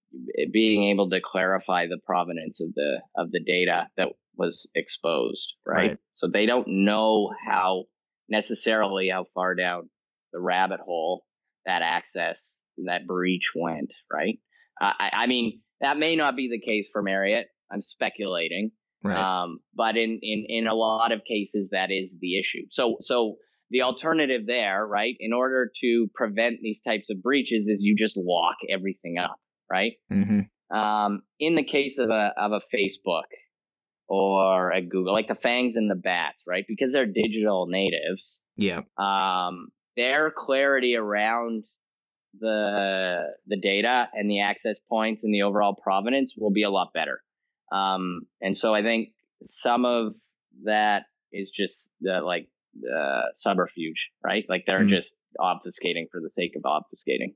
being 0.52 0.90
able 0.90 1.10
to 1.10 1.22
clarify 1.22 1.88
the 1.88 2.00
provenance 2.06 2.62
of 2.62 2.74
the 2.74 3.02
of 3.16 3.32
the 3.32 3.40
data 3.40 3.88
that 3.98 4.10
was 4.38 4.72
exposed, 4.76 5.54
right? 5.66 5.90
right. 5.90 5.98
So 6.14 6.28
they 6.28 6.46
don't 6.46 6.68
know 6.68 7.32
how 7.48 7.86
necessarily 8.30 9.10
how 9.10 9.26
far 9.34 9.56
down 9.56 9.90
the 10.34 10.40
rabbit 10.40 10.80
hole 10.80 11.24
that 11.66 11.82
access 11.82 12.62
that 12.86 13.08
breach 13.08 13.52
went, 13.56 13.92
right? 14.12 14.40
I, 14.80 15.10
I 15.14 15.28
mean, 15.28 15.62
that 15.82 15.98
may 15.98 16.16
not 16.16 16.36
be 16.36 16.50
the 16.50 16.60
case 16.60 16.90
for 16.92 17.02
Marriott. 17.02 17.48
I'm 17.72 17.82
speculating. 17.82 18.72
Right. 19.04 19.18
Um, 19.18 19.60
but 19.74 19.98
in, 19.98 20.20
in, 20.22 20.46
in 20.50 20.68
a 20.68 20.74
lot 20.74 21.12
of 21.12 21.22
cases, 21.24 21.70
that 21.72 21.92
is 21.92 22.18
the 22.20 22.40
issue. 22.40 22.66
So, 22.70 22.98
so 23.02 23.36
the 23.70 23.84
alternative 23.84 24.42
there, 24.46 24.86
right, 24.86 25.16
in 25.20 25.32
order 25.34 25.72
to 25.82 26.08
prevent 26.14 26.58
these 26.62 26.82
types 26.82 27.10
of 27.10 27.22
breaches 27.22 27.68
is 27.68 27.84
you 27.84 27.96
just 27.96 28.18
lock 28.18 28.56
everything 28.70 29.18
up, 29.18 29.38
right? 29.72 29.94
Mm-hmm. 30.12 30.76
Um, 30.76 31.22
in 31.40 31.56
the 31.56 31.64
case 31.64 32.00
of 32.00 32.10
a, 32.10 32.34
of 32.38 32.52
a 32.52 32.62
Facebook 32.76 33.24
or 34.08 34.72
a 34.72 34.82
Google, 34.82 35.14
like 35.14 35.28
the 35.28 35.34
FAANGs 35.36 35.76
and 35.76 35.90
the 35.90 35.96
BATs, 35.96 36.44
right? 36.48 36.66
Because 36.68 36.94
they're 36.94 37.06
digital 37.06 37.68
natives. 37.68 38.44
Yeah. 38.56 38.82
Um, 38.98 39.70
their 39.98 40.30
clarity 40.32 40.96
around 40.96 41.64
the 42.40 43.28
the 43.48 43.58
data 43.58 44.10
and 44.14 44.30
the 44.30 44.42
access 44.42 44.78
points 44.90 45.24
and 45.24 45.34
the 45.34 45.44
overall 45.44 45.74
provenance 45.74 46.34
will 46.38 46.52
be 46.52 46.64
a 46.64 46.70
lot 46.70 46.92
better. 46.94 47.22
Um, 47.72 48.22
and 48.42 48.56
so 48.56 48.74
I 48.76 48.82
think 48.84 49.10
some 49.44 49.86
of 49.86 50.16
that 50.66 51.04
is 51.32 51.50
just 51.50 51.92
the 52.02 52.22
like 52.22 52.48
uh, 52.94 53.24
subterfuge, 53.34 54.10
right? 54.24 54.46
Like 54.50 54.66
they're 54.68 54.82
Mhm. 54.82 54.90
just 54.90 55.18
obfuscating 55.40 56.10
for 56.12 56.20
the 56.22 56.30
sake 56.30 56.56
of 56.58 56.64
obfuscating. 56.64 57.36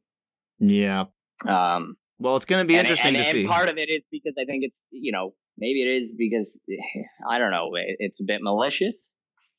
Yeah. 0.60 1.06
Um, 1.48 1.96
Well, 2.20 2.36
it's 2.36 2.44
going 2.46 2.62
to 2.62 2.68
be 2.68 2.76
and, 2.76 2.82
interesting 2.86 3.16
and, 3.16 3.24
to 3.24 3.30
and 3.30 3.32
see. 3.44 3.48
part 3.48 3.70
of 3.70 3.78
it 3.78 3.90
is 3.90 4.02
because 4.12 4.34
I 4.38 4.44
think 4.44 4.66
it's 4.66 4.76
you 4.92 5.14
know 5.14 5.34
maybe 5.60 5.82
it 5.84 6.02
is 6.02 6.14
because 6.18 6.60
I 7.30 7.38
don't 7.38 7.52
know 7.52 7.76
it- 7.76 7.98
it's 8.00 8.22
a 8.22 8.26
bit 8.26 8.42
malicious 8.42 9.14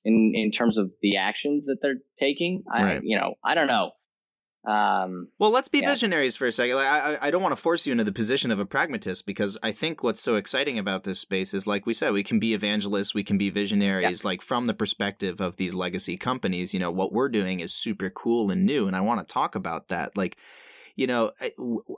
in 0.04 0.32
in 0.34 0.50
terms 0.50 0.78
of 0.78 0.90
the 1.02 1.16
actions 1.18 1.66
that 1.66 1.78
they're 1.82 2.00
taking. 2.18 2.62
I 2.72 2.82
Right. 2.84 3.00
you 3.02 3.16
know 3.18 3.34
I 3.44 3.54
don't 3.54 3.68
know. 3.68 3.92
Um, 4.62 5.28
Well, 5.38 5.50
let's 5.50 5.68
be 5.68 5.78
Yeah. 5.78 5.88
visionaries 5.88 6.36
for 6.36 6.46
a 6.46 6.52
second. 6.52 6.76
Like, 6.76 6.86
I, 6.86 7.14
I- 7.14 7.26
I 7.28 7.30
don't 7.30 7.40
want 7.42 7.52
to 7.56 7.60
force 7.62 7.86
you 7.86 7.92
into 7.92 8.04
the 8.04 8.12
position 8.12 8.50
of 8.50 8.58
a 8.60 8.66
pragmatist 8.66 9.24
because 9.26 9.56
I 9.62 9.72
think 9.72 10.02
what's 10.02 10.20
so 10.20 10.34
exciting 10.36 10.78
about 10.78 11.04
this 11.04 11.18
space 11.18 11.54
is, 11.54 11.66
like 11.66 11.86
we 11.86 11.94
said, 11.94 12.12
we 12.12 12.22
can 12.22 12.38
be 12.38 12.52
evangelists, 12.52 13.14
we 13.14 13.24
can 13.24 13.38
be 13.38 13.48
visionaries. 13.48 14.22
Like 14.22 14.42
from 14.42 14.66
the 14.66 14.74
perspective 14.74 15.40
of 15.40 15.56
these 15.56 15.74
legacy 15.74 16.18
companies, 16.18 16.74
you 16.74 16.80
know, 16.80 16.90
what 16.90 17.10
we're 17.10 17.30
doing 17.30 17.60
is 17.60 17.72
super 17.72 18.10
cool 18.10 18.50
and 18.50 18.66
new, 18.66 18.86
and 18.86 18.94
I 18.94 19.00
want 19.00 19.26
to 19.26 19.32
talk 19.32 19.54
about 19.54 19.88
that. 19.88 20.14
Like, 20.14 20.36
you 20.94 21.06
know, 21.06 21.32
I, 21.40 21.52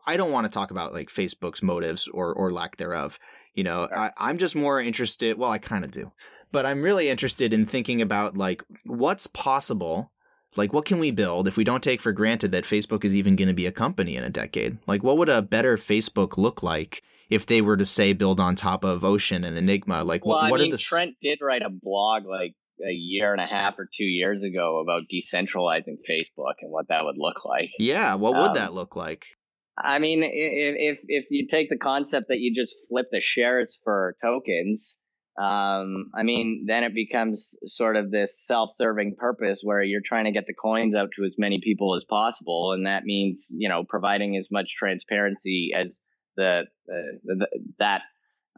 I 0.06 0.16
don't 0.16 0.30
want 0.30 0.44
to 0.46 0.50
talk 0.50 0.70
about 0.70 0.92
like 0.92 1.08
Facebook's 1.08 1.64
motives 1.64 2.06
or 2.06 2.32
or 2.32 2.52
lack 2.52 2.76
thereof. 2.76 3.18
You 3.54 3.64
know, 3.64 3.88
I, 3.94 4.10
I'm 4.16 4.38
just 4.38 4.56
more 4.56 4.80
interested. 4.80 5.38
Well, 5.38 5.50
I 5.50 5.58
kind 5.58 5.84
of 5.84 5.90
do, 5.90 6.12
but 6.50 6.64
I'm 6.66 6.82
really 6.82 7.08
interested 7.08 7.52
in 7.52 7.66
thinking 7.66 8.00
about 8.00 8.36
like 8.36 8.62
what's 8.84 9.26
possible 9.26 10.12
like, 10.56 10.72
what 10.72 10.84
can 10.84 10.98
we 10.98 11.10
build 11.10 11.48
if 11.48 11.56
we 11.56 11.64
don't 11.64 11.82
take 11.82 12.00
for 12.00 12.12
granted 12.12 12.52
that 12.52 12.64
Facebook 12.64 13.04
is 13.04 13.16
even 13.16 13.36
going 13.36 13.48
to 13.48 13.54
be 13.54 13.66
a 13.66 13.72
company 13.72 14.16
in 14.16 14.24
a 14.24 14.30
decade? 14.30 14.78
Like, 14.86 15.02
what 15.02 15.16
would 15.16 15.28
a 15.28 15.42
better 15.42 15.76
Facebook 15.76 16.36
look 16.36 16.62
like 16.62 17.02
if 17.30 17.46
they 17.46 17.62
were 17.62 17.76
to 17.76 17.86
say 17.86 18.12
build 18.12 18.38
on 18.38 18.54
top 18.54 18.84
of 18.84 19.04
Ocean 19.04 19.44
and 19.44 19.56
Enigma? 19.56 20.04
Like, 20.04 20.26
well, 20.26 20.36
what, 20.36 20.44
I 20.44 20.50
what 20.50 20.60
mean, 20.60 20.68
are 20.68 20.76
the 20.76 20.82
Trent 20.82 21.16
did 21.22 21.38
write 21.40 21.62
a 21.62 21.70
blog 21.70 22.26
like 22.26 22.54
a 22.86 22.92
year 22.92 23.32
and 23.32 23.40
a 23.40 23.46
half 23.46 23.78
or 23.78 23.88
two 23.90 24.04
years 24.04 24.42
ago 24.42 24.80
about 24.80 25.04
decentralizing 25.04 25.98
Facebook 26.08 26.54
and 26.60 26.70
what 26.70 26.88
that 26.88 27.04
would 27.04 27.16
look 27.16 27.44
like. 27.44 27.70
Yeah, 27.78 28.14
what 28.16 28.34
would 28.34 28.50
Um, 28.50 28.54
that 28.54 28.74
look 28.74 28.94
like? 28.96 29.26
I 29.76 29.98
mean, 29.98 30.22
if 30.22 30.30
if 30.32 30.98
if 31.08 31.26
you 31.30 31.48
take 31.48 31.70
the 31.70 31.78
concept 31.78 32.28
that 32.28 32.40
you 32.40 32.54
just 32.54 32.76
flip 32.88 33.06
the 33.10 33.20
shares 33.20 33.78
for 33.82 34.16
tokens, 34.22 34.98
um, 35.40 36.10
I 36.14 36.22
mean, 36.24 36.66
then 36.66 36.84
it 36.84 36.94
becomes 36.94 37.54
sort 37.64 37.96
of 37.96 38.10
this 38.10 38.38
self-serving 38.46 39.16
purpose 39.16 39.62
where 39.62 39.82
you're 39.82 40.02
trying 40.04 40.24
to 40.24 40.30
get 40.30 40.46
the 40.46 40.54
coins 40.54 40.94
out 40.94 41.10
to 41.16 41.24
as 41.24 41.36
many 41.38 41.60
people 41.60 41.94
as 41.94 42.04
possible, 42.04 42.72
and 42.72 42.86
that 42.86 43.04
means 43.04 43.48
you 43.56 43.68
know 43.68 43.82
providing 43.82 44.36
as 44.36 44.50
much 44.50 44.76
transparency 44.76 45.70
as 45.74 46.02
the, 46.36 46.66
the, 46.86 47.18
the 47.24 47.48
that 47.78 48.02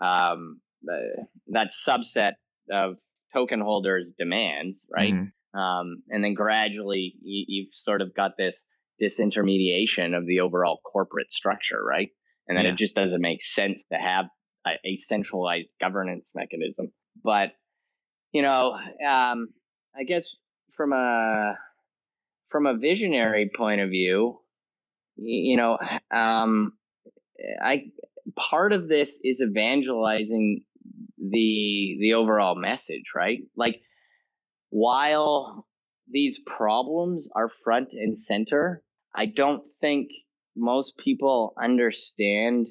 um, 0.00 0.60
the, 0.82 1.26
that 1.48 1.70
subset 1.70 2.32
of 2.72 2.96
token 3.32 3.60
holders 3.60 4.12
demands, 4.18 4.88
right? 4.94 5.12
Mhm. 5.12 5.32
um, 5.54 6.02
and 6.08 6.24
then 6.24 6.34
gradually 6.34 7.14
you, 7.22 7.44
you've 7.48 7.74
sort 7.74 8.02
of 8.02 8.14
got 8.14 8.36
this 8.36 8.66
disintermediation 9.02 10.16
of 10.16 10.26
the 10.26 10.40
overall 10.40 10.80
corporate 10.84 11.32
structure, 11.32 11.82
right? 11.82 12.10
And 12.48 12.56
then 12.56 12.66
Yeah. 12.66 12.72
it 12.72 12.76
just 12.76 12.94
doesn't 12.94 13.20
make 13.20 13.42
sense 13.42 13.86
to 13.86 13.96
have 13.96 14.26
a, 14.66 14.70
a 14.84 14.96
centralized 14.96 15.70
governance 15.80 16.32
mechanism. 16.34 16.92
But 17.22 17.52
you 18.32 18.42
know, 18.42 18.72
um, 19.06 19.48
I 19.96 20.04
guess 20.06 20.36
from 20.76 20.92
a 20.92 21.56
from 22.50 22.66
a 22.66 22.76
visionary 22.76 23.50
point 23.54 23.80
of 23.80 23.90
view, 23.90 24.40
you 25.16 25.56
know, 25.56 25.78
um, 26.10 26.72
I 27.62 27.86
part 28.36 28.72
of 28.72 28.88
this 28.88 29.20
is 29.22 29.40
evangelizing 29.40 30.64
the 31.18 31.96
the 32.00 32.14
overall 32.14 32.54
message, 32.56 33.12
right? 33.14 33.40
Like 33.56 33.80
while 34.70 35.66
these 36.10 36.38
problems 36.38 37.28
are 37.34 37.48
front 37.48 37.88
and 37.92 38.16
center, 38.16 38.82
I 39.14 39.26
don't 39.26 39.62
think 39.80 40.10
most 40.56 40.98
people 40.98 41.54
understand 41.60 42.66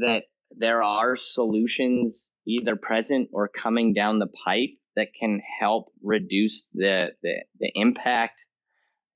that 0.00 0.24
there 0.50 0.82
are 0.82 1.16
solutions 1.16 2.30
either 2.46 2.76
present 2.76 3.30
or 3.32 3.48
coming 3.48 3.94
down 3.94 4.18
the 4.18 4.26
pipe 4.44 4.70
that 4.96 5.14
can 5.18 5.40
help 5.60 5.90
reduce 6.02 6.68
the, 6.74 7.12
the, 7.22 7.44
the 7.58 7.70
impact 7.74 8.44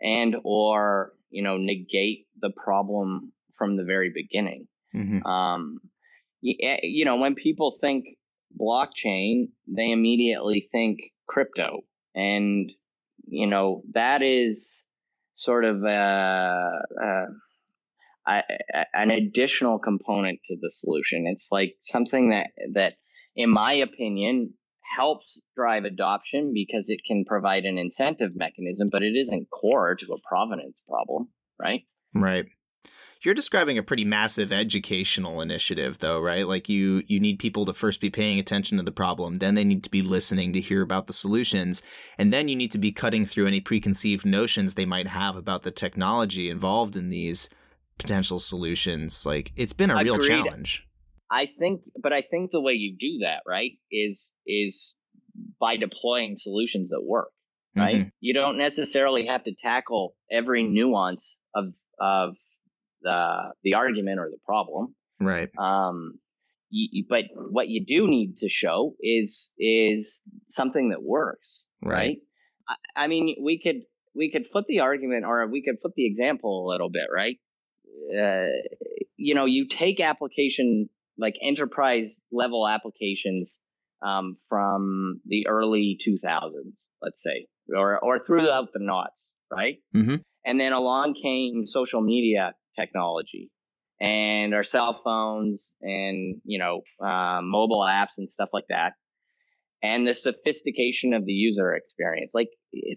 and 0.01 0.37
or 0.45 1.13
you 1.31 1.43
know 1.43 1.57
negate 1.57 2.27
the 2.41 2.51
problem 2.51 3.33
from 3.53 3.77
the 3.77 3.85
very 3.85 4.11
beginning 4.15 4.69
Mhm. 4.95 5.27
um, 5.27 5.81
eh, 6.45 6.81
you 6.83 7.05
know, 7.05 7.21
when 7.21 7.35
people 7.35 7.77
think 7.81 8.05
blockchain, 8.59 9.51
they 9.67 9.91
immediately 9.91 10.61
think 10.73 11.01
crypto, 11.27 11.83
and 12.15 12.73
you 13.27 13.47
know 13.47 13.83
that 13.93 14.23
is 14.23 14.87
sort 15.35 15.65
of 15.65 15.85
uh, 15.85 15.87
uh, 15.89 17.27
a, 18.27 18.43
a, 18.75 18.85
an 18.95 19.11
additional 19.11 19.79
component 19.79 20.41
to 20.47 20.57
the 20.61 20.71
solution. 20.71 21.27
It's 21.27 21.49
like 21.53 21.77
something 21.81 22.31
that 22.31 22.49
that, 22.73 22.95
in 23.35 23.51
my 23.51 23.75
opinion, 23.75 24.55
helps 24.97 25.41
drive 25.55 25.85
adoption 25.85 26.53
because 26.55 26.89
it 26.89 27.03
can 27.07 27.25
provide 27.25 27.65
an 27.65 27.79
incentive 27.79 28.33
mechanism, 28.35 28.89
but 28.91 29.03
it 29.03 29.15
isn't 29.17 29.49
core 29.51 29.95
to 29.97 30.13
a 30.13 30.29
provenance 30.29 30.83
problem, 30.89 31.29
right? 31.61 31.83
Right. 32.15 32.47
You're 33.23 33.35
describing 33.35 33.79
a 33.79 33.83
pretty 33.83 34.05
massive 34.05 34.53
educational 34.53 35.41
initiative 35.41 35.99
though, 35.99 36.21
right? 36.21 36.47
Like 36.47 36.69
you 36.69 37.03
you 37.07 37.19
need 37.19 37.39
people 37.39 37.65
to 37.67 37.73
first 37.75 38.01
be 38.01 38.11
paying 38.11 38.39
attention 38.39 38.77
to 38.79 38.85
the 38.85 38.93
problem, 38.93 39.39
then 39.39 39.55
they 39.55 39.65
need 39.65 39.83
to 39.85 39.91
be 39.91 40.03
listening 40.03 40.53
to 40.53 40.61
hear 40.61 40.83
about 40.83 41.07
the 41.07 41.13
solutions, 41.13 41.83
and 42.19 42.33
then 42.33 42.49
you 42.49 42.57
need 42.57 42.73
to 42.73 42.79
be 42.79 42.93
cutting 42.93 43.27
through 43.27 43.47
any 43.47 43.61
preconceived 43.61 44.25
notions 44.27 44.75
they 44.75 44.87
might 44.87 45.09
have 45.09 45.37
about 45.37 45.63
the 45.63 45.71
technology 45.71 46.51
involved 46.51 46.97
in 46.97 47.09
these 47.09 47.51
potential 47.99 48.39
solutions. 48.39 49.25
Like 49.25 49.53
it's 49.57 49.73
been 49.73 49.91
a 49.91 49.97
real 49.97 50.19
challenge. 50.19 50.87
I 51.31 51.47
think, 51.47 51.81
but 52.01 52.13
I 52.13 52.21
think 52.21 52.53
the 52.53 52.61
way 52.61 52.75
you 52.75 52.97
do 52.99 53.19
that, 53.25 53.43
right, 53.47 53.73
is 53.91 54.33
is 54.47 54.95
by 55.59 55.77
deploying 55.77 56.37
solutions 56.37 56.91
that 56.91 57.03
work, 57.03 57.31
right? 57.75 57.97
Mhm. 57.97 58.13
You 58.21 58.35
don't 58.35 58.59
necessarily 58.59 59.27
have 59.27 59.43
to 59.45 59.55
tackle 59.55 60.15
every 60.31 60.63
nuance 60.63 61.41
of 61.55 61.73
of 61.99 62.37
the 63.07 63.53
the 63.63 63.75
argument 63.75 64.19
or 64.19 64.29
the 64.31 64.43
problem. 64.45 64.95
Right. 65.21 65.51
Um, 65.57 66.19
but 67.09 67.25
what 67.33 67.69
you 67.69 67.85
do 67.85 68.09
need 68.09 68.39
to 68.39 68.49
show 68.49 68.95
is 69.01 69.53
is 69.59 70.23
something 70.49 70.91
that 70.91 71.03
works, 71.03 71.65
Right. 71.83 71.97
right? 71.97 72.19
I, 72.97 73.05
I 73.05 73.07
mean, 73.07 73.37
we 73.43 73.61
could 73.63 73.83
we 74.15 74.31
could 74.31 74.47
flip 74.47 74.67
the 74.69 74.81
argument, 74.81 75.25
or 75.25 75.47
we 75.47 75.63
could 75.63 75.77
flip 75.81 75.93
the 75.97 76.07
example 76.07 76.67
a 76.67 76.69
little 76.73 76.91
bit, 76.91 77.07
right? 77.15 77.39
Uh, 78.13 78.51
you 79.17 79.35
know, 79.35 79.47
you 79.47 79.67
take 79.69 80.01
application 80.01 80.89
like 81.19 81.35
enterprise 81.41 82.21
level 82.31 82.69
applications 82.69 83.61
um, 84.03 84.37
from 84.49 85.21
the 85.25 85.47
early 85.49 85.99
2000s, 86.07 86.89
let's 87.01 87.23
say, 87.23 87.47
or 87.75 87.99
or 88.05 88.25
throughout 88.27 88.69
the 88.75 88.81
knots, 88.83 89.29
right? 89.51 89.77
Mhm. 89.95 90.21
And 90.45 90.61
then 90.61 90.73
along 90.73 91.15
came 91.15 91.67
social 91.67 92.03
media 92.03 92.55
technology 92.79 93.51
and 94.01 94.55
our 94.55 94.63
cell 94.63 94.93
phones 94.93 95.75
and 95.81 96.41
you 96.45 96.59
know 96.59 96.83
uh, 97.05 97.41
mobile 97.43 97.81
apps 97.81 98.19
and 98.19 98.31
stuff 98.31 98.51
like 98.53 98.67
that 98.69 98.93
and 99.83 100.07
the 100.07 100.15
sophistication 100.15 101.13
of 101.13 101.25
the 101.25 101.33
user 101.33 101.75
experience. 101.75 102.33
Like 102.35 102.49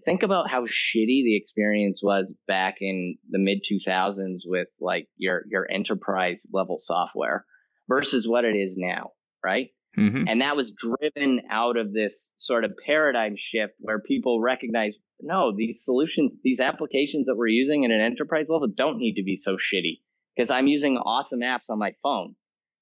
think 0.04 0.22
about 0.22 0.50
how 0.50 0.62
shitty 0.62 1.24
the 1.24 1.36
experience 1.36 2.00
was 2.02 2.34
back 2.46 2.76
in 2.80 3.16
the 3.28 3.38
mid 3.38 3.64
2000s 3.70 4.40
with 4.44 4.68
like 4.80 5.06
your 5.16 5.42
your 5.50 5.70
enterprise 5.70 6.46
level 6.52 6.76
software 6.78 7.44
versus 7.88 8.26
what 8.28 8.44
it 8.44 8.56
is 8.56 8.76
now 8.76 9.10
right 9.44 9.68
Mhm. 9.96 10.24
and 10.28 10.40
that 10.40 10.56
was 10.56 10.72
driven 10.72 11.42
out 11.50 11.76
of 11.76 11.92
this 11.92 12.32
sort 12.36 12.64
of 12.64 12.72
paradigm 12.86 13.34
shift 13.36 13.74
where 13.80 13.98
people 14.00 14.40
recognize 14.40 14.96
no 15.20 15.52
these 15.54 15.84
solutions 15.84 16.36
these 16.44 16.60
applications 16.60 17.26
that 17.26 17.36
we're 17.36 17.48
using 17.48 17.84
at 17.84 17.90
an 17.90 18.00
enterprise 18.00 18.48
level 18.48 18.68
don't 18.68 18.98
need 18.98 19.14
to 19.14 19.22
be 19.24 19.36
so 19.36 19.56
shitty. 19.56 20.00
Because 20.36 20.50
i'm 20.50 20.68
using 20.68 20.96
awesome 20.96 21.40
apps 21.40 21.70
on 21.70 21.78
my 21.78 21.92
phone 22.02 22.36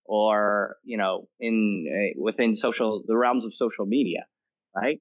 or 0.04 0.76
you 0.84 0.98
know 0.98 1.28
in 1.40 1.86
uh, 1.88 2.20
within 2.22 2.54
social 2.54 3.02
the 3.06 3.16
realms 3.16 3.44
of 3.44 3.54
social 3.54 3.86
media 3.86 4.26
right? 4.76 5.00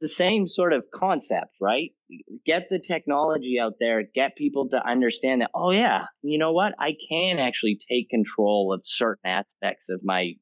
It's 0.00 0.12
the 0.12 0.14
same 0.24 0.46
sort 0.46 0.72
of 0.72 0.84
concept 0.94 1.50
right? 1.60 1.90
Get 2.46 2.68
the 2.70 2.78
technology 2.78 3.58
out 3.60 3.74
there 3.80 4.02
get 4.14 4.36
people 4.36 4.68
to 4.70 4.76
understand 4.88 5.40
that 5.42 5.50
oh 5.54 5.72
yeah 5.72 6.04
you 6.22 6.38
know 6.38 6.52
what? 6.52 6.74
I 6.78 6.94
can 7.10 7.38
actually 7.40 7.78
take 7.90 8.08
control 8.08 8.72
of 8.72 8.82
certain 8.84 9.28
aspects 9.28 9.88
of 9.90 10.00
my 10.04 10.34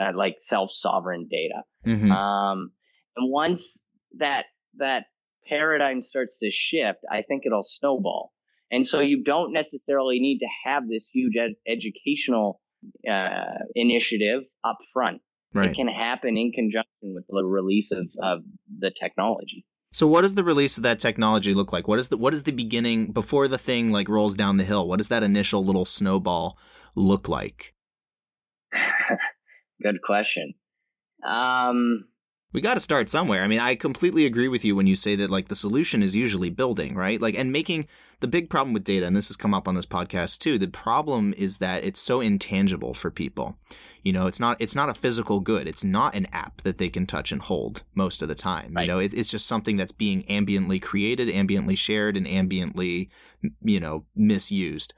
uh, 0.00 0.12
like 0.14 0.36
self 0.40 0.70
sovereign 0.70 1.28
data 1.30 1.62
Mm-hmm. 1.86 2.10
um 2.10 2.70
and 3.16 3.30
once 3.30 3.84
that 4.18 4.46
that 4.78 5.04
paradigm 5.46 6.00
starts 6.00 6.38
to 6.38 6.50
shift 6.50 7.00
i 7.10 7.20
think 7.22 7.42
it'll 7.44 7.62
snowball 7.62 8.32
and 8.70 8.86
so 8.86 9.00
you 9.00 9.22
don't 9.22 9.52
necessarily 9.52 10.18
need 10.18 10.38
to 10.38 10.48
have 10.64 10.88
this 10.88 11.08
huge 11.08 11.36
ed- 11.36 11.56
educational 11.66 12.60
uh, 13.08 13.58
initiative 13.74 14.42
up 14.64 14.78
front. 14.92 15.20
right. 15.52 15.70
It 15.70 15.74
can 15.74 15.88
happen 15.88 16.36
in 16.36 16.52
conjunction 16.52 17.14
with 17.14 17.24
the 17.28 17.44
release 17.44 17.92
of, 17.92 18.10
of 18.20 18.40
the 18.78 18.90
technology. 18.90 19.64
So 19.92 20.06
what 20.08 20.22
does 20.22 20.34
the 20.34 20.42
release 20.42 20.76
of 20.76 20.82
that 20.82 20.98
technology 20.98 21.54
look 21.54 21.72
like? 21.72 21.86
What 21.86 21.98
is 22.00 22.08
the 22.08 22.16
what 22.16 22.32
is 22.32 22.42
the 22.42 22.52
beginning 22.52 23.12
before 23.12 23.46
the 23.46 23.58
thing 23.58 23.92
like 23.92 24.08
rolls 24.08 24.34
down 24.34 24.56
the 24.56 24.64
hill? 24.64 24.88
What 24.88 24.96
does 24.96 25.08
that 25.08 25.22
initial 25.22 25.64
little 25.64 25.84
snowball 25.84 26.58
look 26.96 27.28
like? 27.28 27.74
Good 29.82 30.02
question. 30.02 30.54
Um, 31.24 32.06
We 32.52 32.60
got 32.60 32.74
to 32.74 32.80
start 32.80 33.08
somewhere. 33.08 33.42
I 33.42 33.48
mean, 33.48 33.58
I 33.58 33.74
completely 33.74 34.26
agree 34.26 34.48
with 34.48 34.64
you 34.64 34.76
when 34.76 34.86
you 34.86 34.94
say 34.94 35.16
that 35.16 35.30
like 35.30 35.48
the 35.48 35.56
solution 35.56 36.02
is 36.02 36.14
usually 36.14 36.50
building, 36.50 36.94
right? 36.94 37.20
Like 37.20 37.36
and 37.36 37.50
making 37.50 37.88
the 38.20 38.28
big 38.28 38.48
problem 38.48 38.72
with 38.72 38.84
data 38.84 39.06
and 39.06 39.16
this 39.16 39.28
has 39.28 39.36
come 39.36 39.52
up 39.52 39.66
on 39.66 39.74
this 39.74 39.86
podcast 39.86 40.38
too. 40.38 40.56
The 40.56 40.68
problem 40.68 41.34
is 41.36 41.58
that 41.58 41.84
it's 41.84 42.00
so 42.00 42.20
intangible 42.20 42.94
for 42.94 43.10
people. 43.10 43.58
You 44.02 44.12
know, 44.12 44.26
it's 44.26 44.38
not 44.38 44.60
it's 44.60 44.76
not 44.76 44.88
a 44.88 44.94
physical 44.94 45.40
good. 45.40 45.66
It's 45.66 45.82
not 45.82 46.14
an 46.14 46.26
app 46.32 46.62
that 46.62 46.78
they 46.78 46.88
can 46.88 47.06
touch 47.06 47.32
and 47.32 47.42
hold 47.42 47.82
most 47.94 48.22
of 48.22 48.28
the 48.28 48.34
time. 48.34 48.72
Right. 48.74 48.82
You 48.82 48.88
know, 48.88 48.98
it, 49.00 49.12
it's 49.12 49.30
just 49.30 49.46
something 49.46 49.76
that's 49.76 49.92
being 49.92 50.22
ambiently 50.24 50.80
created, 50.80 51.28
ambiently 51.28 51.76
shared 51.76 52.16
and 52.16 52.26
ambiently, 52.26 53.08
you 53.62 53.80
know, 53.80 54.04
misused. 54.14 54.94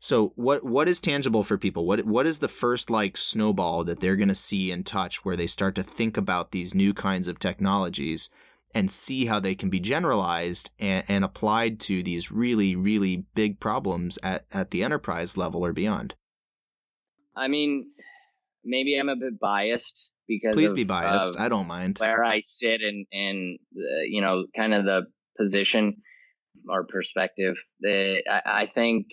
So 0.00 0.32
what 0.36 0.64
what 0.64 0.88
is 0.88 1.00
tangible 1.00 1.42
for 1.42 1.58
people? 1.58 1.86
What 1.86 2.04
what 2.04 2.26
is 2.26 2.38
the 2.38 2.48
first 2.48 2.90
like 2.90 3.16
snowball 3.16 3.84
that 3.84 4.00
they're 4.00 4.16
going 4.16 4.28
to 4.28 4.34
see 4.34 4.70
and 4.70 4.86
touch 4.86 5.24
where 5.24 5.36
they 5.36 5.46
start 5.46 5.74
to 5.76 5.82
think 5.82 6.16
about 6.16 6.52
these 6.52 6.74
new 6.74 6.94
kinds 6.94 7.28
of 7.28 7.38
technologies 7.38 8.30
and 8.74 8.90
see 8.90 9.26
how 9.26 9.40
they 9.40 9.54
can 9.54 9.70
be 9.70 9.80
generalized 9.80 10.70
and, 10.78 11.04
and 11.08 11.24
applied 11.24 11.80
to 11.80 12.02
these 12.02 12.30
really 12.30 12.76
really 12.76 13.24
big 13.34 13.58
problems 13.58 14.18
at 14.22 14.44
at 14.52 14.70
the 14.70 14.84
enterprise 14.84 15.36
level 15.36 15.64
or 15.64 15.72
beyond? 15.72 16.14
I 17.36 17.48
mean, 17.48 17.90
maybe 18.64 18.96
I'm 18.98 19.08
a 19.08 19.16
bit 19.16 19.40
biased 19.40 20.10
because 20.28 20.54
Please 20.54 20.70
of, 20.70 20.76
be 20.76 20.84
biased. 20.84 21.38
I 21.38 21.48
don't 21.48 21.66
mind. 21.66 21.98
where 21.98 22.22
I 22.22 22.40
sit 22.40 22.82
and 22.82 23.06
and 23.12 23.58
you 24.06 24.20
know 24.20 24.46
kind 24.56 24.74
of 24.74 24.84
the 24.84 25.06
position 25.36 25.96
or 26.68 26.84
perspective. 26.84 27.56
That 27.80 28.22
I, 28.30 28.62
I 28.62 28.66
think 28.66 29.06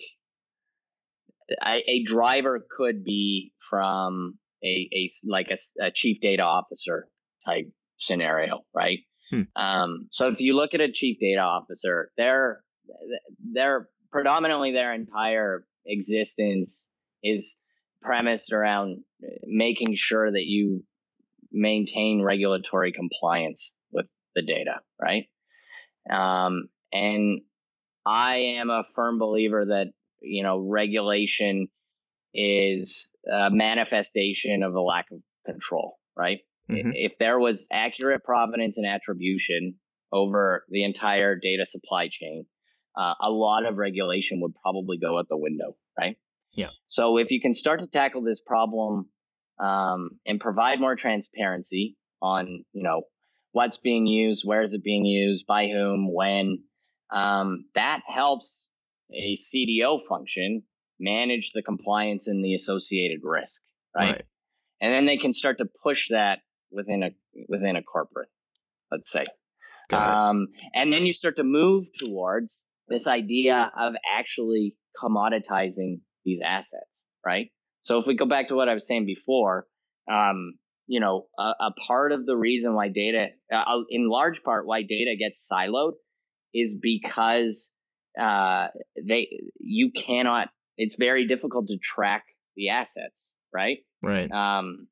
I, 1.60 1.82
a 1.86 2.02
driver 2.02 2.66
could 2.68 3.04
be 3.04 3.52
from 3.58 4.38
a, 4.64 4.88
a 4.92 5.08
like 5.26 5.50
a, 5.50 5.84
a 5.84 5.90
chief 5.90 6.18
data 6.20 6.42
officer 6.42 7.08
type 7.44 7.70
scenario, 7.98 8.60
right? 8.74 9.00
Hmm. 9.30 9.42
Um, 9.54 10.08
so 10.10 10.28
if 10.28 10.40
you 10.40 10.54
look 10.54 10.74
at 10.74 10.80
a 10.80 10.92
chief 10.92 11.18
data 11.20 11.40
officer, 11.40 12.10
they're 12.16 12.62
they're 13.52 13.88
predominantly 14.12 14.72
their 14.72 14.94
entire 14.94 15.66
existence 15.84 16.88
is 17.22 17.60
premised 18.02 18.52
around 18.52 18.98
making 19.44 19.94
sure 19.96 20.30
that 20.30 20.44
you 20.44 20.84
maintain 21.52 22.22
regulatory 22.22 22.92
compliance 22.92 23.74
with 23.90 24.06
the 24.34 24.42
data, 24.42 24.80
right? 25.00 25.24
Um, 26.10 26.68
and 26.92 27.40
I 28.04 28.36
am 28.58 28.70
a 28.70 28.84
firm 28.94 29.18
believer 29.18 29.66
that 29.66 29.88
you 30.20 30.42
know 30.42 30.58
regulation 30.58 31.68
is 32.34 33.12
a 33.30 33.50
manifestation 33.50 34.62
of 34.62 34.74
a 34.74 34.80
lack 34.80 35.10
of 35.10 35.20
control, 35.46 35.98
right? 36.16 36.40
Mhm. 36.68 36.92
If 36.94 37.18
there 37.18 37.38
was 37.38 37.66
accurate 37.70 38.24
provenance 38.24 38.76
and 38.76 38.86
attribution 38.86 39.78
over 40.12 40.64
the 40.68 40.84
entire 40.84 41.36
data 41.36 41.64
supply 41.64 42.08
chain, 42.08 42.46
uh, 42.96 43.14
a 43.22 43.30
lot 43.30 43.64
of 43.64 43.76
regulation 43.76 44.40
would 44.40 44.54
probably 44.62 44.98
go 44.98 45.18
out 45.18 45.28
the 45.28 45.36
window, 45.36 45.76
right? 45.98 46.16
Yeah. 46.52 46.70
So 46.86 47.18
if 47.18 47.30
you 47.30 47.40
can 47.40 47.54
start 47.54 47.80
to 47.80 47.86
tackle 47.86 48.22
this 48.22 48.40
problem 48.40 49.10
um, 49.58 50.10
and 50.26 50.40
provide 50.40 50.80
more 50.80 50.96
transparency 50.96 51.96
on, 52.20 52.64
you 52.72 52.82
know, 52.82 53.02
what's 53.52 53.78
being 53.78 54.06
used, 54.06 54.44
where 54.44 54.62
is 54.62 54.74
it 54.74 54.82
being 54.82 55.04
used, 55.04 55.46
by 55.46 55.68
whom, 55.68 56.12
when, 56.12 56.62
um, 57.10 57.66
that 57.74 58.02
helps 58.06 58.66
a 59.12 59.36
CDO 59.36 60.00
function 60.02 60.62
manage 60.98 61.52
the 61.52 61.62
compliance 61.62 62.26
and 62.28 62.44
the 62.44 62.54
associated 62.54 63.20
risk, 63.22 63.62
right? 63.94 64.10
And 64.80 64.92
then 64.92 65.04
they 65.06 65.16
can 65.16 65.32
start 65.32 65.58
to 65.58 65.66
push 65.82 66.08
that 66.10 66.40
within 66.70 67.02
a 67.02 67.10
within 67.48 67.76
a 67.76 67.82
corporate, 67.82 68.28
let's 68.90 69.10
say. 69.10 69.24
Um, 70.30 70.48
and 70.74 70.92
then 70.92 71.06
you 71.06 71.12
start 71.12 71.36
to 71.36 71.44
move 71.44 71.86
towards 71.98 72.66
this 72.88 73.06
idea 73.06 73.70
of 73.78 73.94
actually 74.16 74.74
commoditizing 75.02 76.00
these 76.24 76.40
assets, 76.44 77.06
right? 77.24 77.50
So 77.82 77.98
if 77.98 78.06
we 78.06 78.14
go 78.14 78.26
back 78.26 78.48
to 78.48 78.54
what 78.54 78.68
I 78.68 78.74
was 78.74 78.86
saying 78.86 79.06
before, 79.06 79.66
um, 80.10 80.54
you 80.88 81.00
know, 81.00 81.26
a, 81.38 81.42
a 81.42 81.72
part 81.86 82.12
of 82.12 82.26
the 82.26 82.36
reason 82.36 82.74
why 82.74 82.88
data, 82.88 83.28
uh, 83.52 83.80
in 83.90 84.08
large 84.08 84.42
part, 84.42 84.66
why 84.66 84.82
data 84.82 85.16
gets 85.18 85.48
siloed, 85.50 85.92
is 86.52 86.76
because 86.80 87.72
uh, 88.18 88.68
they 89.02 89.40
you 89.58 89.92
cannot. 89.92 90.50
It's 90.76 90.96
very 90.96 91.26
difficult 91.26 91.68
to 91.68 91.78
track 91.78 92.24
the 92.54 92.70
assets, 92.70 93.32
right? 93.52 93.78
Right. 94.02 94.30
Um, 94.30 94.88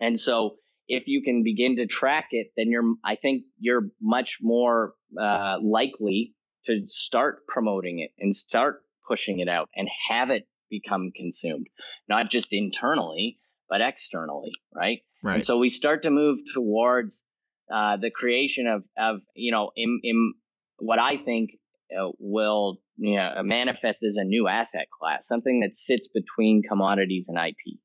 and 0.00 0.18
so 0.18 0.56
if 0.88 1.06
you 1.06 1.22
can 1.22 1.42
begin 1.42 1.76
to 1.76 1.86
track 1.86 2.28
it, 2.32 2.48
then 2.56 2.70
you're, 2.70 2.94
I 3.04 3.16
think 3.16 3.44
you're 3.58 3.88
much 4.00 4.38
more 4.40 4.94
uh, 5.20 5.58
likely 5.62 6.34
to 6.64 6.86
start 6.86 7.46
promoting 7.46 8.00
it 8.00 8.10
and 8.18 8.34
start 8.34 8.82
pushing 9.06 9.40
it 9.40 9.48
out 9.48 9.68
and 9.76 9.88
have 10.08 10.30
it 10.30 10.46
become 10.70 11.10
consumed, 11.14 11.66
not 12.08 12.30
just 12.30 12.52
internally, 12.52 13.38
but 13.68 13.80
externally, 13.80 14.52
right? 14.74 15.00
Right. 15.22 15.36
And 15.36 15.44
so 15.44 15.58
we 15.58 15.68
start 15.68 16.02
to 16.02 16.10
move 16.10 16.40
towards 16.52 17.24
uh, 17.70 17.96
the 17.98 18.10
creation 18.10 18.66
of, 18.66 18.84
of 18.96 19.20
you 19.34 19.52
know, 19.52 19.70
in, 19.76 20.00
in 20.02 20.34
what 20.78 20.98
I 20.98 21.16
think 21.16 21.50
uh, 21.96 22.10
will 22.18 22.80
you 22.96 23.16
know, 23.16 23.34
manifest 23.42 24.02
as 24.02 24.16
a 24.16 24.24
new 24.24 24.48
asset 24.48 24.88
class, 24.98 25.26
something 25.26 25.60
that 25.60 25.74
sits 25.74 26.08
between 26.08 26.62
commodities 26.68 27.28
and 27.28 27.38
IP. 27.38 27.78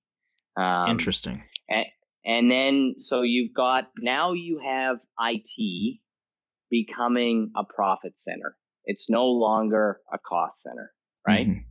Um, 0.56 0.90
Interesting. 0.90 1.44
and, 1.70 1.86
and 2.26 2.52
then, 2.52 2.96
so 3.00 3.22
you've 3.22 3.54
got 3.54 3.90
now 4.00 4.34
you 4.34 4.60
have 4.64 4.98
IT 5.20 6.00
becoming 6.70 7.52
a 7.56 7.64
profit 7.64 8.18
center. 8.18 8.56
It's 8.86 9.10
no 9.10 9.28
longer 9.32 10.00
a 10.12 10.18
cost 10.18 10.64
center, 10.64 10.92
right? 11.28 11.48
Mhm. 11.48 11.64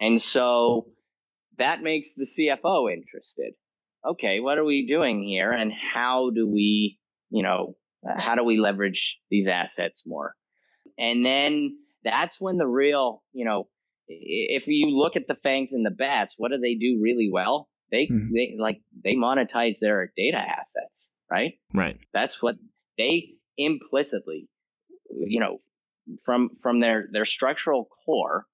And 0.00 0.20
so 0.20 0.88
that 1.58 1.82
makes 1.82 2.14
the 2.14 2.24
CFO 2.24 2.92
interested. 2.92 3.54
Okay, 4.04 4.40
what 4.40 4.58
are 4.58 4.64
we 4.64 4.86
doing 4.86 5.22
here, 5.22 5.50
and 5.52 5.72
how 5.72 6.30
do 6.30 6.48
we, 6.48 6.98
you 7.28 7.42
know, 7.42 7.76
uh, 8.08 8.18
how 8.18 8.34
do 8.34 8.42
we 8.44 8.58
leverage 8.58 9.20
these 9.30 9.46
assets 9.46 10.04
more? 10.06 10.34
And 11.00 11.24
then 11.24 11.78
that's 12.04 12.40
when 12.40 12.58
the 12.58 12.66
real, 12.66 13.22
you 13.32 13.44
know, 13.44 13.68
if 14.06 14.66
you 14.68 14.96
look 14.96 15.16
at 15.16 15.26
the 15.26 15.36
FAANGs 15.44 15.72
and 15.72 15.84
the 15.86 15.90
BATs, 15.90 16.34
what 16.36 16.50
do 16.50 16.58
they 16.58 16.74
do 16.74 17.00
really 17.02 17.30
well? 17.32 17.68
They, 17.90 18.06
Mhm. 18.06 18.28
they 18.34 18.56
like 18.58 18.80
they 19.04 19.14
monetize 19.14 19.78
their 19.80 20.12
data 20.16 20.38
assets, 20.38 21.12
right? 21.30 21.54
Right. 21.74 21.98
That's 22.12 22.40
what 22.42 22.56
they 22.98 23.34
implicitly, 23.56 24.48
you 25.10 25.40
know, 25.40 25.60
from 26.24 26.50
from 26.62 26.80
their 26.80 27.08
their 27.10 27.24
structural 27.24 27.88
core, 28.04 28.46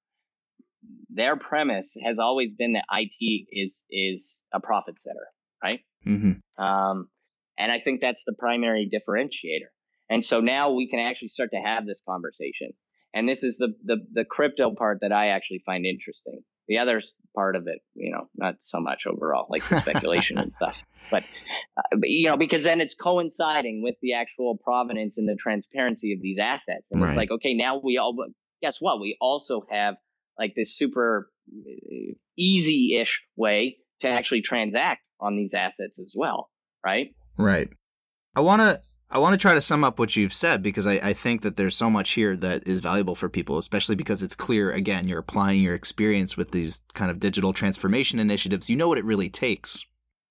their 1.11 1.37
premise 1.37 1.97
has 2.03 2.19
always 2.19 2.55
been 2.55 2.75
that 2.75 2.85
IT 2.91 3.47
is 3.51 3.87
is 3.91 4.45
a 4.53 4.61
profit 4.61 5.01
center, 5.01 5.27
right? 5.63 5.81
Mm-hmm. 6.07 6.63
Um, 6.63 7.09
and 7.59 7.73
I 7.73 7.81
think 7.81 8.01
that's 8.01 8.25
the 8.25 8.35
primary 8.39 8.89
differentiator. 8.93 9.71
And 10.09 10.25
so 10.25 10.41
now 10.41 10.71
we 10.71 10.89
can 10.89 11.01
actually 11.01 11.29
start 11.29 11.51
to 11.53 11.61
have 11.61 11.87
this 11.87 12.03
conversation. 12.09 12.71
And 13.15 13.29
this 13.29 13.43
is 13.43 13.59
the 13.59 13.75
the, 13.85 13.97
the 14.13 14.25
crypto 14.25 14.75
part 14.75 14.99
that 15.01 15.13
I 15.13 15.29
actually 15.29 15.63
find 15.65 15.87
interesting. 15.87 16.43
The 16.69 16.79
other 16.79 17.01
part 17.35 17.55
of 17.57 17.69
it, 17.69 17.79
you 17.95 18.13
know, 18.13 18.29
not 18.37 18.57
so 18.61 18.81
much 18.81 19.07
overall, 19.07 19.47
like 19.49 19.67
the 19.69 19.77
speculation 19.77 20.37
and 20.39 20.53
stuff. 20.61 20.83
But, 21.11 21.23
uh, 21.77 21.83
but, 21.93 22.11
you 22.11 22.29
know, 22.29 22.37
because 22.37 22.65
then 22.65 22.81
it's 22.81 22.97
coinciding 22.97 23.83
with 23.85 23.95
the 24.03 24.15
actual 24.15 24.59
provenance 24.59 25.17
and 25.17 25.29
the 25.29 25.37
transparency 25.37 26.13
of 26.13 26.21
these 26.21 26.39
assets. 26.41 26.89
And 26.91 27.01
Right. 27.01 27.11
it's 27.11 27.17
like, 27.17 27.31
okay, 27.31 27.55
now 27.55 27.81
we 27.83 27.99
all, 27.99 28.17
guess 28.61 28.81
what? 28.81 29.01
We 29.01 29.17
also 29.21 29.63
have 29.71 29.95
like 30.37 30.55
this 30.57 30.77
super 30.77 31.31
easy 32.37 32.97
ish 32.97 33.25
way 33.37 33.79
to 34.01 34.09
actually 34.09 34.43
transact 34.43 35.03
on 35.21 35.37
these 35.37 35.55
assets 35.55 35.99
as 35.99 36.15
well, 36.17 36.51
right? 36.85 37.15
Right. 37.39 37.69
I 38.35 38.41
want 38.41 38.63
to 38.63 38.81
I 39.09 39.19
want 39.19 39.35
to 39.35 39.39
try 39.39 39.55
to 39.55 39.61
sum 39.61 39.85
up 39.85 39.99
what 39.99 40.17
you've 40.17 40.33
said 40.33 40.63
because 40.63 40.87
I, 40.87 40.95
I 40.95 41.13
think 41.13 41.43
that 41.43 41.57
there's 41.57 41.77
so 41.77 41.89
much 41.89 42.13
here 42.13 42.37
that 42.37 42.67
is 42.67 42.81
valuable 42.81 43.15
for 43.15 43.29
people, 43.29 43.57
especially 43.57 43.95
because 43.95 44.23
it's 44.23 44.35
clear, 44.35 44.73
again, 44.73 45.07
you're 45.07 45.21
applying 45.21 45.63
your 45.63 45.75
experience 45.75 46.37
with 46.37 46.51
these 46.51 46.83
kind 46.95 47.11
of 47.11 47.21
digital 47.21 47.53
transformation 47.53 48.19
initiatives. 48.19 48.69
You 48.69 48.77
know 48.77 48.89
what 48.89 48.99
it 48.99 49.05
really 49.05 49.29
takes 49.29 49.87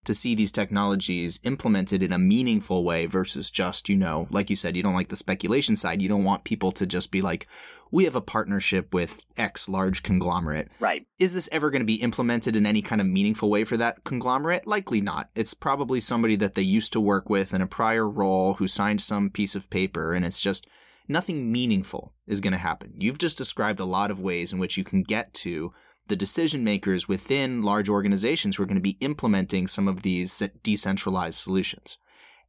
to 0.06 0.16
see 0.16 0.36
these 0.36 0.52
technologies 0.52 1.40
implemented 1.44 2.02
in 2.02 2.14
a 2.14 2.18
meaningful 2.18 2.84
way 2.84 3.06
versus 3.06 3.50
just, 3.50 3.90
you 3.90 3.96
know, 3.96 4.28
like 4.30 4.50
you 4.50 4.56
said, 4.56 4.76
you 4.76 4.84
don't 4.84 4.94
like 4.94 5.10
the 5.10 5.16
speculation 5.16 5.76
side. 5.76 6.02
You 6.02 6.10
don't 6.10 6.24
want 6.24 6.44
people 6.44 6.72
to 6.74 6.86
just 6.86 7.12
be 7.12 7.22
like, 7.22 7.48
we 7.92 8.06
have 8.06 8.16
a 8.16 8.22
partnership 8.22 8.94
with 8.94 9.26
X 9.38 9.70
large 9.70 10.04
conglomerate. 10.04 10.70
Right. 10.80 11.06
Is 11.20 11.34
this 11.34 11.50
ever 11.52 11.70
going 11.70 11.82
to 11.82 11.86
be 11.86 11.96
implemented 11.96 12.56
in 12.56 12.66
any 12.66 12.82
kind 12.82 13.00
of 13.00 13.08
meaningful 13.08 13.50
way 13.50 13.64
for 13.64 13.78
that 13.78 14.04
conglomerate? 14.04 14.68
Likely 14.68 15.02
not. 15.02 15.30
It's 15.36 15.54
probably 15.54 16.00
somebody 16.00 16.36
that 16.38 16.56
they 16.56 16.62
used 16.62 16.94
to 16.94 17.02
work 17.02 17.30
with 17.30 17.54
in 17.54 17.62
a 17.62 17.68
prior 17.68 18.08
role 18.08 18.56
who 18.56 18.68
signed 18.68 19.02
some 19.02 19.30
piece 19.30 19.56
of 19.56 19.70
paper, 19.70 20.14
and 20.14 20.26
it's 20.26 20.40
just 20.40 20.68
nothing 21.08 21.52
meaningful 21.52 22.14
is 22.28 22.42
going 22.42 22.54
to 22.54 22.58
happen. 22.58 22.94
You've 22.98 23.18
just 23.18 23.38
described 23.38 23.80
a 23.80 23.86
lot 23.86 24.12
of 24.12 24.22
ways 24.22 24.52
in 24.52 24.60
which 24.60 24.78
you 24.78 24.84
can 24.84 25.04
get 25.04 25.34
to 25.36 25.74
the 26.08 26.16
decision 26.16 26.64
makers 26.64 27.08
within 27.08 27.64
large 27.64 27.90
organizations 27.90 28.56
who 28.56 28.64
are 28.64 28.68
going 28.68 28.76
to 28.76 28.82
be 28.82 28.98
implementing 29.00 29.68
some 29.68 29.88
of 29.88 30.02
these 30.02 30.42
decentralized 30.64 31.40
solutions. 31.40 31.98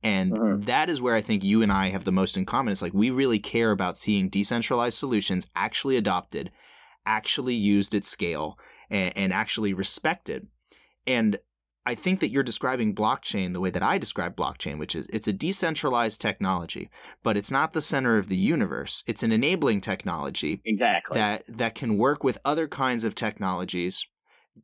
And 0.03 0.33
mm-hmm. 0.33 0.61
that 0.62 0.88
is 0.88 1.01
where 1.01 1.14
I 1.14 1.21
think 1.21 1.42
you 1.42 1.62
and 1.62 1.73
I 1.73 1.88
have 1.90 2.05
the 2.05 2.12
most 2.12 2.37
in 2.37 2.45
common. 2.45 2.73
It's 2.73 2.83
like 2.83 2.95
we 2.95 3.11
really 3.11 3.38
care 3.38 3.71
about 3.71 3.97
seeing 3.97 4.29
decentralized 4.29 4.99
solutions 4.99 5.49
actually 5.57 5.97
adopted, 5.97 6.53
actually 7.07 7.55
used 7.55 7.95
at 7.95 8.05
scale, 8.05 8.59
and, 8.90 9.16
and 9.16 9.33
actually 9.33 9.73
respected. 9.73 10.49
And 11.07 11.38
I 11.87 11.94
think 11.94 12.18
that 12.18 12.31
you're 12.31 12.42
describing 12.42 12.96
blockchain 12.96 13.53
the 13.53 13.61
way 13.61 13.70
that 13.70 13.83
I 13.83 13.96
describe 13.96 14.35
blockchain, 14.35 14.79
which 14.79 14.96
is 14.96 15.07
it's 15.07 15.29
a 15.29 15.33
decentralized 15.33 16.20
technology, 16.20 16.90
but 17.22 17.37
it's 17.37 17.51
not 17.51 17.72
the 17.72 17.81
center 17.81 18.18
of 18.18 18.29
the 18.29 18.37
universe. 18.37 19.05
It's 19.07 19.22
an 19.22 19.31
enabling 19.31 19.81
technology. 19.83 20.61
Exactly. 20.64 21.14
That 21.14 21.44
that 21.46 21.77
can 21.77 21.96
work 21.96 22.25
with 22.25 22.38
other 22.44 22.66
kinds 22.66 23.05
of 23.05 23.14
technologies 23.14 24.09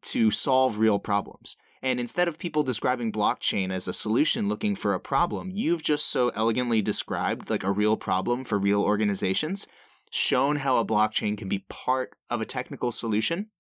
to 0.03 0.33
solve 0.33 0.79
real 0.79 0.99
problems. 0.99 1.57
And 1.81 2.01
instead 2.01 2.27
of 2.27 2.39
people 2.39 2.65
describing 2.65 3.13
blockchain 3.13 3.73
as 3.73 3.87
a 3.87 3.93
solution 3.93 4.49
looking 4.49 4.75
for 4.75 4.93
a 4.93 5.01
problem, 5.01 5.51
you've 5.53 5.83
just 5.83 6.07
so 6.07 6.31
elegantly 6.31 6.83
described 6.83 7.51
like 7.51 7.65
a 7.65 7.73
real 7.73 7.97
problem 7.97 8.45
for 8.45 8.59
real 8.59 8.83
organizations, 8.83 9.69
shown 10.11 10.57
how 10.57 10.77
a 10.77 10.85
blockchain 10.85 11.39
can 11.39 11.49
be 11.49 11.67
part 11.69 12.15
of 12.31 12.41
a 12.41 12.47
technical 12.47 12.91
solution, 12.91 13.51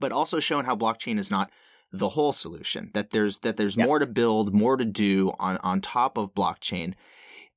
but 0.00 0.12
also 0.12 0.40
shown 0.40 0.64
how 0.64 0.76
blockchain 0.76 1.18
is 1.18 1.30
not 1.30 1.50
the 1.92 2.10
whole 2.10 2.32
solution. 2.32 2.90
That 2.94 3.10
there's 3.10 3.38
that 3.40 3.56
there's 3.56 3.76
yep. 3.76 3.86
more 3.86 3.98
to 3.98 4.06
build, 4.06 4.54
more 4.54 4.76
to 4.76 4.84
do 4.84 5.32
on 5.38 5.58
on 5.58 5.80
top 5.80 6.18
of 6.18 6.34
blockchain. 6.34 6.94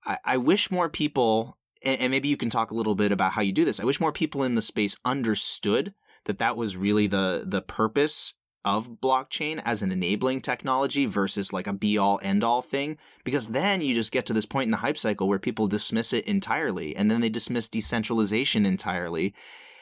I, 0.05 0.17
I 0.25 0.37
wish 0.37 0.71
more 0.71 0.89
people, 0.89 1.57
and, 1.83 1.99
and 1.99 2.11
maybe 2.11 2.27
you 2.27 2.37
can 2.37 2.49
talk 2.49 2.71
a 2.71 2.75
little 2.75 2.95
bit 2.95 3.11
about 3.11 3.33
how 3.33 3.41
you 3.41 3.51
do 3.51 3.65
this. 3.65 3.79
I 3.79 3.85
wish 3.85 3.99
more 3.99 4.11
people 4.11 4.43
in 4.43 4.55
the 4.55 4.61
space 4.61 4.97
understood 5.05 5.93
that 6.25 6.39
that 6.39 6.57
was 6.57 6.77
really 6.77 7.07
the 7.07 7.43
the 7.45 7.61
purpose 7.61 8.35
of 8.63 9.01
blockchain 9.01 9.61
as 9.65 9.81
an 9.81 9.91
enabling 9.91 10.39
technology 10.39 11.05
versus 11.05 11.51
like 11.51 11.65
a 11.65 11.73
be 11.73 11.97
all 11.97 12.19
end 12.21 12.43
all 12.43 12.61
thing 12.61 12.97
because 13.23 13.49
then 13.49 13.81
you 13.81 13.95
just 13.95 14.11
get 14.11 14.25
to 14.27 14.33
this 14.33 14.45
point 14.45 14.65
in 14.67 14.71
the 14.71 14.77
hype 14.77 14.97
cycle 14.97 15.27
where 15.27 15.39
people 15.39 15.67
dismiss 15.67 16.13
it 16.13 16.25
entirely 16.25 16.95
and 16.95 17.09
then 17.09 17.21
they 17.21 17.29
dismiss 17.29 17.67
decentralization 17.67 18.65
entirely 18.65 19.33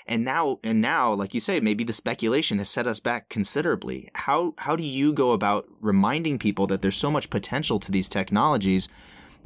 and 0.07 0.25
now, 0.25 0.59
and 0.63 0.81
now, 0.81 1.13
like 1.13 1.33
you 1.33 1.39
say, 1.39 1.59
maybe 1.59 1.83
the 1.83 1.93
speculation 1.93 2.57
has 2.57 2.69
set 2.69 2.87
us 2.87 2.99
back 2.99 3.29
considerably. 3.29 4.09
How, 4.15 4.53
how 4.57 4.75
do 4.75 4.83
you 4.83 5.13
go 5.13 5.31
about 5.31 5.67
reminding 5.81 6.39
people 6.39 6.67
that 6.67 6.81
there's 6.81 6.97
so 6.97 7.11
much 7.11 7.29
potential 7.29 7.79
to 7.79 7.91
these 7.91 8.09
technologies 8.09 8.89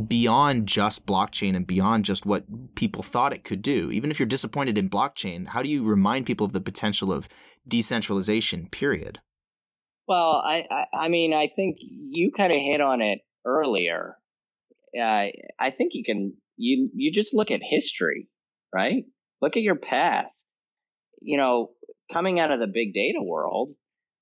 beyond 0.07 0.67
just 0.67 1.05
blockchain 1.05 1.55
and 1.55 1.67
beyond 1.67 2.05
just 2.05 2.25
what 2.25 2.75
people 2.75 3.03
thought 3.03 3.33
it 3.33 3.43
could 3.43 3.61
do? 3.61 3.91
Even 3.91 4.09
if 4.09 4.19
you're 4.19 4.25
disappointed 4.25 4.77
in 4.77 4.89
blockchain, 4.89 5.47
how 5.47 5.61
do 5.61 5.69
you 5.69 5.83
remind 5.83 6.25
people 6.25 6.45
of 6.45 6.53
the 6.53 6.61
potential 6.61 7.11
of 7.11 7.27
decentralization, 7.67 8.67
period? 8.69 9.19
Well, 10.07 10.41
I, 10.45 10.65
I, 10.69 10.85
I 11.05 11.09
mean, 11.09 11.33
I 11.33 11.47
think 11.47 11.77
you 11.79 12.31
kind 12.35 12.51
of 12.51 12.59
hit 12.59 12.81
on 12.81 13.01
it 13.01 13.19
earlier. 13.45 14.15
Uh, 14.97 15.27
I 15.59 15.69
think 15.69 15.91
you 15.93 16.03
can, 16.03 16.35
you, 16.57 16.89
you 16.93 17.11
just 17.11 17.33
look 17.33 17.51
at 17.51 17.61
history, 17.63 18.29
right? 18.73 19.05
Look 19.43 19.57
at 19.57 19.63
your 19.63 19.75
past 19.75 20.49
you 21.23 21.37
know, 21.37 21.71
coming 22.11 22.39
out 22.39 22.51
of 22.51 22.59
the 22.59 22.67
big 22.67 22.93
data 22.93 23.19
world, 23.21 23.69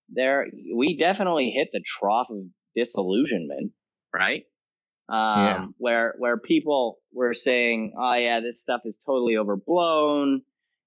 there 0.10 0.47
we 0.75 0.97
definitely 0.97 1.49
hit 1.49 1.69
the 1.73 1.84
trough 1.86 2.27
of 2.29 2.38
disillusionment, 2.75 3.71
right? 4.13 4.43
Um, 5.10 5.45
yeah. 5.45 5.65
Where 5.77 6.15
where 6.17 6.38
people 6.38 6.99
were 7.12 7.34
saying, 7.34 7.93
"Oh 7.97 8.15
yeah, 8.15 8.39
this 8.39 8.62
stuff 8.62 8.81
is 8.86 8.99
totally 9.05 9.38
overblown. 9.38 10.43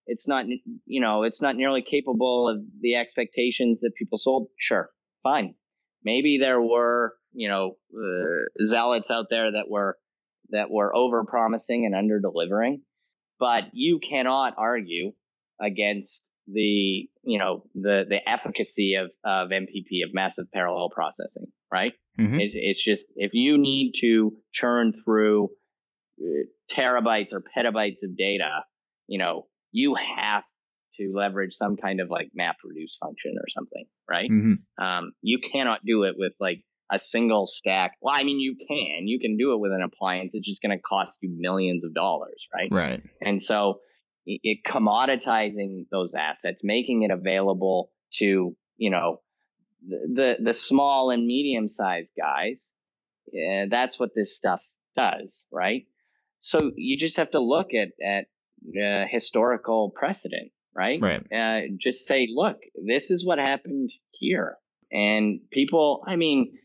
It's 0.06 0.28
not, 0.28 0.46
you 0.46 1.00
know, 1.00 1.24
it's 1.24 1.42
not 1.42 1.56
nearly 1.56 1.82
capable 1.82 2.48
of 2.48 2.58
the 2.80 2.94
expectations 2.94 3.80
that 3.80 3.92
people 3.98 4.18
sold." 4.18 4.48
Sure, 4.56 4.90
fine. 5.22 5.54
Maybe 6.04 6.38
there 6.38 6.60
were, 6.60 7.14
you 7.32 7.48
know, 7.48 7.76
uh, 7.94 8.62
zealots 8.62 9.10
out 9.10 9.26
there 9.30 9.52
that 9.52 9.68
were 9.68 9.98
that 10.50 10.70
were 10.70 10.94
over 10.94 11.24
promising 11.24 11.86
and 11.86 11.94
under 11.94 12.20
delivering, 12.20 12.82
but 13.38 13.64
you 13.72 13.98
cannot 13.98 14.54
argue 14.56 15.12
against 15.60 16.22
the 16.46 17.08
you 17.22 17.38
know 17.38 17.64
the 17.74 18.04
the 18.08 18.28
efficacy 18.28 18.94
of 18.94 19.10
of 19.24 19.48
MPP 19.48 20.04
of 20.04 20.12
massive 20.12 20.50
parallel 20.52 20.90
processing, 20.90 21.46
right? 21.72 21.92
Mm-hmm. 22.18 22.40
It's, 22.40 22.54
it's 22.56 22.84
just 22.84 23.08
if 23.16 23.32
you 23.34 23.58
need 23.58 23.92
to 24.00 24.34
churn 24.52 24.92
through 25.04 25.50
uh, 26.20 26.44
terabytes 26.70 27.32
or 27.32 27.42
petabytes 27.42 28.02
of 28.02 28.16
data, 28.16 28.64
you 29.06 29.18
know, 29.18 29.46
you 29.72 29.94
have 29.94 30.44
to 31.00 31.12
leverage 31.14 31.54
some 31.54 31.76
kind 31.76 32.00
of 32.00 32.08
like 32.10 32.28
map 32.34 32.56
reduce 32.64 32.96
function 32.96 33.34
or 33.36 33.48
something, 33.48 33.84
right? 34.08 34.30
Mm-hmm. 34.30 34.84
Um, 34.84 35.12
you 35.22 35.38
cannot 35.38 35.84
do 35.84 36.04
it 36.04 36.14
with 36.16 36.32
like 36.38 36.62
a 36.94 36.98
single 36.98 37.46
stack. 37.46 37.92
Well, 38.00 38.14
I 38.14 38.24
mean, 38.24 38.40
you 38.40 38.56
can, 38.56 39.06
you 39.06 39.18
can 39.18 39.36
do 39.36 39.52
it 39.52 39.58
with 39.58 39.72
an 39.72 39.82
appliance. 39.82 40.34
It's 40.34 40.46
just 40.46 40.62
going 40.62 40.76
to 40.76 40.82
cost 40.82 41.18
you 41.22 41.34
millions 41.36 41.84
of 41.84 41.94
dollars, 41.94 42.48
right? 42.54 42.68
Right. 42.70 43.02
And 43.20 43.40
so 43.40 43.80
it, 44.26 44.60
commoditizing 44.66 45.86
those 45.90 46.14
assets, 46.14 46.62
making 46.64 47.02
it 47.02 47.10
available 47.10 47.90
to 48.14 48.56
you 48.76 48.90
know 48.90 49.20
the 49.86 50.38
the 50.42 50.52
small 50.52 51.10
and 51.10 51.26
medium 51.26 51.68
sized 51.68 52.12
guys. 52.16 52.74
Yeah, 53.32 53.66
that's 53.70 53.98
what 53.98 54.10
this 54.14 54.36
stuff 54.36 54.62
does, 54.96 55.46
right? 55.50 55.86
So 56.40 56.72
you 56.76 56.96
just 56.96 57.16
have 57.16 57.30
to 57.32 57.40
look 57.40 57.74
at 57.74 57.88
at 58.04 58.26
uh, 58.80 59.06
historical 59.08 59.90
precedent, 59.90 60.52
right? 60.74 61.00
Right. 61.00 61.32
Uh, 61.32 61.62
just 61.78 62.06
say, 62.06 62.28
look, 62.32 62.58
this 62.86 63.10
is 63.10 63.24
what 63.24 63.38
happened 63.38 63.90
here, 64.12 64.56
and 64.92 65.40
people. 65.50 66.02
I 66.06 66.16
mean, 66.16 66.58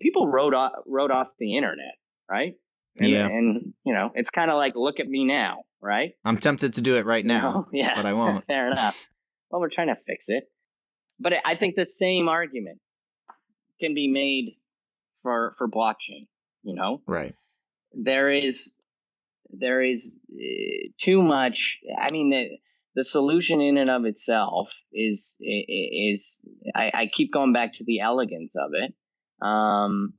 people 0.00 0.28
wrote 0.28 0.54
off 0.54 0.72
wrote 0.86 1.10
off 1.10 1.28
the 1.38 1.56
internet, 1.56 1.94
right? 2.28 2.54
And, 2.98 3.08
yeah. 3.08 3.26
And 3.26 3.74
you 3.84 3.94
know, 3.94 4.12
it's 4.14 4.30
kind 4.30 4.50
of 4.50 4.56
like, 4.56 4.74
look 4.76 5.00
at 5.00 5.08
me 5.08 5.24
now, 5.24 5.64
right? 5.80 6.12
I'm 6.24 6.38
tempted 6.38 6.74
to 6.74 6.82
do 6.82 6.96
it 6.96 7.06
right 7.06 7.24
now. 7.24 7.66
yeah. 7.72 7.94
But 7.94 8.06
I 8.06 8.12
won't. 8.14 8.44
Fair 8.46 8.70
enough. 8.70 9.08
Well, 9.52 9.60
we're 9.60 9.68
trying 9.68 9.88
to 9.88 9.96
fix 9.96 10.28
it. 10.28 10.44
But 11.18 11.32
I 11.44 11.56
think 11.56 11.74
the 11.74 11.84
same 11.84 12.28
argument 12.28 12.78
can 13.80 13.94
be 13.94 14.06
made 14.06 14.58
for 15.22 15.54
for 15.58 15.68
blockchain, 15.68 16.28
you 16.62 16.76
know? 16.76 17.02
Right. 17.06 17.34
There 17.92 18.30
is 18.30 18.76
there 19.50 19.82
is 19.82 20.20
uh, 20.32 20.88
too 20.98 21.20
much 21.20 21.80
I 22.00 22.12
mean 22.12 22.30
the 22.30 22.58
the 22.94 23.04
solution 23.04 23.60
in 23.60 23.78
and 23.78 23.90
of 23.90 24.04
itself 24.04 24.72
is 24.92 25.36
is 25.40 26.40
I, 26.74 26.90
I 26.94 27.06
keep 27.06 27.32
going 27.32 27.52
back 27.52 27.72
to 27.74 27.84
the 27.84 28.00
elegance 28.00 28.54
of 28.56 28.70
it. 28.74 28.94
Um, 29.42 30.14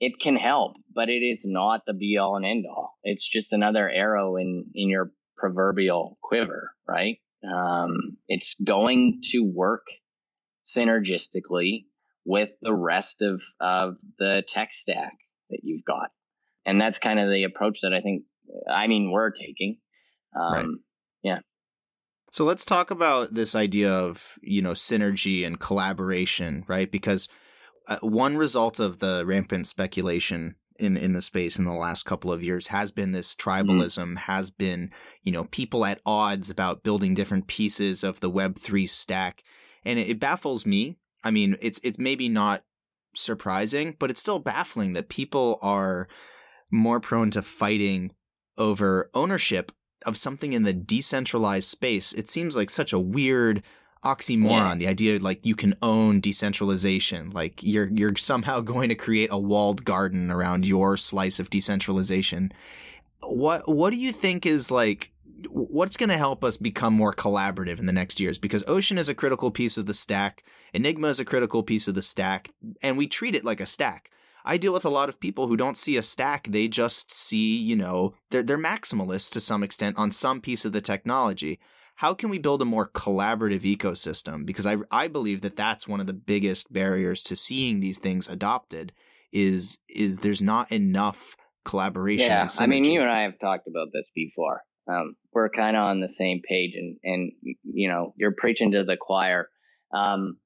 it 0.00 0.18
can 0.18 0.36
help, 0.36 0.76
but 0.92 1.08
it 1.08 1.22
is 1.22 1.44
not 1.44 1.82
the 1.86 1.94
be 1.94 2.18
all 2.18 2.36
and 2.36 2.44
end 2.44 2.66
all. 2.68 2.98
It's 3.04 3.28
just 3.28 3.52
another 3.52 3.88
arrow 3.88 4.36
in 4.36 4.66
in 4.74 4.88
your 4.88 5.12
proverbial 5.36 6.18
quiver, 6.20 6.74
right? 6.88 7.18
Um, 7.44 8.16
it's 8.28 8.60
going 8.60 9.22
to 9.30 9.40
work 9.40 9.86
synergistically 10.64 11.86
with 12.24 12.50
the 12.62 12.74
rest 12.74 13.22
of 13.22 13.42
of 13.60 13.96
the 14.18 14.42
tech 14.48 14.72
stack 14.72 15.14
that 15.50 15.60
you've 15.62 15.84
got, 15.84 16.10
and 16.66 16.80
that's 16.80 16.98
kind 16.98 17.20
of 17.20 17.30
the 17.30 17.44
approach 17.44 17.80
that 17.82 17.94
I 17.94 18.00
think. 18.00 18.24
I 18.68 18.88
mean, 18.88 19.10
we're 19.10 19.30
taking. 19.30 19.78
Um, 20.34 20.52
right. 20.52 20.66
Yeah. 21.22 21.38
So 22.32 22.44
let's 22.44 22.64
talk 22.64 22.90
about 22.90 23.34
this 23.34 23.54
idea 23.54 23.92
of 23.92 24.38
you 24.42 24.62
know 24.62 24.72
synergy 24.72 25.46
and 25.46 25.60
collaboration, 25.60 26.64
right? 26.66 26.90
Because 26.90 27.28
uh, 27.88 27.98
one 28.00 28.36
result 28.36 28.78
of 28.78 28.98
the 28.98 29.24
rampant 29.26 29.66
speculation 29.66 30.56
in 30.78 30.96
in 30.96 31.12
the 31.12 31.22
space 31.22 31.58
in 31.58 31.64
the 31.64 31.72
last 31.72 32.04
couple 32.04 32.32
of 32.32 32.42
years 32.42 32.68
has 32.68 32.90
been 32.90 33.12
this 33.12 33.34
tribalism 33.34 34.04
mm-hmm. 34.04 34.16
has 34.16 34.50
been 34.50 34.90
you 35.22 35.30
know 35.30 35.44
people 35.44 35.84
at 35.84 36.00
odds 36.06 36.48
about 36.48 36.82
building 36.82 37.14
different 37.14 37.46
pieces 37.46 38.02
of 38.02 38.20
the 38.20 38.30
web 38.30 38.58
3 38.58 38.86
stack 38.86 39.42
and 39.84 39.98
it, 39.98 40.08
it 40.08 40.20
baffles 40.20 40.64
me 40.64 40.96
I 41.24 41.30
mean, 41.30 41.56
it's 41.60 41.80
it's 41.82 41.98
maybe 41.98 42.28
not 42.28 42.64
surprising, 43.14 43.96
but 43.98 44.10
it's 44.10 44.20
still 44.20 44.38
baffling 44.38 44.92
that 44.94 45.08
people 45.08 45.58
are 45.62 46.08
more 46.70 47.00
prone 47.00 47.30
to 47.30 47.42
fighting 47.42 48.12
over 48.58 49.10
ownership 49.14 49.72
of 50.04 50.16
something 50.16 50.52
in 50.52 50.64
the 50.64 50.72
decentralized 50.72 51.68
space. 51.68 52.12
It 52.12 52.28
seems 52.28 52.56
like 52.56 52.70
such 52.70 52.92
a 52.92 52.98
weird 52.98 53.62
oxymoron 54.04 54.48
yeah. 54.48 54.74
the 54.74 54.86
idea 54.88 55.18
like 55.20 55.46
you 55.46 55.54
can 55.54 55.74
own 55.80 56.20
decentralization 56.20 57.30
like 57.30 57.62
you're 57.62 57.88
you're 57.92 58.16
somehow 58.16 58.60
going 58.72 58.88
to 58.88 58.94
create 58.94 59.28
a 59.30 59.38
walled 59.38 59.84
garden 59.84 60.30
around 60.30 60.66
your 60.66 60.96
slice 60.96 61.38
of 61.38 61.50
decentralization. 61.50 62.52
What 63.22 63.68
what 63.68 63.90
do 63.90 63.96
you 63.96 64.12
think 64.12 64.46
is 64.46 64.70
like 64.70 65.12
what's 65.48 65.96
going 65.96 66.08
to 66.08 66.16
help 66.16 66.44
us 66.44 66.56
become 66.56 66.94
more 66.94 67.12
collaborative 67.12 67.78
in 67.80 67.86
the 67.86 67.92
next 67.92 68.20
years? 68.20 68.38
Because 68.38 68.62
ocean 68.68 68.96
is 68.96 69.08
a 69.08 69.14
critical 69.14 69.50
piece 69.50 69.76
of 69.76 69.86
the 69.86 69.94
stack 69.94 70.44
enigma 70.72 71.08
is 71.08 71.20
a 71.20 71.24
critical 71.24 71.62
piece 71.62 71.88
of 71.88 71.94
the 71.94 72.02
stack 72.02 72.50
and 72.82 72.96
we 72.96 73.06
treat 73.06 73.34
it 73.34 73.44
like 73.44 73.60
a 73.60 73.66
stack. 73.66 74.10
I 74.44 74.56
deal 74.56 74.72
with 74.72 74.84
a 74.84 74.90
lot 74.90 75.08
of 75.08 75.20
people 75.20 75.46
who 75.46 75.56
don't 75.56 75.76
see 75.76 75.96
a 75.96 76.02
stack 76.02 76.48
they 76.48 76.66
just 76.66 77.12
see 77.12 77.56
you 77.56 77.76
know 77.76 78.14
they're, 78.30 78.42
they're 78.42 78.58
maximalists 78.58 79.30
to 79.32 79.40
some 79.40 79.62
extent 79.62 79.96
on 79.96 80.10
some 80.10 80.40
piece 80.40 80.64
of 80.64 80.72
the 80.72 80.80
technology 80.80 81.60
how 82.02 82.14
can 82.14 82.30
we 82.30 82.38
build 82.38 82.60
a 82.60 82.64
more 82.64 82.88
collaborative 82.88 83.60
ecosystem? 83.60 84.44
Because 84.44 84.66
i 84.66 84.76
i 84.90 85.06
believe 85.06 85.40
that 85.42 85.54
that's 85.54 85.86
one 85.86 86.00
of 86.00 86.08
the 86.08 86.12
biggest 86.12 86.72
barriers 86.72 87.22
to 87.22 87.36
seeing 87.36 87.78
these 87.78 87.98
things 87.98 88.28
adopted 88.28 88.92
is 89.32 89.78
is 89.88 90.18
there's 90.18 90.42
not 90.42 90.70
enough 90.72 91.36
collaboration 91.64 92.26
yeah 92.26 92.48
i 92.58 92.66
mean 92.66 92.84
you 92.84 93.00
and 93.00 93.10
i 93.10 93.20
have 93.22 93.38
talked 93.38 93.68
about 93.68 93.88
this 93.94 94.10
before. 94.14 94.62
Um, 94.88 95.14
we're 95.32 95.48
kind 95.48 95.76
of 95.76 95.84
on 95.84 96.00
the 96.00 96.08
same 96.08 96.42
page 96.42 96.74
and 96.74 96.96
and 97.04 97.32
you 97.62 97.88
know 97.88 98.14
you're 98.16 98.34
preaching 98.36 98.72
to 98.72 98.82
the 98.82 98.96
choir. 98.96 99.48
Um, 99.94 100.38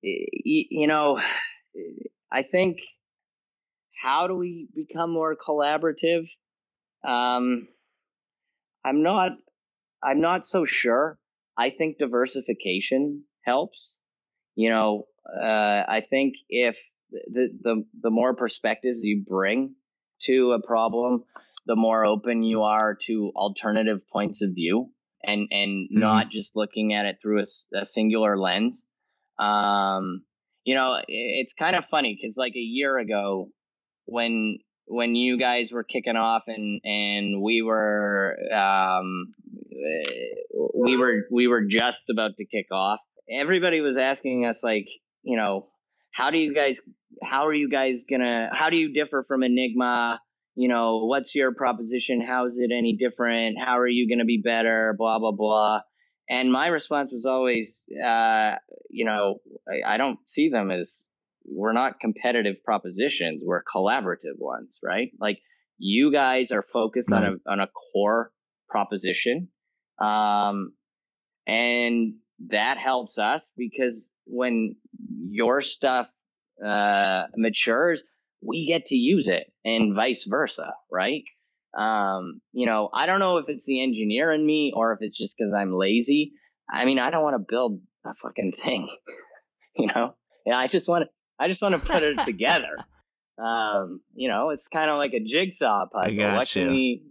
you, 0.00 0.64
you 0.70 0.86
know 0.86 1.20
i 2.30 2.42
think 2.42 2.78
how 4.00 4.28
do 4.28 4.36
we 4.36 4.68
become 4.72 5.10
more 5.10 5.34
collaborative? 5.34 6.28
Um, 7.02 7.66
i'm 8.84 9.02
not 9.02 9.32
i'm 10.04 10.20
not 10.20 10.44
so 10.44 10.64
sure. 10.64 11.18
I 11.56 11.70
think 11.70 11.98
diversification 11.98 13.24
helps. 13.44 14.00
You 14.56 14.70
know 14.70 15.04
uh, 15.26 15.82
i 15.88 16.00
think 16.00 16.34
if 16.48 16.78
the, 17.10 17.50
the 17.62 17.84
the 18.02 18.10
more 18.10 18.36
perspectives 18.36 19.00
you 19.02 19.24
bring 19.26 19.74
to 20.22 20.52
a 20.52 20.64
problem 20.64 21.24
the 21.66 21.76
more 21.76 22.04
open 22.04 22.42
you 22.42 22.62
are 22.62 22.94
to 22.94 23.32
alternative 23.34 24.06
points 24.12 24.42
of 24.42 24.50
view 24.54 24.90
and 25.22 25.48
and 25.50 25.88
mm-hmm. 25.88 26.00
not 26.00 26.30
just 26.30 26.56
looking 26.56 26.92
at 26.92 27.06
it 27.06 27.18
through 27.20 27.40
a, 27.40 27.78
a 27.78 27.84
singular 27.84 28.38
lens. 28.38 28.86
Um 29.38 30.24
you 30.64 30.74
know 30.74 31.00
it's 31.08 31.54
kind 31.54 31.76
of 31.76 31.84
funny 31.86 32.16
because 32.20 32.36
like 32.36 32.54
a 32.54 32.58
year 32.58 32.98
ago 32.98 33.48
when 34.06 34.58
when 34.86 35.14
you 35.14 35.38
guys 35.38 35.72
were 35.72 35.84
kicking 35.84 36.16
off 36.16 36.44
and 36.46 36.80
and 36.84 37.42
we 37.42 37.62
were 37.62 38.36
um 38.52 39.34
we 40.74 40.96
were 40.96 41.24
we 41.30 41.48
were 41.48 41.64
just 41.64 42.04
about 42.10 42.32
to 42.36 42.44
kick 42.44 42.66
off 42.70 43.00
everybody 43.30 43.80
was 43.80 43.96
asking 43.96 44.44
us 44.44 44.62
like 44.62 44.86
you 45.22 45.36
know 45.36 45.68
how 46.12 46.30
do 46.30 46.38
you 46.38 46.54
guys 46.54 46.80
how 47.22 47.46
are 47.46 47.54
you 47.54 47.68
guys 47.68 48.04
gonna 48.08 48.48
how 48.52 48.70
do 48.70 48.76
you 48.76 48.92
differ 48.92 49.24
from 49.26 49.42
enigma 49.42 50.20
you 50.56 50.68
know, 50.68 51.04
what's 51.06 51.34
your 51.34 51.52
proposition? 51.52 52.20
How 52.20 52.46
is 52.46 52.58
it 52.58 52.70
any 52.72 52.96
different? 52.96 53.56
How 53.58 53.78
are 53.78 53.88
you 53.88 54.08
going 54.08 54.20
to 54.20 54.24
be 54.24 54.40
better? 54.42 54.94
Blah, 54.96 55.18
blah, 55.18 55.32
blah. 55.32 55.80
And 56.30 56.50
my 56.50 56.68
response 56.68 57.12
was 57.12 57.26
always, 57.26 57.82
uh, 58.02 58.54
you 58.88 59.04
know, 59.04 59.38
I, 59.68 59.94
I, 59.94 59.96
don't 59.98 60.18
see 60.26 60.48
them 60.48 60.70
as 60.70 61.06
we're 61.44 61.72
not 61.72 62.00
competitive 62.00 62.56
propositions. 62.64 63.42
We're 63.44 63.62
collaborative 63.62 64.38
ones, 64.38 64.78
right? 64.82 65.10
Like 65.20 65.40
you 65.76 66.10
guys 66.12 66.50
are 66.50 66.62
focused 66.62 67.10
right. 67.10 67.24
on 67.24 67.40
a, 67.46 67.50
on 67.50 67.60
a 67.60 67.68
core 67.92 68.30
proposition. 68.70 69.48
Um, 69.98 70.72
and 71.46 72.14
that 72.48 72.78
helps 72.78 73.18
us 73.18 73.52
because 73.56 74.10
when 74.26 74.76
your 75.28 75.60
stuff, 75.60 76.10
uh, 76.64 77.24
matures, 77.36 78.04
we 78.42 78.66
get 78.66 78.86
to 78.86 78.96
use 78.96 79.28
it 79.28 79.52
and 79.64 79.94
vice 79.94 80.24
versa, 80.24 80.74
right? 80.90 81.24
Um, 81.76 82.40
you 82.52 82.66
know, 82.66 82.88
I 82.92 83.06
don't 83.06 83.18
know 83.18 83.38
if 83.38 83.48
it's 83.48 83.64
the 83.64 83.82
engineer 83.82 84.30
in 84.30 84.44
me 84.44 84.72
or 84.74 84.92
if 84.92 84.98
it's 85.02 85.16
just 85.16 85.36
because 85.36 85.52
I'm 85.52 85.74
lazy. 85.74 86.32
I 86.70 86.84
mean, 86.84 86.98
I 86.98 87.10
don't 87.10 87.22
want 87.22 87.34
to 87.34 87.44
build 87.46 87.80
a 88.04 88.14
fucking 88.14 88.52
thing, 88.52 88.88
you 89.76 89.88
know. 89.88 90.14
Yeah, 90.46 90.58
I 90.58 90.66
just 90.66 90.88
want 90.88 91.04
to. 91.04 91.10
I 91.38 91.48
just 91.48 91.62
want 91.62 91.74
to 91.74 91.80
put 91.80 92.02
it 92.02 92.18
together. 92.24 92.76
Um, 93.42 94.00
you 94.14 94.28
know, 94.28 94.50
it's 94.50 94.68
kind 94.68 94.90
of 94.90 94.98
like 94.98 95.12
a 95.14 95.20
jigsaw 95.20 95.86
puzzle. 95.92 96.12
I 96.12 96.16
got 96.16 96.36
what 96.36 96.54
you. 96.54 96.68
We, 96.68 97.02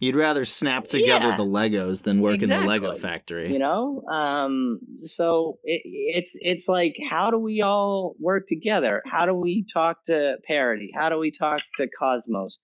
You'd 0.00 0.14
rather 0.14 0.44
snap 0.44 0.84
together 0.84 1.30
yeah, 1.30 1.36
the 1.36 1.44
Legos 1.44 2.04
than 2.04 2.20
work 2.20 2.36
exactly. 2.36 2.54
in 2.54 2.62
the 2.62 2.68
Lego 2.68 2.94
factory. 2.96 3.52
You 3.52 3.58
know? 3.58 4.02
Um, 4.02 4.78
so 5.00 5.58
it, 5.64 5.82
it's 5.84 6.36
it's 6.40 6.68
like 6.68 6.94
how 7.10 7.32
do 7.32 7.38
we 7.38 7.62
all 7.62 8.14
work 8.20 8.46
together? 8.46 9.02
How 9.04 9.26
do 9.26 9.34
we 9.34 9.66
talk 9.72 10.04
to 10.06 10.36
Parity? 10.46 10.92
How 10.94 11.08
do 11.08 11.18
we 11.18 11.32
talk 11.32 11.62
to 11.78 11.88
Cosmos? 11.98 12.60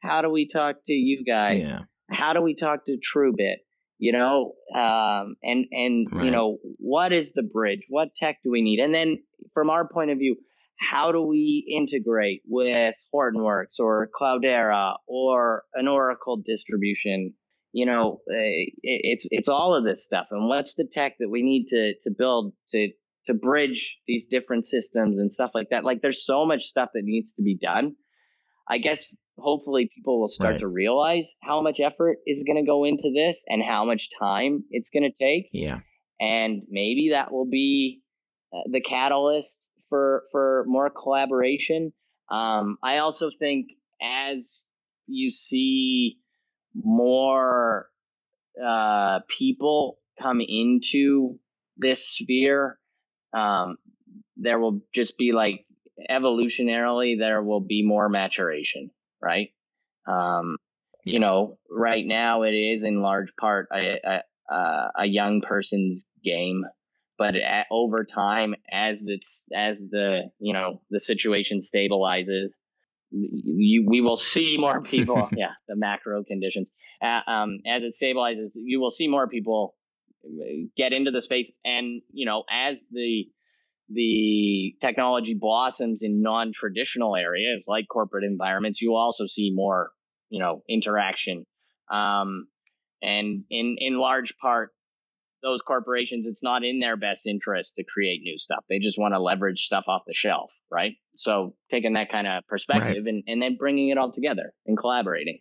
How 0.00 0.22
do 0.22 0.30
we 0.30 0.48
talk 0.48 0.76
to 0.86 0.94
you 0.94 1.24
guys? 1.24 1.68
Yeah. 1.68 1.82
How 2.10 2.32
do 2.32 2.40
we 2.40 2.54
talk 2.54 2.86
to 2.86 2.98
TrueBit? 2.98 3.56
You 3.98 4.12
know, 4.12 4.54
um, 4.74 5.34
and 5.42 5.66
and 5.72 6.06
right. 6.10 6.24
you 6.24 6.30
know, 6.30 6.56
what 6.78 7.12
is 7.12 7.32
the 7.32 7.42
bridge? 7.42 7.82
What 7.90 8.14
tech 8.14 8.38
do 8.42 8.50
we 8.50 8.62
need? 8.62 8.78
And 8.78 8.94
then 8.94 9.18
from 9.52 9.68
our 9.68 9.88
point 9.88 10.10
of 10.10 10.18
view, 10.18 10.36
how 10.78 11.12
do 11.12 11.22
we 11.22 11.66
integrate 11.68 12.42
with 12.46 12.94
Hortonworks 13.14 13.80
or 13.80 14.08
Cloudera 14.08 14.96
or 15.06 15.64
an 15.74 15.88
Oracle 15.88 16.36
distribution? 16.44 17.34
You 17.72 17.86
know, 17.86 18.20
eh, 18.30 18.70
it's 18.82 19.28
it's 19.30 19.48
all 19.48 19.74
of 19.74 19.84
this 19.84 20.04
stuff. 20.04 20.26
And 20.30 20.48
what's 20.48 20.74
the 20.74 20.88
tech 20.90 21.16
that 21.18 21.28
we 21.28 21.42
need 21.42 21.66
to 21.68 21.94
to 22.04 22.10
build 22.16 22.54
to 22.72 22.90
to 23.26 23.34
bridge 23.34 23.98
these 24.06 24.26
different 24.26 24.66
systems 24.66 25.18
and 25.18 25.32
stuff 25.32 25.50
like 25.54 25.68
that? 25.70 25.84
Like, 25.84 26.00
there's 26.00 26.24
so 26.24 26.46
much 26.46 26.64
stuff 26.64 26.90
that 26.94 27.02
needs 27.04 27.34
to 27.34 27.42
be 27.42 27.56
done. 27.56 27.96
I 28.68 28.78
guess 28.78 29.14
hopefully 29.38 29.90
people 29.94 30.20
will 30.20 30.28
start 30.28 30.52
right. 30.52 30.60
to 30.60 30.68
realize 30.68 31.34
how 31.42 31.62
much 31.62 31.80
effort 31.80 32.18
is 32.26 32.44
going 32.46 32.62
to 32.62 32.66
go 32.66 32.84
into 32.84 33.10
this 33.14 33.44
and 33.48 33.62
how 33.62 33.84
much 33.84 34.08
time 34.18 34.64
it's 34.70 34.90
going 34.90 35.10
to 35.10 35.24
take. 35.24 35.48
Yeah. 35.52 35.80
And 36.20 36.62
maybe 36.68 37.10
that 37.10 37.32
will 37.32 37.48
be 37.48 38.02
uh, 38.52 38.62
the 38.70 38.80
catalyst 38.80 39.67
for 39.88 40.24
for 40.32 40.64
more 40.66 40.90
collaboration. 40.90 41.92
Um, 42.30 42.78
I 42.82 42.98
also 42.98 43.30
think 43.38 43.68
as 44.00 44.62
you 45.06 45.30
see 45.30 46.18
more 46.74 47.88
uh, 48.62 49.20
people 49.28 49.98
come 50.20 50.40
into 50.40 51.38
this 51.76 52.06
sphere, 52.06 52.78
um, 53.32 53.76
there 54.36 54.58
will 54.58 54.80
just 54.92 55.16
be 55.16 55.32
like 55.32 55.64
evolutionarily 56.10 57.18
there 57.18 57.42
will 57.42 57.60
be 57.60 57.82
more 57.84 58.08
maturation, 58.08 58.90
right? 59.20 59.50
Um, 60.06 60.56
yeah. 61.04 61.12
You 61.12 61.18
know, 61.20 61.58
right 61.70 62.04
now 62.04 62.42
it 62.42 62.52
is 62.52 62.84
in 62.84 63.00
large 63.00 63.34
part 63.40 63.68
a, 63.72 64.22
a, 64.50 64.90
a 64.96 65.06
young 65.06 65.40
person's 65.40 66.06
game 66.22 66.64
but 67.18 67.34
at, 67.34 67.66
over 67.70 68.04
time 68.04 68.54
as 68.70 69.06
it's 69.08 69.46
as 69.54 69.80
the 69.90 70.30
you 70.38 70.52
know 70.52 70.80
the 70.90 71.00
situation 71.00 71.58
stabilizes 71.58 72.54
you, 73.10 73.84
we 73.88 74.00
will 74.00 74.16
see 74.16 74.56
more 74.58 74.82
people 74.82 75.28
yeah 75.36 75.52
the 75.68 75.76
macro 75.76 76.24
conditions. 76.24 76.70
Uh, 77.02 77.20
um, 77.26 77.60
as 77.66 77.82
it 77.82 77.94
stabilizes 78.00 78.50
you 78.54 78.80
will 78.80 78.90
see 78.90 79.08
more 79.08 79.28
people 79.28 79.74
get 80.76 80.92
into 80.92 81.10
the 81.10 81.20
space 81.20 81.52
and 81.64 82.02
you 82.12 82.26
know 82.26 82.44
as 82.50 82.86
the 82.90 83.26
the 83.90 84.74
technology 84.82 85.34
blossoms 85.34 86.02
in 86.02 86.20
non-traditional 86.20 87.16
areas 87.16 87.66
like 87.68 87.86
corporate 87.88 88.24
environments 88.24 88.82
you 88.82 88.90
will 88.90 88.98
also 88.98 89.26
see 89.26 89.50
more 89.54 89.90
you 90.30 90.40
know 90.40 90.62
interaction. 90.68 91.46
Um, 91.90 92.48
and 93.02 93.44
in 93.50 93.76
in 93.78 93.98
large 93.98 94.36
part 94.38 94.70
those 95.42 95.62
corporations, 95.62 96.26
it's 96.26 96.42
not 96.42 96.64
in 96.64 96.80
their 96.80 96.96
best 96.96 97.26
interest 97.26 97.76
to 97.76 97.84
create 97.84 98.20
new 98.22 98.38
stuff. 98.38 98.64
They 98.68 98.78
just 98.78 98.98
want 98.98 99.14
to 99.14 99.20
leverage 99.20 99.64
stuff 99.64 99.84
off 99.88 100.02
the 100.06 100.14
shelf, 100.14 100.50
right? 100.70 100.94
So 101.14 101.54
taking 101.70 101.92
that 101.94 102.10
kind 102.10 102.26
of 102.26 102.46
perspective 102.46 103.04
right. 103.04 103.14
and, 103.14 103.22
and 103.26 103.40
then 103.40 103.56
bringing 103.56 103.88
it 103.90 103.98
all 103.98 104.12
together 104.12 104.52
and 104.66 104.76
collaborating. 104.76 105.38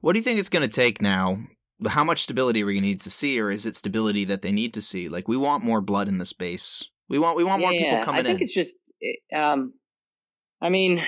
What 0.00 0.12
do 0.12 0.18
you 0.18 0.22
think 0.22 0.38
it's 0.38 0.48
going 0.48 0.68
to 0.68 0.74
take 0.74 1.00
now? 1.00 1.38
How 1.86 2.04
much 2.04 2.22
stability 2.22 2.62
are 2.62 2.66
we 2.66 2.74
going 2.74 2.82
to 2.82 2.88
need 2.88 3.00
to 3.02 3.10
see, 3.10 3.40
or 3.40 3.50
is 3.50 3.64
it 3.64 3.76
stability 3.76 4.24
that 4.26 4.42
they 4.42 4.52
need 4.52 4.74
to 4.74 4.82
see? 4.82 5.08
Like 5.08 5.28
we 5.28 5.36
want 5.36 5.64
more 5.64 5.80
blood 5.80 6.08
in 6.08 6.18
the 6.18 6.26
space. 6.26 6.90
We 7.08 7.18
want 7.18 7.36
we 7.36 7.44
want 7.44 7.62
yeah, 7.62 7.66
more 7.66 7.72
people 7.72 7.98
yeah. 7.98 8.04
coming 8.04 8.20
in. 8.20 8.26
I 8.26 8.28
think 8.28 8.40
in. 8.40 8.44
it's 8.44 8.54
just, 8.54 8.76
um, 9.34 9.72
I 10.60 10.68
mean, 10.68 11.02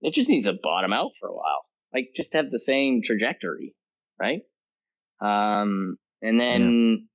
it 0.00 0.14
just 0.14 0.28
needs 0.28 0.46
to 0.46 0.54
bottom 0.62 0.92
out 0.92 1.10
for 1.20 1.28
a 1.28 1.34
while. 1.34 1.66
Like 1.92 2.12
just 2.16 2.32
have 2.32 2.50
the 2.50 2.58
same 2.58 3.02
trajectory, 3.02 3.74
right? 4.18 4.40
Um, 5.22 5.98
and 6.20 6.40
then, 6.40 7.08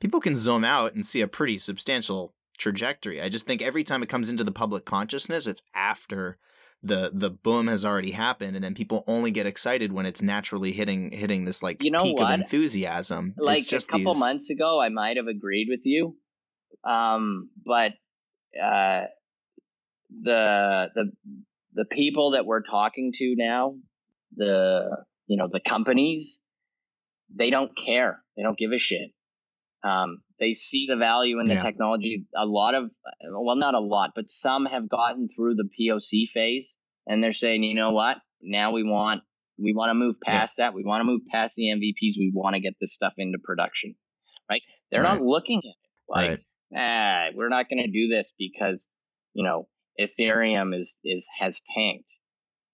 people 0.00 0.20
can 0.20 0.34
zoom 0.36 0.64
out 0.64 0.94
and 0.94 1.04
see 1.04 1.20
a 1.20 1.28
pretty 1.28 1.58
substantial 1.58 2.34
trajectory. 2.58 3.20
I 3.20 3.28
just 3.28 3.46
think 3.46 3.60
every 3.62 3.84
time 3.84 4.02
it 4.02 4.08
comes 4.08 4.28
into 4.30 4.44
the 4.44 4.52
public 4.52 4.84
consciousness, 4.84 5.46
it's 5.46 5.62
after 5.74 6.38
the 6.82 7.10
the 7.12 7.28
boom 7.30 7.66
has 7.66 7.84
already 7.84 8.12
happened 8.12 8.56
and 8.56 8.64
then 8.64 8.74
people 8.74 9.04
only 9.06 9.30
get 9.30 9.44
excited 9.44 9.92
when 9.92 10.06
it's 10.06 10.22
naturally 10.22 10.72
hitting 10.72 11.10
hitting 11.10 11.44
this 11.44 11.62
like 11.62 11.84
You 11.84 11.90
know 11.90 12.02
peak 12.04 12.16
what? 12.16 12.32
of 12.32 12.40
enthusiasm. 12.40 13.34
like 13.36 13.58
it's 13.58 13.66
just 13.68 13.88
a 13.88 13.92
couple 13.92 14.14
these- 14.14 14.20
months 14.20 14.48
ago 14.48 14.80
i 14.80 14.88
might 14.88 15.18
have 15.18 15.26
agreed 15.26 15.66
with 15.68 15.82
you 15.84 16.16
um 16.84 17.50
but 17.66 17.92
uh 18.58 19.02
the 20.22 20.88
the 20.94 21.12
the 21.74 21.84
people 21.84 22.30
that 22.30 22.46
we're 22.46 22.62
talking 22.62 23.12
to 23.16 23.34
now 23.36 23.74
the 24.36 25.04
you 25.26 25.36
know 25.36 25.48
the 25.52 25.60
companies 25.60 26.40
they 27.34 27.50
don't 27.50 27.76
care. 27.76 28.22
They 28.36 28.42
don't 28.42 28.58
give 28.58 28.72
a 28.72 28.78
shit. 28.78 29.10
Um 29.82 30.22
they 30.38 30.52
see 30.54 30.86
the 30.86 30.96
value 30.96 31.38
in 31.40 31.46
the 31.46 31.54
Yeah. 31.54 31.62
technology. 31.62 32.26
A 32.36 32.46
lot 32.46 32.74
of 32.74 32.90
well 33.30 33.56
not 33.56 33.74
a 33.74 33.80
lot 33.80 34.10
but 34.14 34.30
some 34.30 34.66
have 34.66 34.88
gotten 34.88 35.28
through 35.28 35.54
the 35.56 35.68
poc 35.78 36.28
phase 36.28 36.76
and 37.06 37.22
they're 37.22 37.32
saying 37.32 37.62
you 37.62 37.74
know 37.74 37.92
what? 37.92 38.18
Now 38.42 38.72
we 38.72 38.82
want 38.82 39.22
we 39.58 39.72
want 39.74 39.90
to 39.90 39.94
move 39.94 40.16
past 40.24 40.56
that. 40.56 40.74
We 40.74 40.84
want 40.84 41.00
to 41.00 41.04
move 41.04 41.22
past 41.30 41.54
the 41.56 41.64
mvps 41.64 42.16
we 42.18 42.30
want 42.34 42.54
to 42.54 42.60
get 42.60 42.74
this 42.80 42.94
stuff 42.94 43.14
into 43.18 43.38
production. 43.42 43.94
Right? 44.50 44.62
They're 44.90 45.02
not 45.02 45.20
looking 45.22 45.58
at 45.58 45.68
it 45.68 45.76
like 46.08 46.30
Right. 46.30 46.40
ah, 46.76 47.26
we're 47.34 47.48
not 47.48 47.68
going 47.70 47.82
to 47.84 47.90
do 47.90 48.08
this 48.08 48.34
because 48.38 48.90
you 49.34 49.44
know 49.44 49.68
ethereum 49.98 50.74
is 50.76 50.98
is 51.04 51.28
has 51.38 51.62
tanked. 51.74 52.10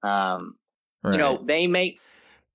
Um 0.02 0.56
you 1.04 1.18
know 1.18 1.44
they 1.46 1.66
make 1.66 2.00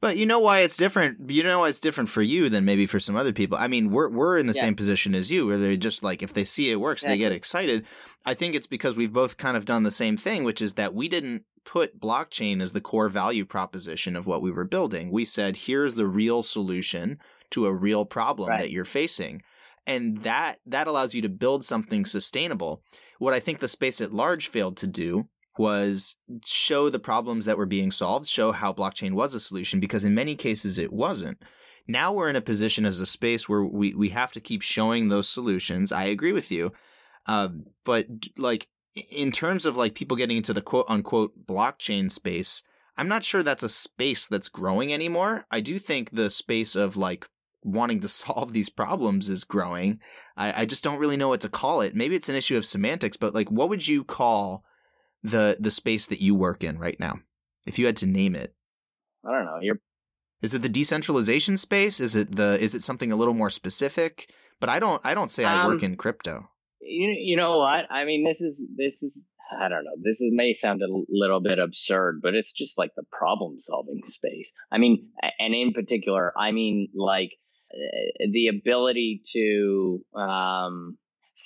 But 0.02 0.18
you 0.18 0.26
know 0.26 0.40
why 0.40 0.60
it's 0.62 0.76
different. 0.76 1.30
You 1.30 1.44
know 1.44 1.60
why 1.60 1.70
it's 1.70 1.80
different 1.80 2.10
for 2.10 2.24
you 2.24 2.50
than 2.50 2.66
maybe 2.66 2.88
for 2.88 3.00
some 3.00 3.16
other 3.16 3.32
people. 3.32 3.58
I 3.58 3.68
mean, 3.68 3.92
we're 3.92 4.10
we're 4.10 4.38
in 4.38 4.48
the 4.48 4.54
Yeah. 4.54 4.62
same 4.62 4.76
position 4.76 5.14
as 5.14 5.32
you, 5.32 5.46
where 5.46 5.58
they're 5.58 5.78
just 5.78 6.02
like 6.04 6.24
if 6.24 6.34
they 6.34 6.44
see 6.44 6.72
it 6.72 6.78
works, 6.82 7.04
they 7.04 7.18
get 7.18 7.32
excited. 7.32 7.86
I 8.26 8.34
think 8.34 8.56
it's 8.56 8.68
because 8.68 8.96
we've 8.96 9.14
both 9.14 9.38
kind 9.38 9.56
of 9.56 9.66
done 9.66 9.84
the 9.84 9.92
same 9.92 10.18
thing, 10.18 10.44
which 10.44 10.62
is 10.62 10.74
that 10.74 10.94
we 10.96 11.08
didn't 11.08 11.44
put 11.64 12.00
blockchain 12.00 12.62
as 12.62 12.74
the 12.74 12.82
core 12.82 13.10
value 13.10 13.46
proposition 13.46 14.16
of 14.16 14.26
what 14.26 14.42
we 14.42 14.50
were 14.52 14.66
building. 14.66 15.12
We 15.12 15.24
said, 15.24 15.56
here's 15.56 15.94
the 15.94 16.08
real 16.08 16.42
solution 16.42 17.20
to 17.52 17.68
a 17.68 17.74
real 17.74 18.04
problem 18.06 18.50
Right. 18.50 18.60
that 18.62 18.72
you're 18.72 18.86
facing. 18.86 19.44
And 19.86 20.24
that 20.24 20.60
that 20.66 20.88
allows 20.88 21.14
you 21.14 21.22
to 21.22 21.30
build 21.30 21.64
something 21.64 22.06
sustainable. 22.06 22.82
What 23.20 23.36
I 23.36 23.40
think 23.40 23.60
the 23.60 23.68
space 23.68 24.02
at 24.02 24.14
large 24.14 24.48
failed 24.48 24.78
to 24.78 24.88
do 24.88 25.28
was 25.58 26.16
show 26.46 26.90
the 26.90 27.00
problems 27.00 27.46
that 27.46 27.58
were 27.58 27.66
being 27.66 27.92
solved, 27.92 28.28
show 28.28 28.52
how 28.52 28.74
blockchain 28.74 29.12
was 29.14 29.34
a 29.34 29.40
solution, 29.40 29.80
because 29.80 30.06
in 30.06 30.16
many 30.16 30.36
cases 30.36 30.78
it 30.78 30.94
wasn't. 30.94 31.42
Now 31.88 32.14
we're 32.14 32.30
in 32.30 32.36
a 32.36 32.42
position 32.42 32.86
as 32.86 33.00
a 33.00 33.06
space 33.06 33.50
where 33.50 33.64
we, 33.64 33.94
we 33.94 34.10
have 34.10 34.32
to 34.34 34.40
keep 34.40 34.62
showing 34.62 35.10
those 35.10 35.28
solutions. 35.28 35.92
I 35.92 36.06
agree 36.06 36.32
with 36.32 36.52
you. 36.52 36.72
Uh, 37.26 37.50
but 37.84 38.08
like 38.38 38.68
in 39.10 39.32
terms 39.32 39.66
of 39.66 39.78
like 39.78 39.96
people 39.96 40.18
getting 40.18 40.38
into 40.38 40.54
the 40.54 40.62
quote 40.62 40.86
unquote 40.88 41.46
blockchain 41.46 42.10
space, 42.12 42.64
I'm 42.98 43.08
not 43.08 43.24
sure 43.24 43.44
that's 43.44 43.64
a 43.64 43.70
space 43.70 44.28
that's 44.28 44.50
growing 44.50 44.94
anymore. 44.94 45.46
I 45.50 45.62
do 45.62 45.80
think 45.80 46.12
the 46.12 46.30
space 46.30 46.76
of 46.76 46.98
like 46.98 47.28
wanting 47.64 48.00
to 48.02 48.08
solve 48.10 48.54
these 48.54 48.70
problems 48.70 49.30
is 49.30 49.44
growing. 49.44 50.00
I, 50.38 50.62
I 50.62 50.66
just 50.66 50.84
don't 50.84 51.00
really 51.00 51.18
know 51.18 51.30
what 51.30 51.42
to 51.42 51.50
call 51.50 51.82
it. 51.82 51.96
Maybe 51.96 52.16
it's 52.16 52.30
an 52.30 52.36
issue 52.36 52.58
of 52.58 52.66
semantics, 52.66 53.18
but 53.18 53.34
like 53.34 53.50
what 53.50 53.70
would 53.70 53.88
you 53.88 54.04
call 54.04 54.64
the 55.24 55.58
the 55.60 55.72
space 55.72 56.06
that 56.08 56.22
you 56.22 56.36
work 56.36 56.64
in 56.64 56.80
right 56.80 57.00
now? 57.00 57.20
If 57.68 57.78
you 57.80 57.86
had 57.86 57.98
to 57.98 58.06
name 58.08 58.36
it. 58.36 58.54
i 59.26 59.32
don't 59.32 59.46
know 59.46 59.60
you're 59.62 59.80
Is 60.42 60.54
it 60.54 60.62
the 60.64 60.70
decentralization 60.70 61.58
space? 61.58 62.00
Is 62.00 62.16
it 62.16 62.36
the 62.36 62.58
is 62.62 62.74
it 62.76 62.84
something 62.84 63.12
a 63.12 63.16
little 63.16 63.34
more 63.36 63.50
specific? 63.52 64.32
But 64.60 64.70
I 64.70 64.80
don't 64.80 65.02
I 65.06 65.14
don't 65.14 65.30
say 65.32 65.44
I 65.46 65.66
work 65.68 65.84
Um, 65.84 65.92
in 65.92 65.96
crypto. 65.98 66.50
you, 66.82 67.10
you 67.30 67.36
know 67.38 67.60
what 67.60 67.86
i 67.92 68.06
mean 68.06 68.24
this 68.26 68.42
is 68.42 68.66
this 68.76 69.04
is 69.04 69.26
i 69.64 69.68
don't 69.70 69.84
know 69.86 69.98
this 70.02 70.20
is 70.22 70.32
may 70.34 70.52
sound 70.54 70.82
a 70.82 70.90
little 71.10 71.40
bit 71.42 71.60
absurd 71.60 72.20
but 72.24 72.34
it's 72.36 72.54
just 72.62 72.78
like 72.82 72.92
the 72.96 73.04
problem 73.12 73.60
solving 73.60 74.02
space 74.04 74.52
i 74.72 74.78
mean 74.84 75.10
and 75.40 75.54
in 75.54 75.72
particular 75.74 76.34
i 76.38 76.52
mean 76.52 76.90
like 76.96 77.32
uh, 77.74 78.26
the 78.32 78.48
ability 78.48 79.22
to 79.36 79.46
um 80.16 80.98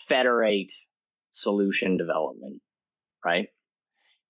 federate 0.07 0.71
solution 1.31 1.97
development 1.97 2.61
right 3.23 3.47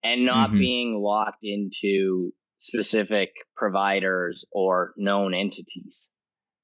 and 0.06 0.26
not 0.26 0.52
Mhm. 0.52 0.60
being 0.60 0.94
locked 0.96 1.44
into 1.44 2.32
specific 2.60 3.32
providers 3.56 4.46
or 4.54 4.94
known 4.98 5.34
entities 5.34 6.10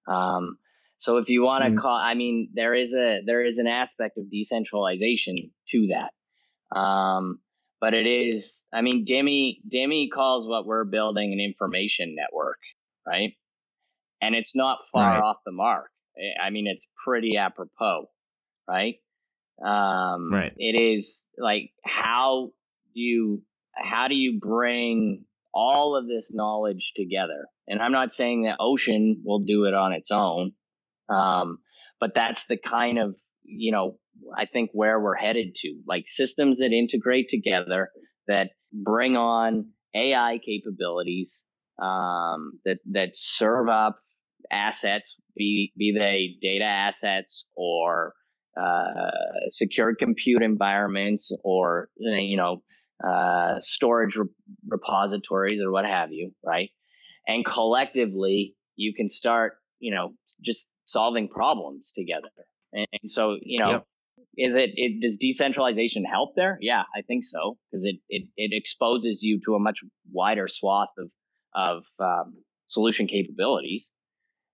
um 0.08 0.58
so 0.98 1.18
if 1.18 1.30
you 1.30 1.42
want 1.42 1.64
to 1.64 1.72
Mm. 1.72 1.80
call, 1.82 1.98
I 1.98 2.14
mean, 2.14 2.52
there 2.54 2.76
is 2.76 2.94
a 2.94 3.22
there 3.26 3.44
is 3.44 3.58
an 3.58 3.66
aspect 3.66 4.20
of 4.20 4.30
decentralization 4.30 5.36
to 5.70 5.88
that, 5.94 6.12
um, 6.80 7.42
but 7.80 7.96
it 7.96 8.06
is. 8.06 8.64
I 8.72 8.82
mean, 8.84 9.04
Demi 9.04 9.62
Demi 9.68 10.10
calls 10.10 10.48
what 10.48 10.68
we're 10.68 10.86
building 10.86 11.34
an 11.34 11.40
information 11.40 12.14
network, 12.16 12.60
right? 13.08 13.34
And 14.22 14.36
it's 14.36 14.56
not 14.56 14.86
far 14.92 15.14
Right. 15.14 15.24
off 15.24 15.38
the 15.44 15.52
mark. 15.52 15.90
I- 16.16 16.46
I 16.46 16.50
mean, 16.52 16.68
it's 16.68 16.88
pretty 17.04 17.36
apropos, 17.36 18.06
right? 18.68 18.98
Um, 19.60 20.32
Right. 20.32 20.54
It 20.58 20.76
is 20.76 21.30
like 21.36 21.74
how 21.84 22.52
do 22.94 23.02
you 23.02 23.42
how 23.76 24.08
do 24.08 24.16
you 24.16 24.40
bring 24.40 25.26
all 25.54 25.96
of 25.96 26.08
this 26.08 26.32
knowledge 26.32 26.94
together? 26.96 27.48
And 27.68 27.82
I'm 27.82 27.92
not 27.92 28.12
saying 28.12 28.44
that 28.44 28.58
Ocean 28.60 29.22
will 29.26 29.40
do 29.40 29.66
it 29.66 29.74
on 29.74 29.94
its 29.94 30.12
own. 30.12 30.54
Um, 31.10 31.60
but 32.00 32.14
that's 32.14 32.48
the 32.48 32.58
kind 32.58 33.00
of, 33.00 33.16
you 33.44 33.72
know, 33.72 33.98
I 34.36 34.46
think 34.46 34.72
where 34.74 35.00
we're 35.00 35.16
headed 35.16 35.56
to 35.56 35.82
like 35.88 36.06
systems 36.08 36.60
that 36.60 36.72
integrate 36.72 37.30
together 37.30 37.90
that 38.28 38.52
bring 38.72 39.18
on 39.18 39.72
AI 39.94 40.40
capabilities, 40.46 41.46
um, 41.82 42.60
that, 42.66 42.78
that 42.92 43.16
serve 43.16 43.68
up 43.68 44.00
assets, 44.52 45.18
be, 45.36 45.74
be 45.78 45.94
they 45.98 46.38
data 46.42 46.66
assets 46.66 47.46
or, 47.56 48.14
uh, 48.60 49.12
compute 50.00 50.44
environments 50.44 51.32
or, 51.44 51.90
you 51.98 52.38
know, 52.38 52.62
uh, 53.08 53.60
storage 53.60 54.16
re- 54.16 54.28
repositories 54.68 55.62
or 55.62 55.72
what 55.72 55.86
have 55.86 56.12
you, 56.12 56.34
right? 56.44 56.70
And 57.28 57.46
collectively, 57.46 58.56
you 58.76 58.94
can 58.94 59.08
start, 59.08 59.54
you 59.80 59.94
know, 59.94 60.14
just 60.42 60.72
solving 60.86 61.28
problems 61.28 61.92
together. 61.96 62.30
And, 62.74 62.88
and 63.02 63.10
so, 63.10 63.38
you 63.42 63.60
know, 63.60 63.72
Yep. 63.72 63.86
is 64.38 64.56
it, 64.56 64.72
it 64.76 65.02
does 65.02 65.18
decentralization 65.18 66.04
help 66.04 66.36
there? 66.36 66.58
Yeah, 66.62 66.84
I 66.96 67.02
think 67.02 67.26
so 67.26 67.58
because 67.72 67.86
it, 67.86 67.98
it 68.10 68.28
it 68.38 68.52
exposes 68.54 69.24
you 69.24 69.40
to 69.46 69.56
a 69.56 69.60
much 69.60 69.80
wider 70.12 70.48
swath 70.48 70.90
of 70.98 71.10
of 71.54 71.86
um, 72.00 72.44
solution 72.68 73.08
capabilities. 73.08 73.92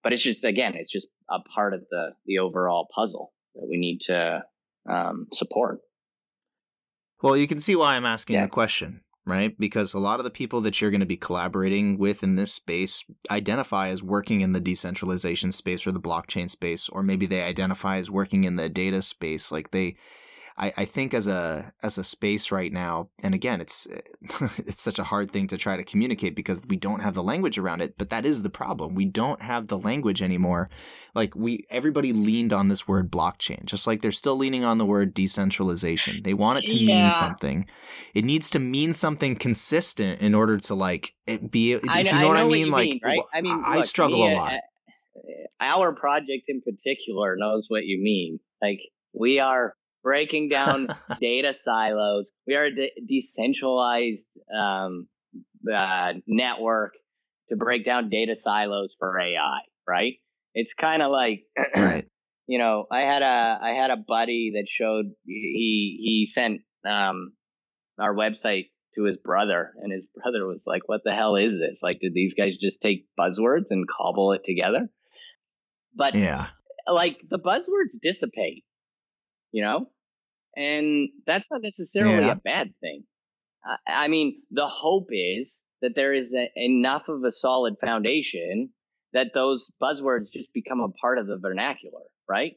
But 0.03 0.13
it's 0.13 0.21
just 0.21 0.43
again, 0.43 0.75
it's 0.75 0.91
just 0.91 1.07
a 1.29 1.39
part 1.39 1.73
of 1.73 1.85
the 1.89 2.11
the 2.25 2.39
overall 2.39 2.87
puzzle 2.93 3.33
that 3.55 3.67
we 3.69 3.77
need 3.77 4.01
to 4.01 4.43
um, 4.89 5.27
support. 5.33 5.79
Well, 7.21 7.37
you 7.37 7.47
can 7.47 7.59
see 7.59 7.75
why 7.75 7.95
I'm 7.95 8.05
asking 8.05 8.35
Yeah. 8.35 8.43
the 8.43 8.49
question, 8.49 9.01
right? 9.25 9.57
Because 9.57 9.93
a 9.93 9.99
lot 9.99 10.19
of 10.19 10.23
the 10.23 10.29
people 10.29 10.61
that 10.61 10.79
you're 10.79 10.91
going 10.91 10.99
to 11.01 11.05
be 11.05 11.17
collaborating 11.17 11.97
with 11.97 12.23
in 12.23 12.35
this 12.35 12.53
space 12.53 13.03
identify 13.31 13.89
as 13.89 14.03
working 14.03 14.41
in 14.41 14.53
the 14.53 14.59
decentralization 14.59 15.51
space 15.51 15.87
or 15.87 15.91
the 15.91 15.99
blockchain 15.99 16.49
space, 16.49 16.89
or 16.89 17.01
maybe 17.03 17.25
they 17.25 17.41
identify 17.43 17.97
as 17.97 18.11
working 18.11 18.43
in 18.43 18.55
the 18.55 18.69
data 18.69 19.01
space. 19.01 19.51
Like 19.51 19.71
they, 19.71 19.95
I, 20.59 20.73
I 20.75 20.85
think 20.85 21.13
as 21.13 21.27
a 21.27 21.71
as 21.83 21.99
a 21.99 22.03
space 22.03 22.51
right 22.51 22.73
now, 22.73 23.09
and 23.23 23.35
again, 23.35 23.61
it's 23.61 23.87
it's 24.57 24.81
such 24.81 24.97
a 24.97 25.03
hard 25.03 25.29
thing 25.29 25.45
to 25.47 25.57
try 25.57 25.77
to 25.77 25.83
communicate 25.83 26.35
because 26.35 26.65
we 26.67 26.77
don't 26.77 27.01
have 27.01 27.13
the 27.13 27.21
language 27.21 27.59
around 27.59 27.81
it. 27.81 27.97
But 27.97 28.09
that 28.09 28.25
is 28.25 28.41
the 28.41 28.49
problem. 28.49 28.95
We 28.95 29.05
don't 29.05 29.41
have 29.41 29.67
the 29.67 29.77
language 29.77 30.21
anymore. 30.21 30.69
Like 31.13 31.35
we, 31.35 31.65
everybody 31.69 32.11
leaned 32.11 32.53
on 32.53 32.69
this 32.69 32.87
word 32.87 33.11
blockchain, 33.11 33.65
just 33.65 33.85
like 33.85 34.01
they're 34.01 34.11
still 34.11 34.35
leaning 34.35 34.63
on 34.63 34.79
the 34.79 34.85
word 34.85 35.13
decentralization. 35.13 36.23
They 36.23 36.33
want 36.33 36.59
it 36.59 36.67
to 36.67 36.75
mean 36.75 37.11
something. 37.11 37.67
It 38.15 38.25
needs 38.25 38.49
to 38.51 38.59
mean 38.59 38.93
something 38.93 39.35
consistent 39.35 40.21
in 40.21 40.33
order 40.33 40.57
to 40.57 40.73
like 40.73 41.13
it 41.27 41.51
be. 41.51 41.77
do 41.77 41.87
I, 41.87 41.99
you 41.99 42.09
kn- 42.09 42.21
know 42.21 42.27
what 42.29 42.37
I 42.37 42.43
mean? 42.43 42.67
you 42.67 42.71
like, 42.71 42.89
mean, 42.89 42.99
right? 43.03 43.21
I 43.31 43.41
mean, 43.41 43.61
I 43.63 43.81
struggle 43.81 44.25
me, 44.25 44.33
a 44.33 44.37
uh, 44.37 44.41
lot. 44.41 44.53
uh, 44.53 45.21
Our 45.59 45.93
project 45.93 46.45
in 46.47 46.61
particular 46.61 47.35
knows 47.37 47.65
what 47.67 47.85
you 47.85 48.01
mean. 48.01 48.39
Like 48.59 48.79
we 49.13 49.39
are 49.39 49.75
breaking 50.07 50.47
down 50.47 50.87
data 51.21 51.53
silos. 51.53 52.31
We 52.47 52.55
are 52.55 52.65
a 52.65 52.73
de- 52.73 52.93
decentralized 53.05 54.29
um, 54.55 55.09
uh, 55.71 56.13
network 56.25 56.93
to 57.49 57.57
break 57.57 57.85
down 57.85 58.09
data 58.09 58.33
silos 58.33 58.95
for 58.97 59.19
AI. 59.19 59.59
Right? 59.85 60.13
It's 60.53 60.73
kind 60.73 61.01
of 61.01 61.11
like 61.11 61.43
right. 61.75 62.07
you 62.47 62.57
know, 62.57 62.85
I 62.89 63.01
had 63.01 63.21
a 63.21 63.59
I 63.61 63.71
had 63.71 63.91
a 63.91 63.97
buddy 63.97 64.53
that 64.55 64.69
showed 64.69 65.07
he 65.25 65.99
he 66.01 66.25
sent 66.25 66.61
um 66.85 67.33
our 67.99 68.15
website 68.15 68.67
to 68.95 69.03
his 69.03 69.17
brother 69.17 69.73
and 69.81 69.91
his 69.91 70.05
brother 70.15 70.47
was 70.47 70.63
like, 70.65 70.87
What 70.87 71.01
the 71.03 71.13
hell 71.13 71.35
is 71.35 71.59
this? 71.59 71.81
Like 71.83 71.99
did 71.99 72.13
these 72.13 72.33
guys 72.33 72.55
just 72.55 72.81
take 72.81 73.07
buzzwords 73.19 73.71
and 73.71 73.85
cobble 73.87 74.31
it 74.31 74.43
together? 74.45 74.87
But 75.93 76.15
Yeah. 76.15 76.47
like 76.89 77.19
the 77.29 77.39
buzzwords 77.39 77.99
dissipate, 78.01 78.63
you 79.51 79.63
know, 79.65 79.89
and 80.55 81.09
that's 81.25 81.49
not 81.51 81.61
necessarily 81.61 82.25
Yeah. 82.25 82.31
a 82.33 82.35
bad 82.35 82.73
thing. 82.81 83.03
I, 83.65 83.77
I 83.87 84.07
mean, 84.07 84.41
the 84.51 84.67
hope 84.67 85.07
is 85.11 85.59
that 85.81 85.95
there 85.95 86.13
is 86.13 86.33
a, 86.33 86.49
enough 86.55 87.07
of 87.07 87.23
a 87.23 87.31
solid 87.31 87.75
foundation 87.79 88.69
that 89.13 89.33
those 89.33 89.71
buzzwords 89.81 90.31
just 90.31 90.53
become 90.53 90.79
a 90.79 90.89
part 90.89 91.17
of 91.17 91.27
the 91.27 91.37
vernacular, 91.37 92.01
right? 92.27 92.53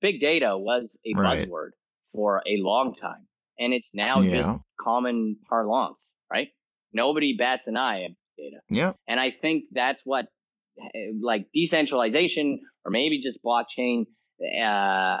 Big 0.00 0.20
data 0.20 0.56
was 0.58 0.98
a 1.06 1.12
Right. 1.14 1.46
buzzword 1.48 1.70
for 2.12 2.42
a 2.46 2.56
long 2.58 2.94
time, 2.94 3.26
and 3.58 3.72
it's 3.72 3.94
now 3.94 4.22
just 4.22 4.50
common 4.80 5.36
parlance, 5.48 6.14
right? 6.30 6.48
Nobody 6.92 7.36
bats 7.36 7.68
an 7.68 7.76
eye 7.76 8.04
at 8.04 8.10
data. 8.36 8.56
Yeah. 8.68 8.92
And 9.06 9.20
I 9.20 9.30
think 9.30 9.64
that's 9.72 10.02
what, 10.04 10.26
eh, 10.78 11.12
like 11.20 11.46
decentralization 11.54 12.60
or 12.84 12.90
maybe 12.90 13.20
just 13.20 13.38
blockchain, 13.44 14.06
uh, 14.60 15.18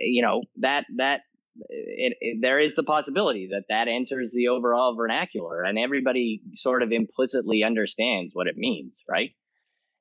you 0.00 0.22
know, 0.22 0.42
that, 0.58 0.86
that, 0.96 1.22
it, 1.68 2.16
it, 2.20 2.38
there 2.40 2.58
is 2.58 2.74
the 2.74 2.82
possibility 2.82 3.48
that 3.52 3.64
that 3.68 3.88
enters 3.88 4.32
the 4.32 4.48
overall 4.48 4.94
vernacular 4.94 5.62
and 5.62 5.78
everybody 5.78 6.42
sort 6.54 6.82
of 6.82 6.92
implicitly 6.92 7.64
understands 7.64 8.32
what 8.34 8.46
it 8.46 8.56
means, 8.56 9.02
right? 9.08 9.32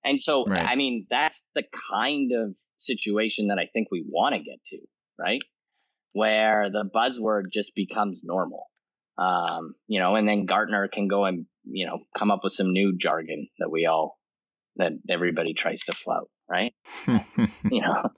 And 0.04 0.20
so, 0.20 0.46
Right. 0.46 0.66
I 0.68 0.76
mean, 0.76 1.08
that's 1.10 1.48
the 1.56 1.64
kind 1.92 2.32
of 2.32 2.56
situation 2.78 3.48
that 3.48 3.60
I 3.60 3.68
think 3.72 3.90
we 3.92 4.06
want 4.08 4.36
to 4.36 4.42
get 4.42 4.64
to, 4.68 4.80
right? 5.18 5.42
Where 6.14 6.70
the 6.72 6.86
buzzword 6.86 7.52
just 7.52 7.76
becomes 7.76 8.22
normal. 8.24 8.68
Um, 9.18 9.76
you 9.88 10.00
know, 10.00 10.16
and 10.16 10.28
then 10.28 10.46
Gartner 10.46 10.88
can 10.88 11.08
go 11.08 11.26
and, 11.26 11.46
you 11.66 11.86
know, 11.86 12.00
come 12.18 12.32
up 12.32 12.40
with 12.44 12.54
some 12.54 12.72
new 12.72 12.96
jargon 12.96 13.50
that 13.60 13.70
we 13.70 13.86
all, 13.86 14.18
that 14.78 14.94
everybody 15.10 15.54
tries 15.54 15.82
to 15.82 15.92
flout, 15.92 16.30
right? 16.50 16.74
You 17.70 17.82
know, 17.82 18.10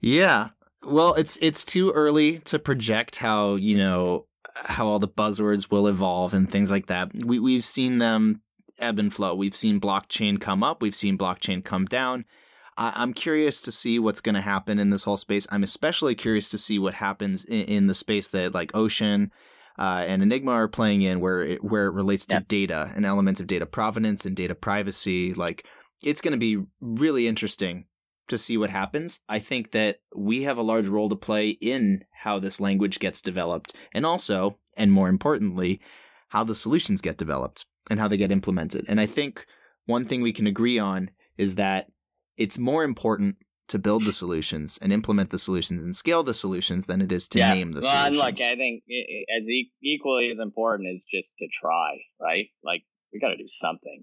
Yeah. 0.00 0.50
Well, 0.86 1.14
it's 1.14 1.36
it's 1.38 1.64
too 1.64 1.90
early 1.92 2.38
to 2.40 2.58
project 2.58 3.16
how, 3.16 3.54
you 3.56 3.76
know, 3.76 4.26
how 4.54 4.86
all 4.86 4.98
the 4.98 5.08
buzzwords 5.08 5.70
will 5.70 5.86
evolve 5.86 6.34
and 6.34 6.50
things 6.50 6.70
like 6.70 6.86
that. 6.86 7.12
We 7.14 7.38
we've 7.38 7.64
seen 7.64 7.98
them 7.98 8.42
ebb 8.78 8.98
and 8.98 9.12
flow. 9.12 9.34
We've 9.34 9.56
seen 9.56 9.80
blockchain 9.80 10.40
come 10.40 10.62
up, 10.62 10.82
we've 10.82 10.94
seen 10.94 11.18
blockchain 11.18 11.64
come 11.64 11.86
down. 11.86 12.24
I, 12.76 12.92
I'm 12.96 13.12
curious 13.12 13.60
to 13.62 13.72
see 13.72 13.98
what's 13.98 14.20
going 14.20 14.34
to 14.34 14.40
happen 14.40 14.78
in 14.78 14.90
this 14.90 15.04
whole 15.04 15.16
space. 15.16 15.46
I'm 15.50 15.62
especially 15.62 16.14
curious 16.14 16.50
to 16.50 16.58
see 16.58 16.78
what 16.78 16.94
happens 16.94 17.44
in, 17.44 17.62
in 17.66 17.86
the 17.86 17.94
space 17.94 18.28
that 18.28 18.52
like 18.54 18.76
Ocean 18.76 19.30
uh, 19.78 20.04
and 20.06 20.22
Enigma 20.22 20.52
are 20.52 20.68
playing 20.68 21.02
in, 21.02 21.20
where 21.20 21.42
it, 21.42 21.64
where 21.64 21.86
it 21.86 21.94
relates 21.94 22.26
to 22.26 22.36
Yep. 22.36 22.48
data 22.48 22.92
and 22.94 23.04
elements 23.06 23.40
of 23.40 23.46
data 23.46 23.66
provenance 23.66 24.26
and 24.26 24.36
data 24.36 24.54
privacy. 24.54 25.32
Like 25.34 25.66
it's 26.04 26.20
going 26.20 26.32
to 26.32 26.38
be 26.38 26.64
really 26.80 27.26
interesting 27.28 27.86
to 28.28 28.38
see 28.38 28.56
what 28.56 28.70
happens. 28.70 29.22
I 29.28 29.38
think 29.38 29.72
that 29.72 30.00
we 30.14 30.44
have 30.44 30.58
a 30.58 30.62
large 30.62 30.88
role 30.88 31.08
to 31.08 31.16
play 31.16 31.50
in 31.50 32.04
how 32.10 32.38
this 32.38 32.60
language 32.60 32.98
gets 32.98 33.20
developed, 33.20 33.74
and 33.92 34.06
also, 34.06 34.58
and 34.76 34.92
more 34.92 35.08
importantly, 35.08 35.80
how 36.28 36.44
the 36.44 36.54
solutions 36.54 37.00
get 37.00 37.16
developed 37.16 37.66
and 37.90 38.00
how 38.00 38.08
they 38.08 38.16
get 38.16 38.32
implemented. 38.32 38.86
And 38.88 39.00
I 39.00 39.06
think 39.06 39.46
one 39.86 40.06
thing 40.06 40.22
we 40.22 40.32
can 40.32 40.46
agree 40.46 40.78
on 40.78 41.10
is 41.36 41.56
that 41.56 41.88
it's 42.36 42.58
more 42.58 42.82
important 42.82 43.36
to 43.68 43.78
build 43.78 44.04
the 44.04 44.12
solutions 44.12 44.78
and 44.82 44.92
implement 44.92 45.30
the 45.30 45.38
solutions 45.38 45.82
and 45.82 45.94
scale 45.94 46.22
the 46.22 46.34
solutions 46.34 46.86
than 46.86 47.00
it 47.00 47.10
is 47.10 47.28
to 47.28 47.38
name 47.38 47.72
the 47.72 47.80
well, 47.80 48.06
and 48.06 48.14
solutions. 48.14 48.40
look, 48.40 48.48
I 48.48 48.56
think 48.56 48.82
as 49.38 49.48
e- 49.48 49.72
equally 49.82 50.30
as 50.30 50.38
important 50.38 50.94
is 50.94 51.04
just 51.10 51.32
to 51.38 51.48
try, 51.52 51.96
right? 52.20 52.48
Like 52.62 52.82
we 53.12 53.20
got 53.20 53.28
to 53.28 53.36
do 53.36 53.48
something. 53.48 54.02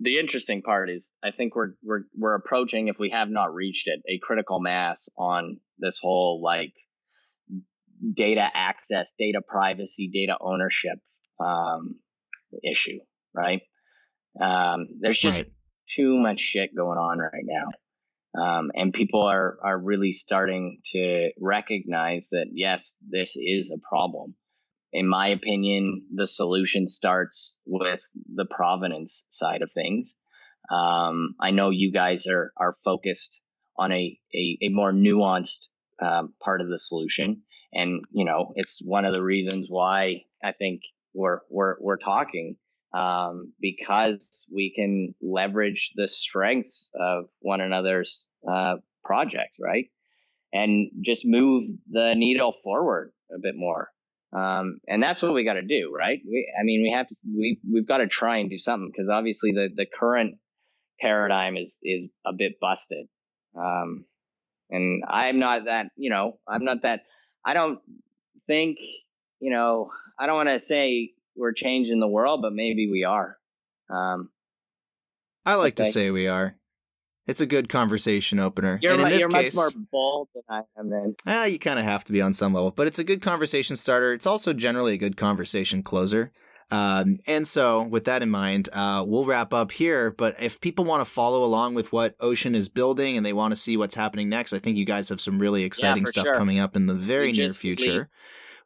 The 0.00 0.18
interesting 0.18 0.62
part 0.62 0.90
is, 0.90 1.12
I 1.22 1.30
think 1.30 1.54
we're 1.54 1.74
we're 1.82 2.04
we're 2.16 2.34
approaching, 2.34 2.88
if 2.88 2.98
we 2.98 3.10
have 3.10 3.30
not 3.30 3.54
reached 3.54 3.88
it, 3.88 4.00
a 4.08 4.18
critical 4.18 4.60
mass 4.60 5.08
on 5.16 5.60
this 5.78 5.98
whole 5.98 6.40
like 6.42 6.72
data 8.14 8.48
access, 8.52 9.14
data 9.18 9.40
privacy, 9.46 10.08
data 10.12 10.36
ownership 10.40 10.98
um, 11.44 11.96
issue, 12.64 12.98
right? 13.34 13.62
Um, 14.40 14.86
there's 15.00 15.18
just 15.18 15.42
Right. 15.42 15.52
too 15.88 16.18
much 16.18 16.40
shit 16.40 16.74
going 16.76 16.98
on 16.98 17.18
right 17.18 17.44
now. 17.44 17.70
Um, 18.38 18.70
and 18.74 18.92
people 18.92 19.22
are, 19.22 19.56
are 19.62 19.78
really 19.78 20.12
starting 20.12 20.80
to 20.92 21.30
recognize 21.40 22.28
that, 22.32 22.48
yes, 22.52 22.96
this 23.08 23.34
is 23.36 23.72
a 23.72 23.80
problem. 23.88 24.34
In 24.92 25.08
my 25.08 25.28
opinion, 25.28 26.06
the 26.14 26.26
solution 26.26 26.86
starts 26.86 27.56
with 27.64 28.02
the 28.36 28.46
provenance 28.46 29.24
side 29.30 29.62
of 29.62 29.72
things. 29.72 30.14
Um, 30.70 31.34
I 31.40 31.50
know 31.50 31.70
you 31.70 31.92
guys 31.92 32.26
are, 32.26 32.52
are 32.56 32.74
focused 32.84 33.42
on 33.76 33.92
a, 33.92 34.18
a, 34.34 34.58
a 34.62 34.68
more 34.68 34.92
nuanced 34.92 35.68
um, 36.00 36.34
part 36.42 36.60
of 36.60 36.68
the 36.68 36.78
solution. 36.78 37.42
And, 37.72 38.02
you 38.12 38.24
know, 38.24 38.52
it's 38.54 38.80
one 38.84 39.04
of 39.04 39.14
the 39.14 39.22
reasons 39.22 39.66
why 39.68 40.22
I 40.42 40.52
think 40.52 40.82
we're, 41.14 41.40
we're, 41.50 41.76
we're 41.80 41.98
talking 41.98 42.56
um, 42.92 43.52
because 43.60 44.46
we 44.54 44.72
can 44.74 45.14
leverage 45.20 45.92
the 45.94 46.08
strengths 46.08 46.90
of 46.98 47.26
one 47.40 47.60
another's 47.60 48.28
uh, 48.50 48.76
projects, 49.04 49.58
right? 49.60 49.86
And 50.52 50.90
just 51.02 51.24
move 51.26 51.64
the 51.90 52.14
needle 52.14 52.52
forward 52.52 53.12
a 53.34 53.38
bit 53.40 53.54
more. 53.56 53.90
Um, 54.32 54.80
and 54.88 55.02
that's 55.02 55.22
what 55.22 55.32
we 55.32 55.44
got 55.44 55.54
to 55.54 55.62
do, 55.62 55.92
right? 55.96 56.20
We, 56.26 56.52
I 56.58 56.62
mean, 56.64 56.82
we 56.82 56.92
have 56.92 57.06
to, 57.08 57.14
we, 57.26 57.60
we've 57.70 57.86
got 57.86 57.98
to 57.98 58.06
try 58.06 58.38
and 58.38 58.50
do 58.50 58.58
something 58.58 58.90
because 58.90 59.08
obviously 59.08 59.52
the, 59.52 59.68
the 59.74 59.86
current 59.86 60.38
paradigm 61.00 61.56
is, 61.56 61.78
is 61.82 62.06
a 62.26 62.32
bit 62.32 62.58
busted. 62.60 63.06
Um, 63.58 64.04
and 64.68 65.04
I'm 65.08 65.38
not 65.38 65.66
that, 65.66 65.90
you 65.96 66.10
know, 66.10 66.38
I'm 66.46 66.64
not 66.64 66.82
that, 66.82 67.02
I 67.44 67.54
don't 67.54 67.80
think, 68.46 68.78
you 69.40 69.50
know, 69.50 69.90
I 70.18 70.26
don't 70.26 70.36
want 70.36 70.48
to 70.48 70.58
say 70.58 71.12
we're 71.36 71.52
changing 71.52 72.00
the 72.00 72.08
world, 72.08 72.42
but 72.42 72.52
maybe 72.52 72.90
we 72.90 73.04
are. 73.04 73.38
Um, 73.88 74.30
I 75.44 75.54
like 75.54 75.76
to 75.76 75.84
say 75.84 76.10
we 76.10 76.26
are. 76.26 76.56
It's 77.26 77.40
a 77.40 77.46
good 77.46 77.68
conversation 77.68 78.38
opener. 78.38 78.78
you're 78.82 78.92
and 78.92 79.00
in 79.02 79.06
mu- 79.08 79.10
this 79.12 79.20
you're 79.20 79.28
case, 79.30 79.56
much 79.56 79.74
more 79.74 79.84
bold 79.90 80.28
than 80.34 80.42
I 80.48 80.60
am. 80.78 80.90
Then 80.90 81.16
Ah, 81.26 81.44
you 81.44 81.58
kind 81.58 81.78
of 81.78 81.84
have 81.84 82.04
to 82.04 82.12
be 82.12 82.20
on 82.20 82.32
some 82.32 82.52
level, 82.54 82.70
but 82.70 82.86
it's 82.86 82.98
a 82.98 83.04
good 83.04 83.20
conversation 83.22 83.76
starter. 83.76 84.12
It's 84.12 84.26
also 84.26 84.52
generally 84.52 84.94
a 84.94 84.98
good 84.98 85.16
conversation 85.16 85.82
closer. 85.82 86.30
Um, 86.70 87.16
and 87.28 87.46
so, 87.46 87.82
with 87.82 88.04
that 88.06 88.22
in 88.22 88.30
mind, 88.30 88.68
uh, 88.72 89.04
we'll 89.06 89.24
wrap 89.24 89.54
up 89.54 89.70
here. 89.70 90.10
But 90.10 90.42
if 90.42 90.60
people 90.60 90.84
want 90.84 91.00
to 91.04 91.10
follow 91.10 91.44
along 91.44 91.74
with 91.74 91.92
what 91.92 92.16
Ocean 92.20 92.54
is 92.56 92.68
building 92.68 93.16
and 93.16 93.24
they 93.24 93.32
want 93.32 93.52
to 93.52 93.56
see 93.56 93.76
what's 93.76 93.94
happening 93.94 94.28
next, 94.28 94.52
I 94.52 94.58
think 94.58 94.76
you 94.76 94.84
guys 94.84 95.08
have 95.08 95.20
some 95.20 95.38
really 95.38 95.62
exciting 95.62 96.04
for 96.04 96.10
stuff 96.10 96.26
sure. 96.26 96.34
coming 96.36 96.58
up 96.58 96.74
in 96.74 96.86
the 96.86 96.94
very 96.94 97.30
near 97.32 97.50
future. 97.50 97.90
released- 97.90 98.16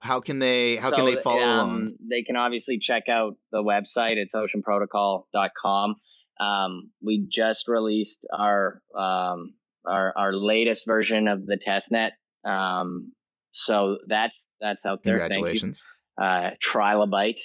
How 0.00 0.18
can 0.20 0.38
they? 0.38 0.76
How 0.76 0.88
So, 0.90 0.96
can 0.96 1.04
they 1.04 1.16
follow 1.16 1.42
um, 1.42 1.58
along? 1.58 1.96
They 2.08 2.22
can 2.22 2.36
obviously 2.36 2.78
check 2.78 3.10
out 3.10 3.36
the 3.52 3.62
website. 3.62 4.16
It's 4.16 4.34
oceanprotocol.com. 4.34 5.96
Um, 6.40 6.90
we 7.02 7.26
just 7.30 7.68
released 7.68 8.26
our 8.32 8.80
um, 8.96 9.54
our 9.86 10.12
our 10.16 10.32
latest 10.32 10.86
version 10.86 11.28
of 11.28 11.44
the 11.46 11.58
testnet. 11.58 12.12
Um, 12.44 13.12
so 13.52 13.98
that's 14.06 14.50
that's 14.60 14.86
out 14.86 15.02
there. 15.04 15.18
Congratulations! 15.18 15.86
uh, 16.18 16.50
Trilobite. 16.64 17.40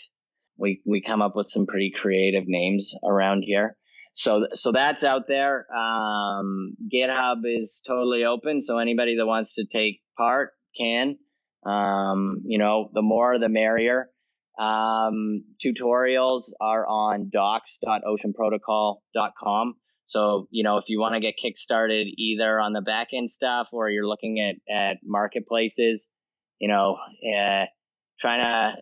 We 0.57 0.81
we 0.85 1.01
come 1.01 1.21
up 1.21 1.35
with 1.35 1.47
some 1.47 1.65
pretty 1.65 1.91
creative 1.95 2.45
names 2.47 2.93
around 3.03 3.43
here. 3.45 3.75
So 4.13 4.47
so 4.53 4.71
that's 4.71 5.03
out 5.03 5.27
there. 5.27 5.67
Um, 5.75 6.75
GitHub 6.93 7.39
is 7.43 7.81
totally 7.85 8.23
open, 8.23 8.61
so 8.61 8.77
anybody 8.77 9.17
that 9.17 9.25
wants 9.25 9.55
to 9.55 9.65
take 9.65 9.99
part 10.17 10.51
can. 10.77 11.17
Um, 11.65 12.43
you 12.45 12.57
know, 12.59 12.89
the 12.93 13.01
more 13.01 13.37
the 13.39 13.49
merrier. 13.49 14.09
Um, 14.58 15.43
tutorials 15.64 16.45
are 16.62 16.88
on 16.88 17.30
docs.oceanprotocol.com. 17.32 19.76
So, 20.08 20.47
you 20.51 20.64
know, 20.64 20.78
if 20.78 20.88
you 20.88 20.99
want 20.99 21.16
to 21.16 21.20
get 21.20 21.34
kickstarted 21.43 22.06
either 22.18 22.60
on 22.60 22.74
the 22.74 22.82
back 22.82 23.08
end 23.14 23.32
stuff 23.32 23.70
or 23.74 23.89
you're 23.89 24.08
looking 24.08 24.39
at, 24.39 24.58
at 24.72 24.97
marketplaces, 25.03 26.12
you 26.60 26.68
know, 26.68 26.99
uh, 27.36 27.66
trying 28.20 28.39
to 28.39 28.47
uh, 28.47 28.76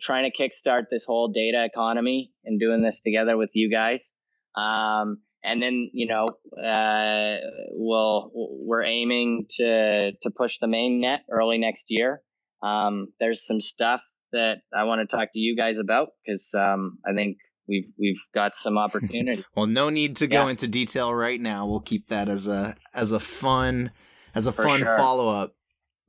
trying 0.00 0.30
to 0.30 0.36
kickstart 0.36 0.84
this 0.90 1.04
whole 1.04 1.28
data 1.28 1.64
economy 1.64 2.32
and 2.44 2.58
doing 2.58 2.82
this 2.82 3.00
together 3.00 3.36
with 3.36 3.50
you 3.54 3.70
guys. 3.70 4.12
Um, 4.56 5.18
and 5.42 5.62
then 5.62 5.90
you 5.92 6.06
know 6.06 6.26
uh, 6.62 7.36
we'll 7.72 8.30
we're 8.34 8.84
aiming 8.84 9.46
to 9.50 10.12
to 10.12 10.30
push 10.30 10.58
the 10.58 10.66
main 10.66 11.00
net 11.00 11.24
early 11.30 11.58
next 11.58 11.86
year. 11.88 12.22
Um, 12.62 13.08
there's 13.18 13.46
some 13.46 13.60
stuff 13.60 14.02
that 14.32 14.58
I 14.74 14.84
want 14.84 15.00
to 15.08 15.16
talk 15.16 15.32
to 15.32 15.38
you 15.38 15.56
guys 15.56 15.78
about 15.78 16.10
because 16.24 16.54
um, 16.54 16.98
I 17.06 17.14
think 17.14 17.38
we've 17.68 17.88
we've 17.98 18.20
got 18.34 18.54
some 18.54 18.78
opportunity. 18.86 19.44
Well, 19.54 19.66
no 19.66 19.90
need 19.90 20.16
to 20.16 20.26
go 20.26 20.48
into 20.48 20.68
detail 20.68 21.14
right 21.14 21.40
now. 21.40 21.66
We'll 21.66 21.80
keep 21.80 22.08
that 22.08 22.28
as 22.28 22.48
a 22.48 22.76
as 22.94 23.12
a 23.12 23.20
fun 23.20 23.92
as 24.34 24.46
a 24.46 24.52
For 24.52 24.64
fun 24.64 24.80
sure. 24.80 24.96
follow 24.96 25.28
up. 25.28 25.54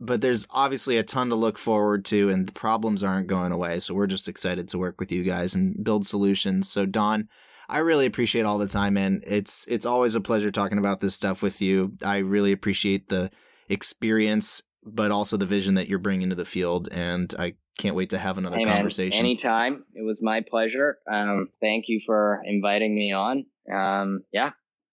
But 0.04 0.22
there's 0.22 0.48
obviously 0.50 0.98
a 0.98 1.04
ton 1.04 1.30
to 1.30 1.36
look 1.36 1.60
forward 1.60 2.06
to, 2.06 2.30
and 2.30 2.48
the 2.48 2.52
problems 2.54 3.04
aren't 3.04 3.28
going 3.28 3.52
away. 3.52 3.80
So 3.80 3.94
we're 3.94 4.08
just 4.08 4.28
excited 4.28 4.68
to 4.70 4.80
work 4.80 5.00
with 5.00 5.12
you 5.12 5.22
guys 5.24 5.54
and 5.54 5.84
build 5.84 6.08
solutions. 6.08 6.68
So 6.68 6.88
Don, 6.88 7.30
I 7.70 7.78
really 7.78 8.08
appreciate 8.08 8.42
all 8.42 8.58
the 8.58 8.68
time, 8.68 8.98
and 8.98 9.24
It's 9.28 9.68
it's 9.68 9.86
always 9.86 10.16
a 10.16 10.22
pleasure 10.22 10.50
talking 10.50 10.80
about 10.80 11.02
this 11.02 11.14
stuff 11.14 11.44
with 11.44 11.62
you. 11.62 11.94
I 12.04 12.18
really 12.18 12.52
appreciate 12.52 13.10
the 13.10 13.30
experience, 13.70 14.64
but 14.86 15.12
also 15.12 15.38
the 15.38 15.46
vision 15.46 15.76
that 15.76 15.88
you're 15.88 16.00
bringing 16.00 16.30
to 16.30 16.36
the 16.36 16.46
field, 16.46 16.90
and 16.92 17.34
I 17.38 17.54
can't 17.82 17.96
wait 17.96 18.12
to 18.12 18.18
have 18.18 18.38
another 18.38 18.58
hey, 18.58 18.66
conversation. 18.66 19.18
Man, 19.18 19.26
anytime. 19.26 19.86
It 19.96 20.04
was 20.04 20.22
my 20.22 20.42
pleasure. 20.42 21.00
Um, 21.12 21.50
thank 21.60 21.86
you 21.88 22.00
for 22.06 22.42
inviting 22.46 22.94
me 22.94 23.12
on. 23.12 23.46
Um, 23.74 24.22
yeah, 24.32 24.52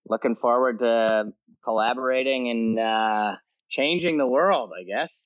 looking 0.09 0.37
forward 0.37 0.79
to 0.81 1.33
collaborating 1.63 2.49
and 2.49 2.79
uh, 2.79 3.37
changing 3.69 4.17
the 4.17 4.27
world. 4.27 4.73
I 4.79 4.85
guess. 4.85 5.25